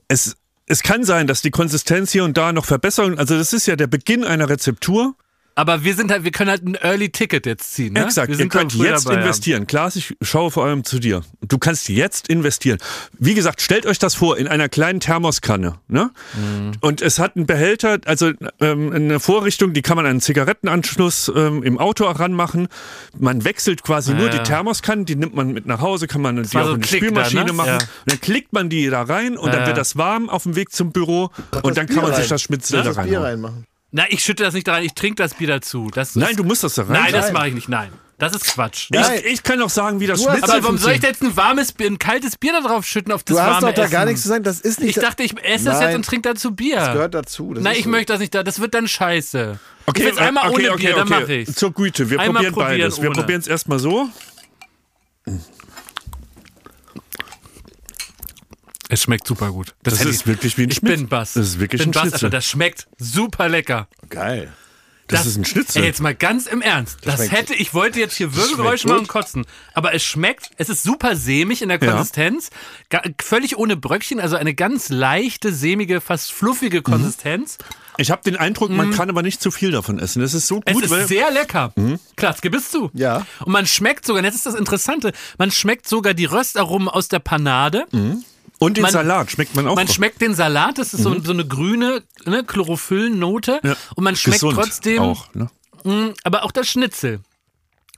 [0.08, 3.68] es, es kann sein, dass die Konsistenz hier und da noch Verbesserungen, also das ist
[3.68, 5.16] ja der Beginn einer Rezeptur.
[5.60, 7.92] Aber wir sind halt, wir können halt ein Early Ticket jetzt ziehen.
[7.92, 8.06] Ne?
[8.06, 9.22] Exakt, wir ihr könnt jetzt dabei, ja.
[9.24, 9.68] investieren.
[9.68, 11.22] Klaas, ich schaue vor allem zu dir.
[11.46, 12.78] Du kannst jetzt investieren.
[13.18, 15.76] Wie gesagt, stellt euch das vor, in einer kleinen Thermoskanne.
[15.90, 16.12] Ne?
[16.34, 16.72] Mhm.
[16.80, 18.32] Und es hat einen Behälter, also
[18.62, 22.70] ähm, eine Vorrichtung, die kann man an einen Zigarettenanschluss ähm, im Auto ranmachen.
[23.18, 24.38] Man wechselt quasi nur ja.
[24.38, 26.82] die Thermoskannen, die nimmt man mit nach Hause, kann man die war auch so in
[26.84, 27.52] die Klick da, Spülmaschine ne?
[27.52, 27.68] machen.
[27.68, 27.74] Ja.
[27.80, 29.68] Und dann klickt man die da rein und dann Ja.
[29.68, 31.32] wird das warm auf dem Weg zum Büro
[31.64, 32.30] und dann kann man sich rein.
[32.30, 33.26] das Schnitzel da das Bier reinhauen.
[33.26, 33.66] reinmachen.
[33.92, 35.90] Na, ich schütte das nicht da rein, ich trinke das Bier dazu.
[35.94, 36.92] Das Nein, du musst das da rein.
[36.92, 37.34] Nein, das Nein.
[37.34, 37.92] mache ich nicht, nein.
[38.20, 38.90] Das ist Quatsch.
[38.92, 39.06] Nein.
[39.20, 41.72] ich, ich kann auch sagen, wie das Schnitzel Aber warum soll ich jetzt ein warmes
[41.72, 43.92] Bier, ein kaltes Bier da drauf schütten auf das Du hast warme doch da Essen?
[43.94, 44.98] gar nichts zu sagen, das ist nicht.
[44.98, 45.88] Ich dachte, ich esse das Nein.
[45.88, 46.76] jetzt und trinke dazu Bier.
[46.76, 47.54] das gehört dazu.
[47.54, 47.90] Das Nein, ich so.
[47.90, 48.44] möchte das nicht da.
[48.44, 49.58] Das wird dann scheiße.
[49.86, 51.22] Okay, ich will einmal okay, ohne okay, Bier, dann okay.
[51.22, 51.56] mache ich's.
[51.56, 53.02] Zur Güte, wir Einmal probieren beides.
[53.02, 53.20] Wir ohne.
[53.20, 54.10] probieren es erstmal so.
[58.90, 59.76] Es schmeckt super gut.
[59.84, 60.98] Das hätte ist ich- wirklich wie ein Ich Schnitz.
[60.98, 61.34] bin Bass.
[61.34, 62.26] Das ist wirklich bin ein Bass, Schnitzel.
[62.26, 63.88] Alter, das schmeckt super lecker.
[64.10, 64.52] Geil.
[65.08, 65.82] Das, ist ein Schnitzel.
[65.82, 67.00] Ey, jetzt mal ganz im Ernst.
[67.04, 69.46] Das, schmeckt- hätte, ich wollte jetzt hier Wirbelgeräusche machen und kotzen.
[69.74, 71.92] Aber es schmeckt, es ist super sämig in der Ja.
[71.94, 72.52] Konsistenz.
[72.92, 76.36] Ga, völlig ohne Bröckchen, also eine ganz leichte, sämige, fast Mhm.
[76.36, 77.58] fluffige Konsistenz.
[77.98, 80.22] ich habe den Eindruck, man kann aber nicht zu viel davon essen.
[80.22, 80.62] Das ist so Mhm.
[80.66, 81.74] Es gut, ist sehr lecker.
[82.16, 82.92] Klatz, bist du?
[82.94, 83.26] Ja.
[83.44, 87.08] Und man schmeckt sogar, und jetzt ist das Interessante, man schmeckt sogar die Röstaromen aus
[87.08, 87.86] der Panade.
[88.60, 89.76] Und den man- Salat schmeckt man auch.
[89.76, 93.60] Man schmeckt den Salat, das ist so, so eine grüne ne, Chlorophyllnote.
[93.64, 93.76] Ja.
[93.96, 95.34] Und man schmeckt Gesund trotzdem, auch.
[95.34, 95.50] Ne?
[95.84, 97.22] mh, aber auch das Schnitzel.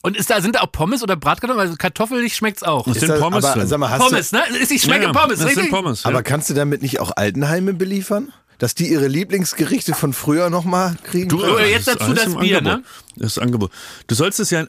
[0.04, 1.60] Und ist da, sind da auch Pommes oder Bratkartoffeln?
[1.68, 2.86] Also kartoffelig schmeckt's auch.
[2.86, 3.68] Das Ist sind das, Pommes aber drin.
[3.68, 4.42] sag mal, hast Pommes, ne?
[4.70, 5.64] Ich schmecke Ja, ja, Pommes, das richtig?
[5.66, 6.02] sind Pommes.
[6.02, 6.24] du, aber ja.
[6.24, 8.34] kannst du damit nicht auch Altenheime beliefern?
[8.58, 11.30] Dass die ihre Lieblingsgerichte von früher nochmal kriegen?
[11.30, 12.64] Du, Oder äh, jetzt das dazu das Bier, Angebot.
[12.64, 12.84] ne?
[13.16, 13.72] Das Angebot.
[14.08, 14.66] Du sollst es ja.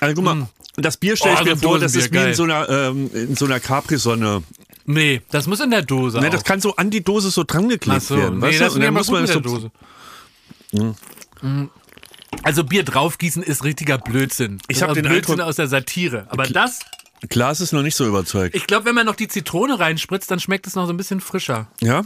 [0.00, 2.34] Also guck mal, das Bier stelle ich Oh, mir so vor, das ist wie in
[2.34, 4.42] so einer, ähm, in so einer Capri-Sonne.
[4.90, 6.30] Nee, das muss in der Dose Ne, auch.
[6.32, 8.38] das kann so an die Dose so dran geklebt so, werden.
[8.38, 9.40] nee, weißt das muss man mit der so.
[9.40, 9.70] Dose.
[10.72, 11.70] Mhm.
[12.42, 14.60] Also Bier draufgießen ist richtiger Blödsinn.
[14.68, 16.26] Ich Das hab ist den Blödsinn Eindruck- aus der Satire.
[16.30, 16.80] Aber das,
[17.28, 18.54] Glas ist noch nicht so überzeugt.
[18.54, 21.20] ich glaube, wenn man noch die Zitrone reinspritzt, dann schmeckt es noch so ein bisschen
[21.20, 21.68] frischer.
[21.80, 22.02] ja?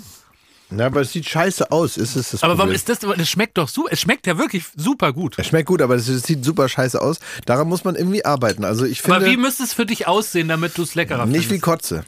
[0.75, 2.75] Na, aber es sieht scheiße aus, ist es das Aber warum Problem.
[2.77, 2.99] ist das?
[3.01, 3.87] Das schmeckt doch so.
[3.91, 5.35] Es schmeckt ja wirklich super gut.
[5.39, 7.21] Es schmeckt gut, aber es es sieht super scheiße aus.
[7.45, 8.65] Daran muss man irgendwie arbeiten.
[8.65, 11.41] Also ich Aber wie finde, müsste es für dich aussehen, damit du es leckerer nicht
[11.45, 11.63] wie findest?
[11.65, 12.05] Kotze.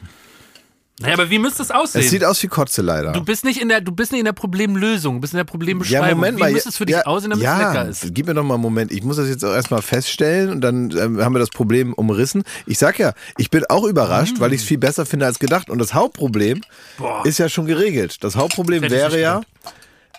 [1.00, 2.02] Naja, aber wie müsste es aussehen?
[2.02, 3.10] Es sieht aus wie Kotze leider.
[3.12, 5.44] du bist nicht in der, du bist nicht in der Problemlösung, du bist in der
[5.44, 6.08] Problembeschreibung.
[6.08, 6.52] Ja, Moment wie mal.
[6.52, 8.14] müsste es für dich ja, aussehen, damit ja, es lecker ist?
[8.14, 8.92] Gib mir doch mal einen Moment.
[8.92, 12.44] Ich muss das jetzt auch erstmal feststellen und dann ähm, haben wir das Problem umrissen.
[12.66, 15.68] Ich sag ja, ich bin auch überrascht, weil ich es viel besser finde als gedacht.
[15.68, 16.60] Und das Hauptproblem
[16.98, 17.26] Boah.
[17.26, 18.22] ist ja schon geregelt.
[18.22, 19.40] Das Hauptproblem ich wäre ja,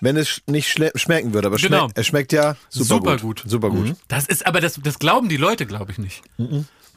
[0.01, 1.47] wenn es nicht schmecken würde.
[1.47, 1.83] Aber es Genau.
[1.85, 3.21] schmeckt, es schmeckt ja super, Super gut.
[3.21, 3.43] gut.
[3.47, 3.95] Super gut.
[4.09, 6.21] Das ist, aber das, das glauben die Leute, glaube ich nicht.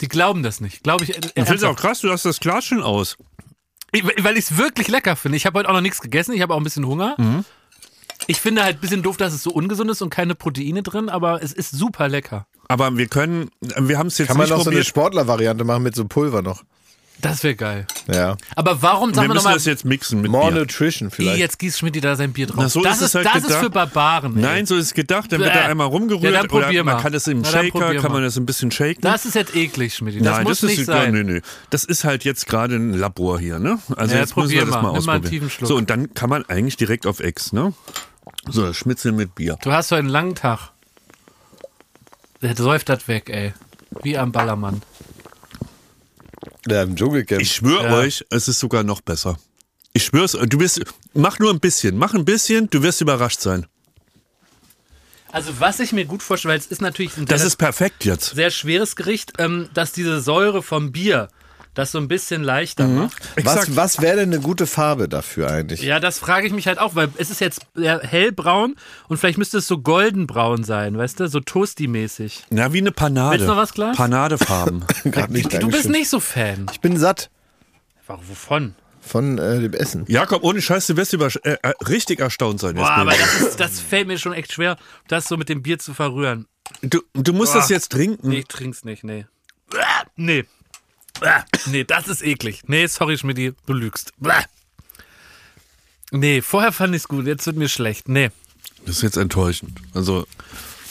[0.00, 0.82] Die glauben das nicht.
[0.82, 1.10] Glaube ich.
[1.16, 3.16] Äh, Ich finde es auch krass, du hast das Glas schon aus.
[3.92, 5.36] Ich, weil ich es wirklich lecker finde.
[5.36, 6.32] Ich habe heute auch noch nichts gegessen.
[6.32, 7.14] Ich habe auch ein bisschen Hunger.
[7.18, 7.44] Mhm.
[8.26, 11.08] Ich finde halt ein bisschen doof, dass es so ungesund ist und keine Proteine drin,
[11.08, 12.46] aber es ist super lecker.
[12.68, 14.86] Aber wir können, wir haben es jetzt Kann man nicht noch so eine probiert.
[14.86, 16.64] Sportler-Variante machen mit so Pulver noch.
[17.20, 17.86] Das wäre geil.
[18.06, 18.36] Ja.
[18.54, 20.60] Aber warum, wir sagen wir müssen nochmal, das jetzt mixen mit More Bier.
[20.60, 21.38] Nutrition vielleicht.
[21.38, 22.56] jetzt gießt Schmidt da sein Bier drauf.
[22.60, 23.64] Na, so das ist es ist, halt das ist gedacht.
[23.64, 24.36] für Barbaren.
[24.36, 24.42] ey.
[24.42, 25.32] Nein, so ist es gedacht.
[25.32, 25.58] Dann wird Bäh.
[25.58, 27.02] er einmal rumgerührt Ja, dann oder man mal.
[27.02, 29.00] kann das im Na, Shaker, kann man das ein bisschen shaken.
[29.00, 30.14] Das ist jetzt eklig, Schmidt.
[30.16, 31.12] Das Nein, muss das nicht ist sein.
[31.12, 31.40] Nö, nö.
[31.70, 33.80] Das ist halt jetzt gerade ein Labor hier, ne?
[33.96, 34.82] Also Ja, jetzt müssen wir das mal.
[34.82, 35.50] mal Nimm mal einen ausprobieren.
[35.66, 37.72] So und dann kann man eigentlich direkt auf Ex, ne?
[38.48, 39.58] So Schmitzel mit Bier.
[39.62, 40.70] Du hast heute einen langen Tag.
[42.42, 43.52] Der säuft das weg, ey.
[44.02, 44.82] Wie am Ballermann.
[46.66, 47.40] Ja, im Dschungelcamp.
[47.40, 47.94] Ich schwöre Ja.
[47.98, 49.38] euch, es ist sogar noch besser.
[49.92, 50.82] Ich schwör's, du bist
[51.14, 53.66] mach nur ein bisschen, mach ein bisschen, du wirst überrascht sein.
[55.30, 58.04] Also was ich mir gut vorstelle, weil es ist natürlich ein Das sehr, ist perfekt
[58.04, 58.34] jetzt.
[58.34, 61.28] sehr schweres Gericht, ähm, dass diese Säure vom Bier
[61.74, 63.16] das so ein bisschen leichter macht.
[63.44, 65.82] was was wäre denn eine gute Farbe dafür eigentlich?
[65.82, 68.76] Ja, das frage ich mich halt auch, weil es ist jetzt hellbraun
[69.08, 72.44] und vielleicht müsste es so goldenbraun sein, weißt du, so toasty-mäßig.
[72.50, 73.32] Na, wie eine Panade.
[73.32, 73.96] Willst du noch was, Klaas?
[73.96, 74.84] Panadefarben.
[75.28, 76.66] Nicht, Du bist nicht so Fan.
[76.72, 77.30] Ich bin satt
[78.06, 78.74] Warum, Wovon?
[79.00, 80.04] von äh, dem Essen.
[80.08, 82.74] Jakob, ohne Scheiß, du wirst über, äh, äh, richtig erstaunt sein.
[82.74, 84.76] Boah, aber das, ist, das fällt mir schon echt schwer,
[85.08, 86.46] das so mit dem Bier zu verrühren.
[86.82, 87.60] du, du musst Boah.
[87.60, 88.28] das jetzt trinken.
[88.28, 89.26] Nee, ich trink's nicht, nee.
[90.16, 90.44] Nee.
[91.20, 92.62] Bäh, Nee, das ist eklig.
[92.66, 94.12] Nee, sorry, Schmidti, du lügst.
[94.18, 94.32] Bäh.
[96.10, 98.08] Nee, vorher fand ich's gut, jetzt wird mir schlecht.
[98.08, 98.30] Nee.
[98.86, 99.78] Das ist jetzt enttäuschend.
[99.92, 100.26] Also,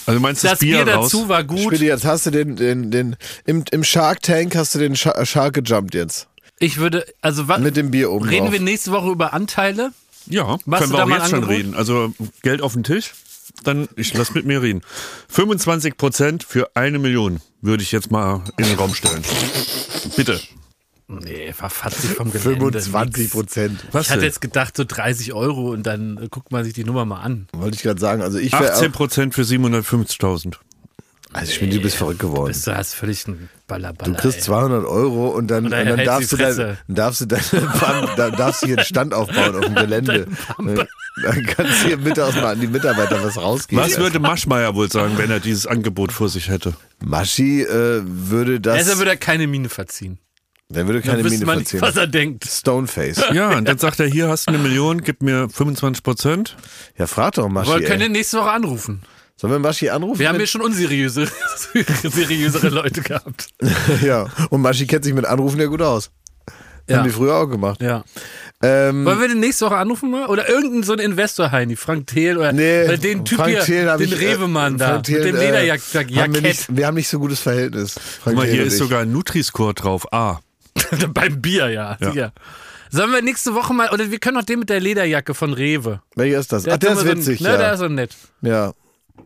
[0.06, 1.12] also meinst du Das das Bier, Bier raus?
[1.12, 1.60] dazu war gut.
[1.74, 3.16] Spiele, jetzt hast du den, den, den
[3.46, 6.28] im, im Shark Tank hast du den Sha Shark gejumpt jetzt.
[6.60, 8.54] Ich würde, also was, Mit dem Bier oben reden drauf.
[8.54, 9.92] wir nächste Woche über Anteile?
[10.28, 11.74] Ja, Machst können wir da auch mal jetzt schon reden.
[11.76, 12.14] Also
[12.44, 13.14] Geld auf den Tisch,
[13.64, 14.82] dann ich lass mit mir reden.
[15.30, 19.22] 25 Prozent für eine Million würde ich jetzt mal in den Raum stellen.
[20.15, 20.39] Bitte.
[21.09, 22.82] Nee, verfatzt sich vom Gelände.
[22.82, 23.86] 25 Prozent.
[23.88, 24.28] Ich Was hatte denn?
[24.28, 27.47] jetzt gedacht, so 30 Euro und dann guckt man sich die Nummer mal an.
[27.53, 28.22] Wollte ich gerade sagen.
[28.22, 30.55] Also ich wäre 18 auch, Prozent für 750.000.
[31.34, 32.48] also ich finde, du bist verrückt geworden.
[32.48, 34.14] Bist du hast völlig einen Ballerballer.
[34.14, 34.44] Du kriegst ey.
[34.44, 37.44] 200 Euro und dann, und Oder er dann darfst, du dein, dann darfst du deine
[37.52, 40.28] Pump, dann darfst du hier einen Stand aufbauen auf dem Gelände.
[40.58, 43.84] Dann kannst du hier mittags mal an die Mitarbeiter was rausgeben.
[43.84, 46.76] Was würde Maschmeyer wohl sagen, wenn er dieses Angebot vor sich hätte?
[47.04, 48.78] Maschi äh, würde das.
[48.78, 50.20] Deshalb würde er keine Mine verziehen.
[50.70, 51.82] der würde Dann keine Mine man nicht, verziehen.
[51.82, 52.46] was er denkt.
[52.46, 53.22] Stoneface.
[53.34, 56.56] Ja, und dann sagt er, hier hast du eine Million, gib mir 25 Prozent.
[56.98, 57.72] Ja, frag doch Maschi.
[57.72, 59.02] Wir können ihn nächste Woche anrufen.
[59.40, 60.20] Sollen wir Maschi anrufen?
[60.20, 61.28] Wir haben hier schon unseriöse,
[62.04, 63.48] seriösere Leute gehabt.
[64.04, 64.26] ja.
[64.50, 66.10] Und Maschi kennt sich mit Anrufen ja gut aus.
[66.90, 66.98] Ja.
[66.98, 67.82] Haben die früher auch gemacht.
[67.82, 68.04] Ja.
[68.64, 70.28] Ähm, Wollen wir den nächste Woche anrufen mal?
[70.28, 73.98] Oder irgendein so ein Investor, Heini, Frank Thiel oder, nee, oder den Typ Frank hier,
[73.98, 76.16] den ich, äh, Rewe-Mann da, Frank Thelen, mit dem äh, Lederjackett.
[76.16, 77.94] haben wir, nicht, wir haben nicht so gutes Verhältnis.
[77.96, 80.12] Guck Frank mal, hier Thelen ist sogar ein Nutri-Score drauf.
[80.14, 80.40] A.
[81.14, 81.98] Beim Bier, ja.
[82.00, 82.10] Ja.
[82.12, 82.34] sicher.
[82.90, 86.02] Sollen wir nächste Woche mal, oder wir können auch den mit der Lederjacke von Rewe.
[86.16, 86.66] Welcher ist das?
[86.68, 87.58] Ach, hat der ist so ein- witzig, Ne, ja.
[87.58, 88.16] der ist so nett.
[88.42, 88.72] Ja,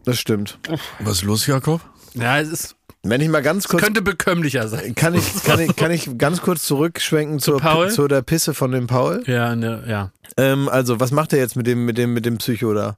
[0.03, 0.59] das stimmt.
[0.99, 1.81] Was ist los, Jakob?
[2.13, 4.95] Ja, es ist, Wenn ich mal ganz kurz könnte bekömmlicher sein.
[4.95, 7.89] Kann ich, kann, ich, kann ich ganz kurz zurückschwenken zur, Paul?
[7.89, 9.23] zu der Pisse von dem Paul?
[9.27, 10.11] Ja, ne, ja.
[10.37, 12.97] Ähm, also, was macht er jetzt mit dem, mit dem, mit dem Psycho da?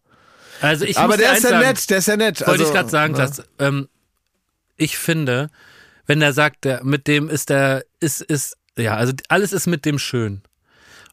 [0.61, 2.39] Also ich Aber der ist ja sagen, nett, der ist ja nett.
[2.39, 3.89] Wollte also, ich gerade sagen, dass ähm,
[4.77, 5.49] ich finde,
[6.05, 9.85] wenn er sagt, der, mit dem ist der, ist, ist, ja, also alles ist mit
[9.85, 10.41] dem schön.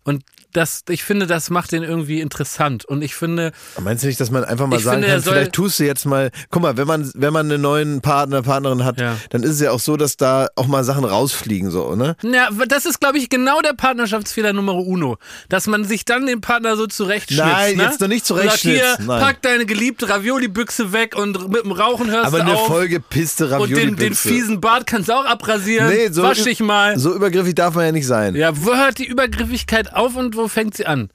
[0.05, 2.85] Und das, ich finde, das macht den irgendwie interessant.
[2.85, 5.79] Und ich finde, Meinst du nicht, dass man einfach mal sagen finde, kann, vielleicht tust
[5.79, 9.17] du jetzt mal, guck mal, wenn man, wenn man einen neuen Partner, Partnerin hat, Ja.
[9.31, 12.17] dann ist es ja auch so, dass da auch mal Sachen rausfliegen, so, ne?
[12.23, 15.19] na, das ist, glaube ich, genau der Partnerschaftsfehler Nummer uno.
[15.49, 17.45] Dass man sich dann den Partner so zurechtschnitzt.
[17.45, 17.85] Nein, ne?
[17.85, 18.27] jetzt doch nicht
[18.61, 19.21] Hier, nein.
[19.21, 22.67] pack deine geliebte Ravioli-Büchse weg und mit dem Rauchen hörst Aber du eine auf.
[22.67, 23.75] Folge Piste und Ravioli.
[23.87, 25.89] den, den fiesen Bart kannst du auch abrasieren.
[25.89, 26.99] Nee, so, Wasch dich mal.
[26.99, 28.35] so übergriffig darf man ja nicht sein.
[28.35, 31.11] Ja, wo hört die Übergriffigkeit auf und wo fängt sie an?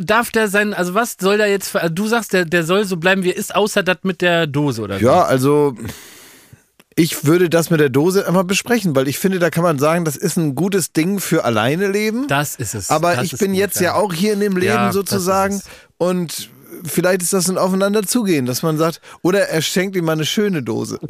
[0.00, 2.96] Darf der sein, also was soll da jetzt, also du sagst, der, der soll so
[2.96, 5.00] bleiben, wie er ist, außer das mit der Dose oder?
[5.00, 5.74] Ja, also
[6.94, 10.04] ich würde das mit der Dose einfach besprechen, weil ich finde, da kann man sagen,
[10.04, 12.28] das ist ein gutes Ding für alleine leben.
[12.28, 12.90] Das ist es.
[12.90, 15.60] Aber das ich bin gut, jetzt ja auch hier in dem Leben Ja, sozusagen
[15.98, 16.50] und
[16.84, 20.24] vielleicht ist das ein Aufeinander zugehen, dass man sagt, oder er schenkt ihm mal eine
[20.26, 20.98] schöne Dose.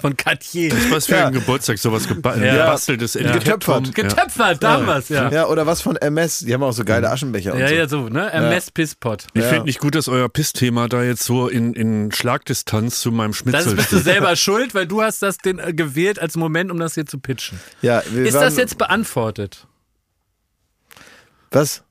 [0.00, 0.72] Von Cartier.
[0.90, 1.26] Was für Ja.
[1.26, 2.52] ein Geburtstag, sowas geba Ja.
[2.52, 3.94] gebasteltes Etikett Getöpfert.
[3.94, 5.28] Getöpfert, damals, ja.
[5.30, 7.74] Ja, oder was von MS, die haben auch so geile Aschenbecher und Ja, so.
[7.74, 8.30] ja, so, ne?
[8.30, 9.26] Hermes Pisspot.
[9.34, 13.30] Ich finde nicht gut, dass euer Piss-Thema da jetzt so in, in Schlagdistanz zu meinem
[13.32, 16.70] Das Schmitzel bist du selber schuld, weil du hast das den, äh, gewählt als Moment,
[16.70, 17.58] um das hier zu pitchen.
[17.82, 19.66] Ja, wir Ist waren- das jetzt beantwortet?
[21.50, 21.82] Was?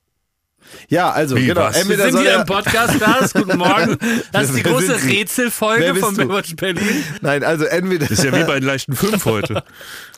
[0.89, 1.61] Ja, also, Wie, genau.
[1.61, 1.87] was?
[1.87, 3.97] Wir sind hier er, im Podcast, das, guten Morgen.
[4.31, 6.15] Das ist die große Rätselfolge von?
[6.15, 7.03] Baywatch Berlin.
[7.21, 8.09] Nein, also entweder.
[8.09, 9.63] Ist ja wie bei den leichten fünf heute.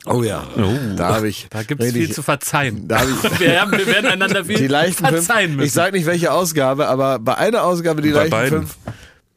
[0.05, 0.47] Oh ja.
[0.95, 1.47] Da habe ich.
[1.49, 2.87] Da gibt es viel zu verzeihen.
[2.87, 5.57] Da hab ich- wir, haben, wir werden einander viel Die leichten verzeihen fünf.
[5.57, 5.67] müssen.
[5.67, 8.59] Ich sage nicht welche Ausgabe, aber bei einer Ausgabe die Bei leichten beiden.
[8.59, 8.77] fünf.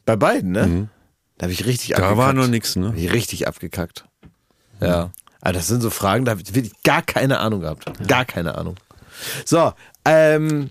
[0.05, 0.87] Bei beiden, ne?
[1.37, 2.17] Da habe ich richtig Da abgekackt.
[2.17, 2.87] war noch nichts, ne?
[2.89, 4.05] Hab ich richtig abgekackt.
[4.81, 5.11] Ja.
[5.41, 7.85] Aber das sind so Fragen, da habe ich wirklich gar keine Ahnung gehabt.
[8.07, 8.75] Gar keine Ahnung.
[9.45, 9.73] So,
[10.05, 10.69] ähm.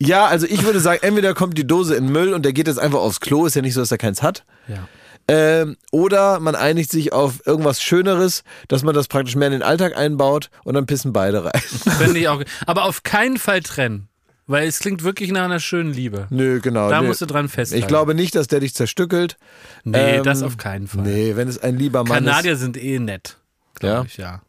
[0.00, 2.78] Ja, also ich würde sagen, entweder kommt die Dose in Müll und der geht jetzt
[2.78, 4.44] einfach aufs Klo, ist ja nicht so, dass er keins hat.
[4.68, 4.88] ja.
[5.28, 9.62] Ähm, oder man einigt sich auf irgendwas Schöneres, dass man das praktisch mehr in den
[9.62, 11.60] Alltag einbaut und dann pissen beide rein.
[11.98, 12.42] Finde ich auch.
[12.66, 14.08] Aber auf keinen Fall trennen.
[14.48, 16.26] Weil es klingt wirklich nach einer schönen Liebe.
[16.30, 16.90] Nö, genau.
[16.90, 17.06] Da nö.
[17.06, 17.80] musst du dran festhalten.
[17.80, 19.36] Ich glaube nicht, dass der dich zerstückelt.
[19.84, 21.02] Nee, Ähm, das auf keinen Fall.
[21.02, 23.36] Nee, wenn es ein lieber Mann Kanadier sind eh nett.
[23.80, 23.88] Ja?
[23.92, 24.42] Glaube ich, ja.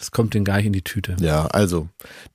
[0.00, 1.14] Das kommt denen gar nicht in die Tüte.
[1.20, 1.88] Ja, also,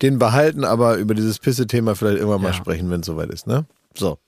[0.03, 2.53] den behalten, aber über dieses Pisse-Thema vielleicht irgendwann mal Ja.
[2.53, 3.65] sprechen, wenn es soweit ist, ne?
[3.97, 4.19] So.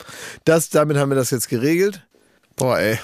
[0.44, 2.06] Das, damit haben wir das jetzt geregelt.
[2.56, 2.98] Boah, ey.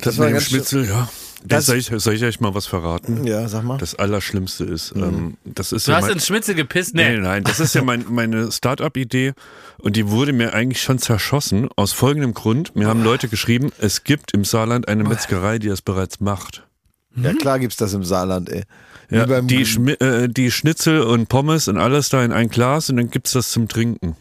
[0.00, 1.08] Das war mit dem ganz schön- Schmitzel, ja.
[1.46, 3.24] Das- soll, ich, soll ich euch mal was verraten?
[3.26, 3.76] Ja, sag mal.
[3.76, 6.94] Das Allerschlimmste ist, ähm, das ist Du ja hast mein, ins Schmitze gepisst?
[6.94, 7.18] Nee, Nee.
[7.18, 9.34] nein, das ist ja mein, meine Start-up-Idee
[9.76, 11.68] und die wurde mir eigentlich schon zerschossen.
[11.76, 12.74] Aus folgendem Grund.
[12.74, 16.66] Mir haben Leute geschrieben, es gibt im Saarland eine Metzgerei, die das bereits macht.
[17.14, 18.62] Ja, klar gibt's das im Saarland, ey.
[19.10, 22.90] Ja, beim- die, Schmi äh, die Schnitzel und Pommes und alles da in ein Glas
[22.90, 24.16] und dann gibt's das zum Trinken.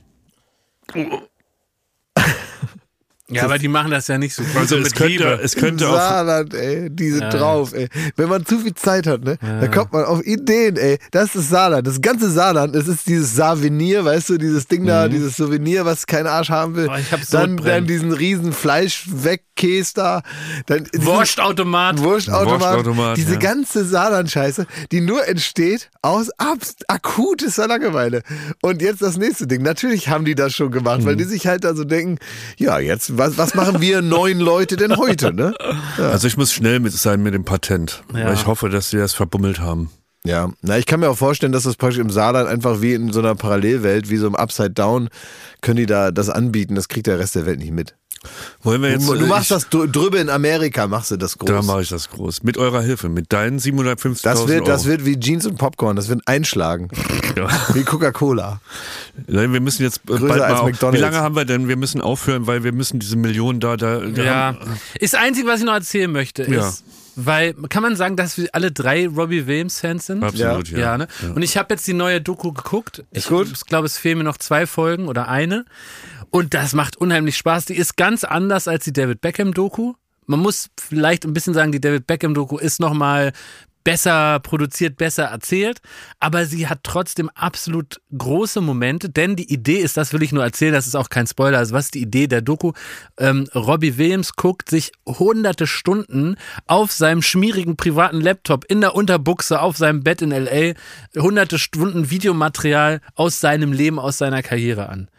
[3.30, 5.40] Ja, aber die machen das ja nicht so gut Also so es mit könnte, Liebe.
[5.42, 7.30] es könnte auch Saarland, ey, die sind Ja.
[7.30, 7.88] drauf, ey.
[8.16, 11.00] Wenn man zu viel Zeit hat, ne, dann kommt man auf Ideen, ey.
[11.10, 11.88] Das ist Saarland.
[11.88, 16.06] Das ganze Saarland, das ist dieses Savenier, weißt du, dieses Ding da, dieses Souvenir, was
[16.06, 16.90] kein Arsch haben will.
[16.92, 20.22] Oh, ich hab dann, dann diesen riesen Fleisch weg Käse da.
[20.66, 22.00] Dann Wurstautomat.
[22.00, 22.62] Wurstautomat.
[22.62, 23.40] Wurstautomat, diese ja.
[23.40, 26.30] ganze Saarland-Scheiße, die nur entsteht aus
[26.88, 28.24] akuter Langeweile.
[28.62, 29.62] Und jetzt das nächste Ding.
[29.62, 31.06] Natürlich haben die das schon gemacht, Mhm.
[31.06, 32.20] weil die sich halt da so denken,
[32.58, 35.54] ja, jetzt, was, was machen wir neun Leute denn heute, ne?
[35.98, 38.04] Also ich muss schnell mit sein mit dem Patent.
[38.14, 38.26] Ja.
[38.26, 39.90] Weil ich hoffe, dass sie das verbummelt haben.
[40.26, 43.12] Ja, na, ich kann mir auch vorstellen, dass das praktisch im Saarland einfach wie in
[43.12, 45.10] so einer Parallelwelt, wie so im Upside Down,
[45.62, 46.76] können die da das anbieten.
[46.76, 47.96] Das kriegt der Rest der Welt nicht mit.
[48.62, 49.06] Wollen wir jetzt.
[49.06, 51.50] du, du machst ich, das drü- drüber in Amerika, machst du das groß.
[51.50, 52.44] Da mache ich das groß.
[52.44, 53.10] Mit eurer Hilfe.
[53.10, 54.92] Mit deinen 750.000 das wird, das Euro.
[54.92, 55.98] wird wie Jeans und Popcorn.
[55.98, 56.88] Das wird einschlagen.
[57.36, 57.48] Ja.
[57.74, 58.62] Wie Coca-Cola.
[59.26, 61.00] Nein, wir müssen jetzt äh, Größer bald mal als auf, McDonald's.
[61.00, 61.68] Wie lange haben wir denn?
[61.68, 64.04] Wir müssen aufhören, weil wir müssen diese Millionen da, da.
[64.04, 64.34] Ja.
[64.54, 64.60] haben-
[65.00, 66.72] Ist das Einzige, was ich noch erzählen möchte, ist, Ja.
[67.16, 70.24] Weil, kann man sagen, dass wir alle drei Robbie Williams-Fans sind?
[70.24, 70.78] Absolut, ja.
[70.80, 71.08] Ja, ne?
[71.36, 73.00] Und ich habe jetzt die neue Doku geguckt.
[73.12, 73.52] Ist ich, gut?
[73.52, 75.66] Ich glaube, es fehlen mir noch zwei Folgen oder eine.
[76.30, 77.66] Und das macht unheimlich Spaß.
[77.66, 79.94] Die ist ganz anders als die David Beckham-Doku.
[80.26, 83.34] Man muss vielleicht ein bisschen sagen, die David Beckham-Doku ist nochmal
[83.84, 85.82] besser produziert, besser erzählt,
[86.20, 90.44] aber sie hat trotzdem absolut große Momente, denn die Idee ist, das will ich nur
[90.44, 92.74] erzählen, das ist auch kein Spoiler, also was ist die Idee der Doku?
[93.18, 96.36] Ähm, Robbie Williams guckt sich hunderte Stunden
[96.68, 100.74] auf seinem schmierigen privaten Laptop in der Unterbuchse auf seinem Bett in LA
[101.18, 105.10] hunderte Stunden Videomaterial aus seinem Leben, aus seiner Karriere an.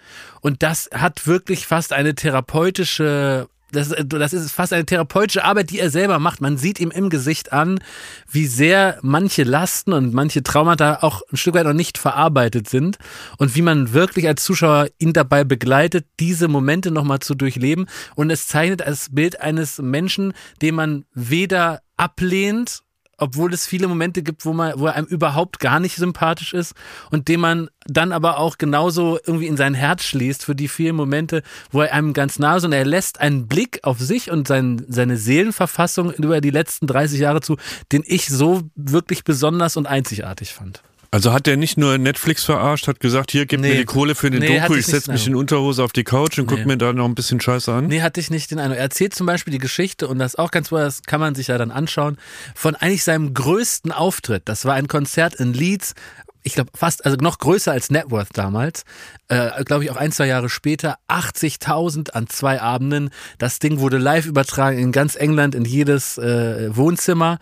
[0.41, 5.79] Und das hat wirklich fast eine therapeutische das, das ist fast eine therapeutische Arbeit, die
[5.79, 6.41] er selber macht.
[6.41, 7.81] Man sieht ihm im Gesicht an,
[8.31, 12.99] wie sehr manche Lasten und manche Traumata auch ein Stück weit noch nicht verarbeitet sind
[13.39, 17.87] und wie man wirklich als Zuschauer ihn dabei begleitet, diese Momente nochmal zu durchleben.
[18.15, 22.83] Und es zeichnet das Bild eines Menschen, den man weder ablehnt,
[23.19, 26.75] obwohl es viele Momente gibt, wo man, wo er einem überhaupt gar nicht sympathisch ist
[27.11, 30.97] und dem man dann aber auch genauso irgendwie in sein Herz schließt für die vielen
[30.97, 34.49] Momente, wo er einem ganz nah ist und er lässt einen Blick auf sich und
[34.49, 37.57] sein, seine Seelenverfassung über die letzten 30 Jahre zu,
[37.93, 40.83] den ich so wirklich besonders und einzigartig fand.
[41.15, 43.69] Also hat der nicht nur Netflix verarscht, hat gesagt, hier, gib Nee.
[43.69, 46.41] mir die Kohle für den Nee, Doku, ich setze mich in Unterhose auf die Couch
[46.41, 46.65] und guck Nee.
[46.65, 47.87] mir da noch ein bisschen Scheiße an.
[47.87, 48.79] Nee, hatte ich nicht den Eindruck.
[48.79, 51.37] Er erzählt zum Beispiel die Geschichte und das ist auch ganz toll, das kann man
[51.37, 52.17] sich ja dann anschauen,
[52.57, 54.43] von eigentlich seinem größten Auftritt.
[54.47, 55.95] Das war ein Konzert in Leeds,
[56.43, 58.83] ich glaube fast, also noch größer als Networth damals,
[59.29, 63.11] äh, glaube ich auch ein, zwei Jahre später, 80.000 an zwei Abenden.
[63.39, 67.39] Das Ding wurde live übertragen in ganz England, in jedes äh, Wohnzimmer.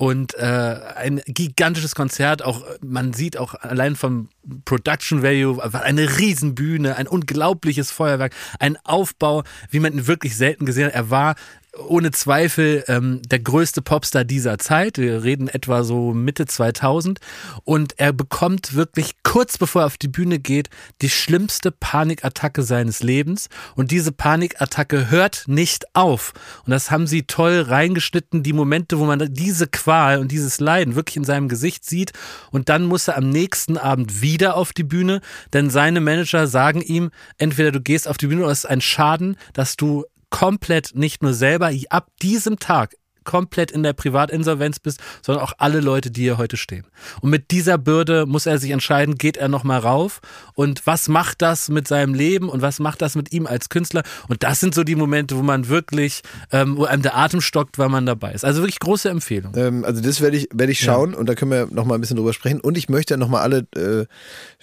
[0.00, 4.28] Und äh, ein gigantisches Konzert, auch man sieht auch allein vom
[4.64, 10.86] Production Value eine Riesenbühne, ein unglaubliches Feuerwerk, ein Aufbau, wie man ihn wirklich selten gesehen
[10.86, 10.94] hat.
[10.94, 11.34] Er war
[11.78, 14.98] ohne Zweifel ähm, der größte Popstar dieser Zeit.
[14.98, 17.20] Wir reden etwa so Mitte 2000
[17.64, 20.70] und er bekommt wirklich kurz bevor er auf die Bühne geht
[21.02, 23.48] die schlimmste Panikattacke seines Lebens.
[23.74, 26.32] Und diese Panikattacke hört nicht auf.
[26.64, 30.94] Und das haben sie toll reingeschnitten, die Momente, wo man diese Qual und dieses Leiden
[30.94, 32.12] wirklich in seinem Gesicht sieht.
[32.50, 35.20] Und dann muss er am nächsten Abend wieder auf die Bühne,
[35.52, 38.80] denn seine Manager sagen ihm, entweder du gehst auf die Bühne oder es ist ein
[38.80, 42.94] Schaden, dass du komplett nicht nur selber ab diesem Tag
[43.28, 46.86] komplett in der Privatinsolvenz bist, sondern auch alle Leute, die hier heute stehen.
[47.20, 50.20] Und mit dieser Bürde muss er sich entscheiden, geht er nochmal rauf
[50.54, 54.02] und was macht das mit seinem Leben und was macht das mit ihm als Künstler?
[54.28, 56.22] Und das sind so die Momente, wo man wirklich,
[56.52, 58.46] ähm, wo einem der Atem stockt, weil man dabei ist.
[58.46, 59.52] Also wirklich große Empfehlung.
[59.56, 62.00] Ähm, also das werde ich, werde ich schauen und da können wir noch mal ein
[62.00, 62.62] bisschen drüber sprechen.
[62.62, 64.06] Und ich möchte noch mal alle, äh,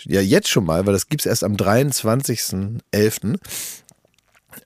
[0.06, 3.38] ja jetzt schon mal, weil das gibt's erst am 23.11.,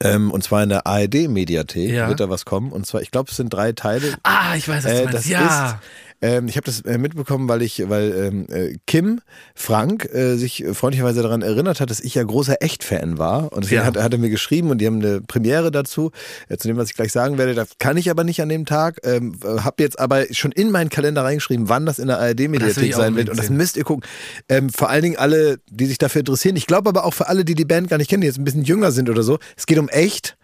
[0.01, 2.07] ähm, und zwar in der ARD-Mediathek Ja.
[2.07, 2.71] wird da was kommen.
[2.71, 4.13] Und zwar, ich glaube, es sind drei Teile.
[4.23, 5.13] Ah, ich weiß, was du Äh, meinst.
[5.19, 5.67] das ja.
[5.69, 5.75] ist,
[6.21, 9.21] ähm, ich habe das äh, mitbekommen, weil ich, weil ähm, äh, Kim
[9.55, 13.51] Frank äh, sich äh, freundlicherweise daran erinnert hat, dass ich ja großer Echt-Fan war.
[13.53, 13.85] Und deswegen Ja.
[13.87, 16.11] hat, hat er mir geschrieben und die haben eine Premiere dazu,
[16.49, 17.55] äh, zu dem, was ich gleich sagen werde.
[17.55, 18.99] Da kann ich aber nicht an dem Tag.
[19.03, 23.15] Ähm, habe jetzt aber schon in meinen Kalender reingeschrieben, wann das in der ARD-Mediathek sein
[23.15, 23.29] wird.
[23.29, 24.07] Und das müsst ihr gucken.
[24.49, 26.55] Ähm, vor allen Dingen alle, die sich dafür interessieren.
[26.55, 28.43] Ich glaube aber auch für alle, die die Band gar nicht kennen, die jetzt ein
[28.43, 29.39] bisschen jünger sind oder so.
[29.55, 30.37] Es geht um Echt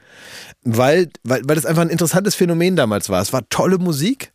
[0.66, 3.22] weil, weil, weil das einfach ein interessantes Phänomen damals war.
[3.22, 4.32] Es war tolle Musik,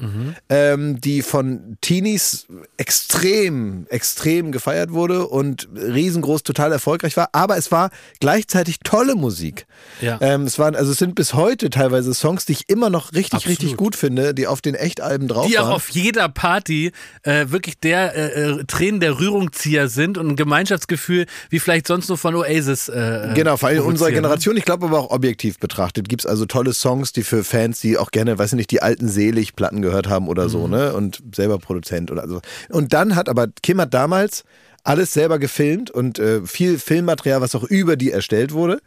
[0.49, 7.31] ähm, die von Teenies extrem, extrem gefeiert wurde und riesengroß, total erfolgreich war.
[7.33, 9.67] Aber es war gleichzeitig tolle Musik.
[10.01, 10.19] Ja.
[10.21, 13.35] Ähm, es waren, also es sind bis heute teilweise Songs, die ich immer noch richtig,
[13.35, 13.59] Absolut.
[13.59, 15.73] richtig gut finde, die auf den Echtalben drauf die auch waren.
[15.73, 21.27] auf jeder Party äh, wirklich der äh, äh, Tränen der Rührungzieher sind und ein Gemeinschaftsgefühl,
[21.49, 22.89] wie vielleicht sonst nur von Oasis.
[22.89, 24.15] Äh, Genau, vor allem unserer provozieren.
[24.23, 27.97] Generation, ich glaube aber auch objektiv betrachtet, gibt's also tolle Songs, die für Fans, die
[27.97, 30.71] auch gerne, weiß ich nicht, die alten Selig-Platten gehört haben oder so, Mhm.
[30.73, 30.93] ne?
[30.93, 32.41] Und selber Produzent oder so.
[32.69, 34.45] Und dann hat aber, Kim hat damals
[34.83, 38.81] alles selber gefilmt und äh, viel Filmmaterial, was auch über die erstellt wurde.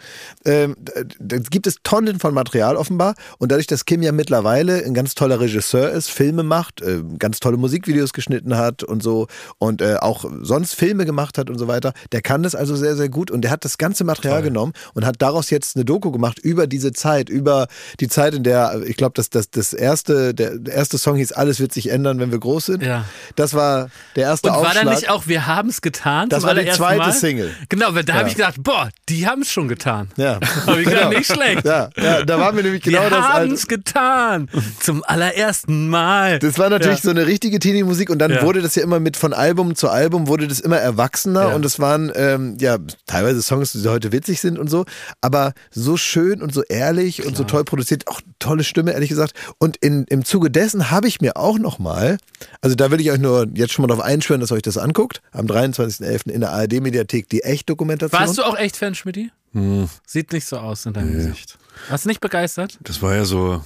[0.45, 0.75] Ähm,
[1.19, 5.15] da, gibt es Tonnen von Material offenbar und dadurch, dass Kim ja mittlerweile ein ganz
[5.15, 9.27] toller Regisseur ist, Filme macht, äh, ganz tolle Musikvideos geschnitten hat und so
[9.57, 12.95] und äh, auch sonst Filme gemacht hat und so weiter, der kann das also sehr,
[12.95, 16.11] sehr gut und der hat das ganze Material genommen und hat daraus jetzt eine Doku
[16.11, 17.67] gemacht über diese Zeit, über
[17.99, 21.59] die Zeit, in der, ich glaube, das, das, das erste, der, erste Song hieß Alles
[21.59, 22.83] wird sich ändern, wenn wir groß sind.
[22.83, 23.05] Ja.
[23.35, 24.85] Das war der erste Und war Aufschlag.
[24.85, 26.29] da nicht auch Wir haben es getan?
[26.29, 27.11] Das zum war die zweite Mal?
[27.13, 27.51] Single.
[27.69, 28.19] Genau, weil da Ja.
[28.19, 30.09] habe ich gedacht, boah, die haben es schon getan.
[30.17, 30.39] ja.
[30.65, 31.63] Hab ich gedacht, nicht schlecht.
[31.65, 33.53] Ja, ja, da waren wir nämlich genau wir das haben alte.
[33.53, 34.49] es getan.
[34.79, 36.39] Zum allerersten Mal.
[36.39, 37.03] Das war natürlich Ja.
[37.03, 40.27] so eine richtige Teenie-Musik und dann wurde das ja immer mit von Album zu Album
[40.27, 44.57] wurde das immer erwachsener und es waren ähm, ja teilweise Songs, die heute witzig sind
[44.57, 44.85] und so,
[45.21, 49.33] aber so schön und so ehrlich und so toll produziert, auch tolle Stimme ehrlich gesagt.
[49.59, 52.17] Und in, im Zuge dessen habe ich mir auch noch mal,
[52.61, 54.77] also da will ich euch nur jetzt schon mal darauf einschwören, dass ihr euch das
[54.77, 56.29] anguckt, am 23.11.
[56.29, 58.19] in der ARD-Mediathek die Echt-Dokumentation.
[58.19, 59.31] Warst du auch echt Fan, Schmidti?
[59.53, 59.89] Hm.
[60.05, 61.57] Sieht nicht so aus in deinem Gesicht.
[61.89, 62.79] Warst du nicht begeistert?
[62.81, 63.63] Das war ja so.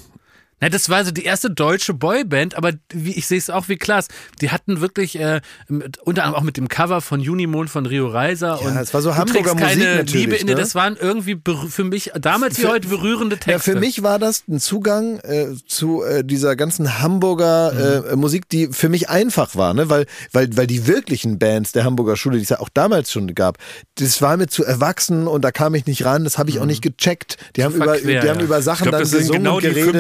[0.60, 3.76] Na, das war so die erste deutsche Boyband, aber wie, ich sehe es auch wie
[3.78, 4.08] Klaas.
[4.42, 8.08] Die hatten wirklich, äh, mit, unter anderem auch mit dem Cover von Junimond von Rio
[8.08, 10.56] Reiser Ja, und es war so Hamburger trägst keine Musik natürlich, Liebe in dir.
[10.56, 10.62] ne?
[10.62, 11.40] Das waren irgendwie
[11.70, 13.52] für mich damals wie Für- heute berührende Texte.
[13.52, 17.72] Ja, für mich war das ein Zugang äh, zu äh, dieser ganzen Hamburger
[18.08, 18.14] Mhm.
[18.14, 19.90] äh, Musik, die für mich einfach war, ne?
[19.92, 23.36] weil, weil, weil die wirklichen Bands der Hamburger Schule, die es ja auch damals schon
[23.36, 23.58] gab,
[24.00, 26.66] das war mir zu erwachsen und da kam ich nicht ran, das habe ich auch
[26.66, 27.38] nicht gecheckt.
[27.56, 27.90] Die haben, über, Mhm.
[28.00, 28.46] verquer, die haben ja.
[28.46, 29.94] über Ich Sachen glaube, dann das sind gesungen genau und die geredet.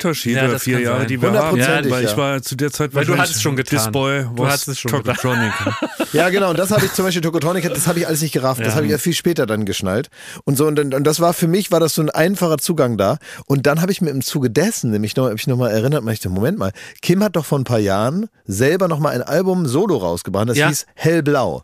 [0.00, 1.08] Fünf Jahre Unterschied Ja, oder vier Jahre, sein.
[1.08, 1.50] die wir haben.
[1.52, 2.10] Hundertprozentig, weil ja.
[2.10, 3.78] ich war zu der Zeit Weil du wahrscheinlich hattest schon getan.
[3.78, 5.16] This Boy Du hattest es schon getan.
[5.16, 5.52] Tokotronic.
[6.14, 6.48] Ja, genau.
[6.50, 8.62] Und das habe ich zum Beispiel Tokotronic, das habe ich alles nicht gerafft.
[8.64, 10.08] Das habe ich ja viel später dann geschnallt.
[10.44, 12.96] Und so, und, dann- und das war für mich, war das so ein einfacher Zugang
[12.96, 13.18] da.
[13.46, 16.20] Und dann habe ich mir im Zuge dessen, nämlich noch, ich noch mal erinnert, ich
[16.20, 16.72] dachte, Moment mal,
[17.02, 20.48] Kim hat doch vor ein paar Jahren selber noch mal ein Album solo rausgebracht.
[20.48, 20.68] Das Ja.
[20.68, 21.62] hieß Hellblau.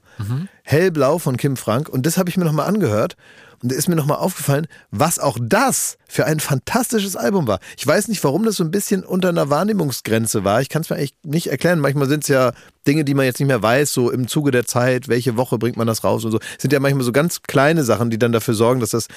[0.63, 1.89] Hellblau von Kim Frank.
[1.89, 3.17] Und das habe ich mir noch mal angehört.
[3.65, 7.61] Und da ist mir nochmal aufgefallen, was auch das für ein fantastisches Album war.
[7.79, 10.61] Ich weiß nicht, warum das so ein bisschen unter einer Wahrnehmungsgrenze war.
[10.61, 11.81] Ich kann es mir eigentlich nicht erklären.
[11.81, 12.53] Manchmal sind es ja
[12.87, 15.79] Dinge, die man jetzt nicht mehr weiß, so im Zuge der Zeit, welche Woche bringt
[15.79, 16.41] man das raus und so.
[16.41, 19.09] Es sind ja manchmal so ganz kleine Sachen, die dann dafür sorgen, dass das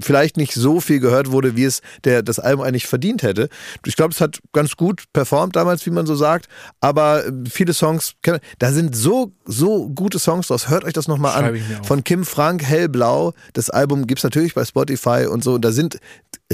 [0.00, 3.48] vielleicht nicht so viel gehört wurde, wie es der, das Album eigentlich verdient hätte.
[3.84, 6.48] Ich glaube, es hat ganz gut performt damals, wie man so sagt,
[6.80, 8.14] aber äh, viele Songs,
[8.58, 10.68] da sind so, so gute Songs draus.
[10.68, 11.60] Hört euch das nochmal an.
[11.82, 13.32] Von Kim Frank, Hellblau.
[13.52, 15.54] Das Album gibt's natürlich bei Spotify und so.
[15.54, 15.98] Und da sind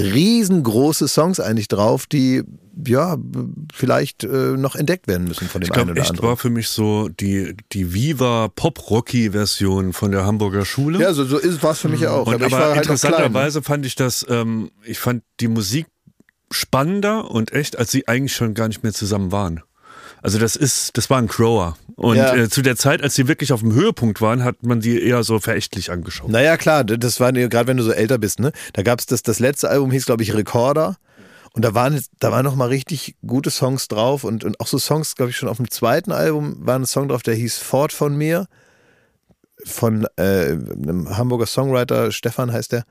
[0.01, 2.43] riesengroße Songs eigentlich drauf, die
[2.87, 3.17] ja
[3.73, 6.29] vielleicht äh, noch entdeckt werden müssen von dem Ich einen glaube, oder echt anderen.
[6.29, 10.99] war für mich so die, die Viva Pop-Rocky-Version von der Hamburger Schule.
[10.99, 12.27] Ja, so, so ist war es für mich ja auch.
[12.27, 15.87] Und aber aber halt interessanterweise fand ich das, ähm, ich fand die Musik
[16.49, 19.61] spannender und echt, als sie eigentlich schon gar nicht mehr zusammen waren.
[20.21, 21.77] Also das ist, das war ein Crower.
[21.95, 22.35] Und Ja.
[22.35, 25.23] äh, zu der Zeit, als sie wirklich auf dem Höhepunkt waren, hat man die eher
[25.23, 26.29] so verächtlich angeschaut.
[26.29, 28.51] Naja, klar, das war gerade wenn du so älter bist, ne?
[28.73, 30.97] Da gab's das, das letzte Album hieß, glaube ich, Recorder.
[31.53, 34.77] Und da waren, da waren noch mal richtig gute Songs drauf und, und auch so
[34.77, 37.91] Songs, glaube ich, schon auf dem zweiten Album war ein Song drauf, der hieß Fort
[37.91, 38.47] von mir.
[39.65, 42.85] Von äh, einem Hamburger Songwriter, Stefan heißt der.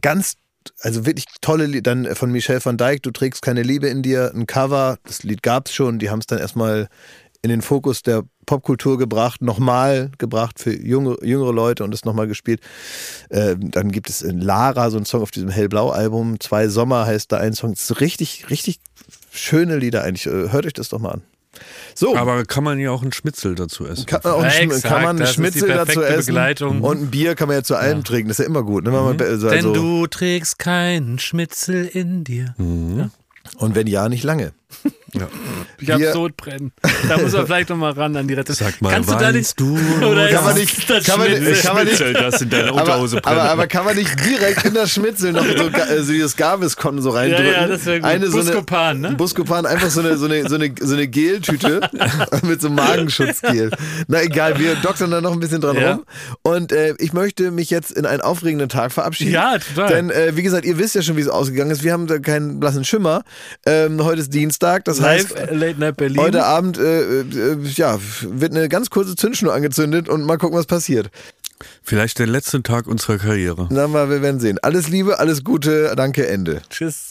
[0.00, 0.36] Ganz,
[0.80, 1.86] also wirklich tolle Lied.
[1.86, 4.98] Dann von Michel van Dijk, Du trägst keine Liebe in dir, ein Cover.
[5.04, 6.88] Das Lied gab's schon, die haben es dann erstmal
[7.42, 12.26] in den Fokus der Popkultur gebracht, nochmal gebracht für junge, jüngere Leute und es nochmal
[12.26, 12.60] gespielt.
[13.30, 16.40] Äh, dann gibt es in Lara so einen Song auf diesem Hellblau-Album.
[16.40, 17.72] Zwei Sommer heißt da ein Song.
[17.72, 18.80] Das ist richtig, richtig
[19.30, 20.26] schöne Lieder eigentlich.
[20.26, 21.22] Äh, Hört euch das doch mal an.
[21.94, 22.16] So.
[22.16, 24.06] Aber kann man ja auch einen Schmitzel dazu essen.
[24.06, 26.82] Kann man, auch einen Schm- Exakt, kann man einen Schnitzel dazu essen Begleitung.
[26.82, 28.28] und ein Bier kann man ja zu allem trinken.
[28.28, 28.84] Das ist ja immer gut.
[28.84, 28.92] Ne?
[28.92, 32.54] Wenn man, also, Denn du trägst keinen Schmitzel in dir.
[32.58, 34.52] und wenn ja, nicht lange.
[35.78, 36.72] Ich hab Wir- Sodbrennen.
[37.08, 38.52] Da muss man vielleicht noch mal ran an die Rette.
[38.54, 39.58] Sag mal, Kannst du da nicht?
[39.58, 39.76] du?
[40.04, 41.62] Oder Kann man nicht- das kann man nicht- Schmitzel?
[41.64, 43.50] kann man nicht- Schmitzel, das in deiner Aber, Unterhose aber, brennt.
[43.50, 47.02] aber kann man nicht direkt in das Schnitzel noch so, ga- äh, so dieses Gaviscon
[47.02, 47.46] so reindrücken?
[47.46, 48.04] Ja, ja, das gut.
[48.04, 49.10] Eine so eine- Buscopan, ne?
[49.16, 51.80] Buscopan, einfach so eine, so eine, so eine, so eine Geltüte
[52.42, 53.70] mit so einem Magenschutzgel.
[54.06, 55.92] Na egal, wir doktern da noch ein bisschen dran Ja.
[55.94, 56.04] rum.
[56.42, 59.32] Und äh, ich möchte mich jetzt in einen aufregenden Tag verabschieden.
[59.32, 59.88] Ja, total.
[59.88, 61.82] Denn, äh, wie gesagt, ihr wisst ja schon, wie es ausgegangen ist.
[61.82, 63.22] Wir haben da keinen blassen Schimmer.
[63.66, 65.50] Ähm, heute ist Dienstag, das Live heißt...
[65.52, 66.18] Late Night Berlin.
[66.18, 70.66] Heute Abend äh, äh, ja, wird eine ganz kurze Zündschnur angezündet und mal gucken, was
[70.66, 71.10] passiert.
[71.82, 73.68] Vielleicht der letzte Tag unserer Karriere.
[73.70, 74.58] Na, mal, wir werden sehen.
[74.62, 76.62] Alles Liebe, alles Gute, danke, Ende.
[76.70, 77.10] Tschüss.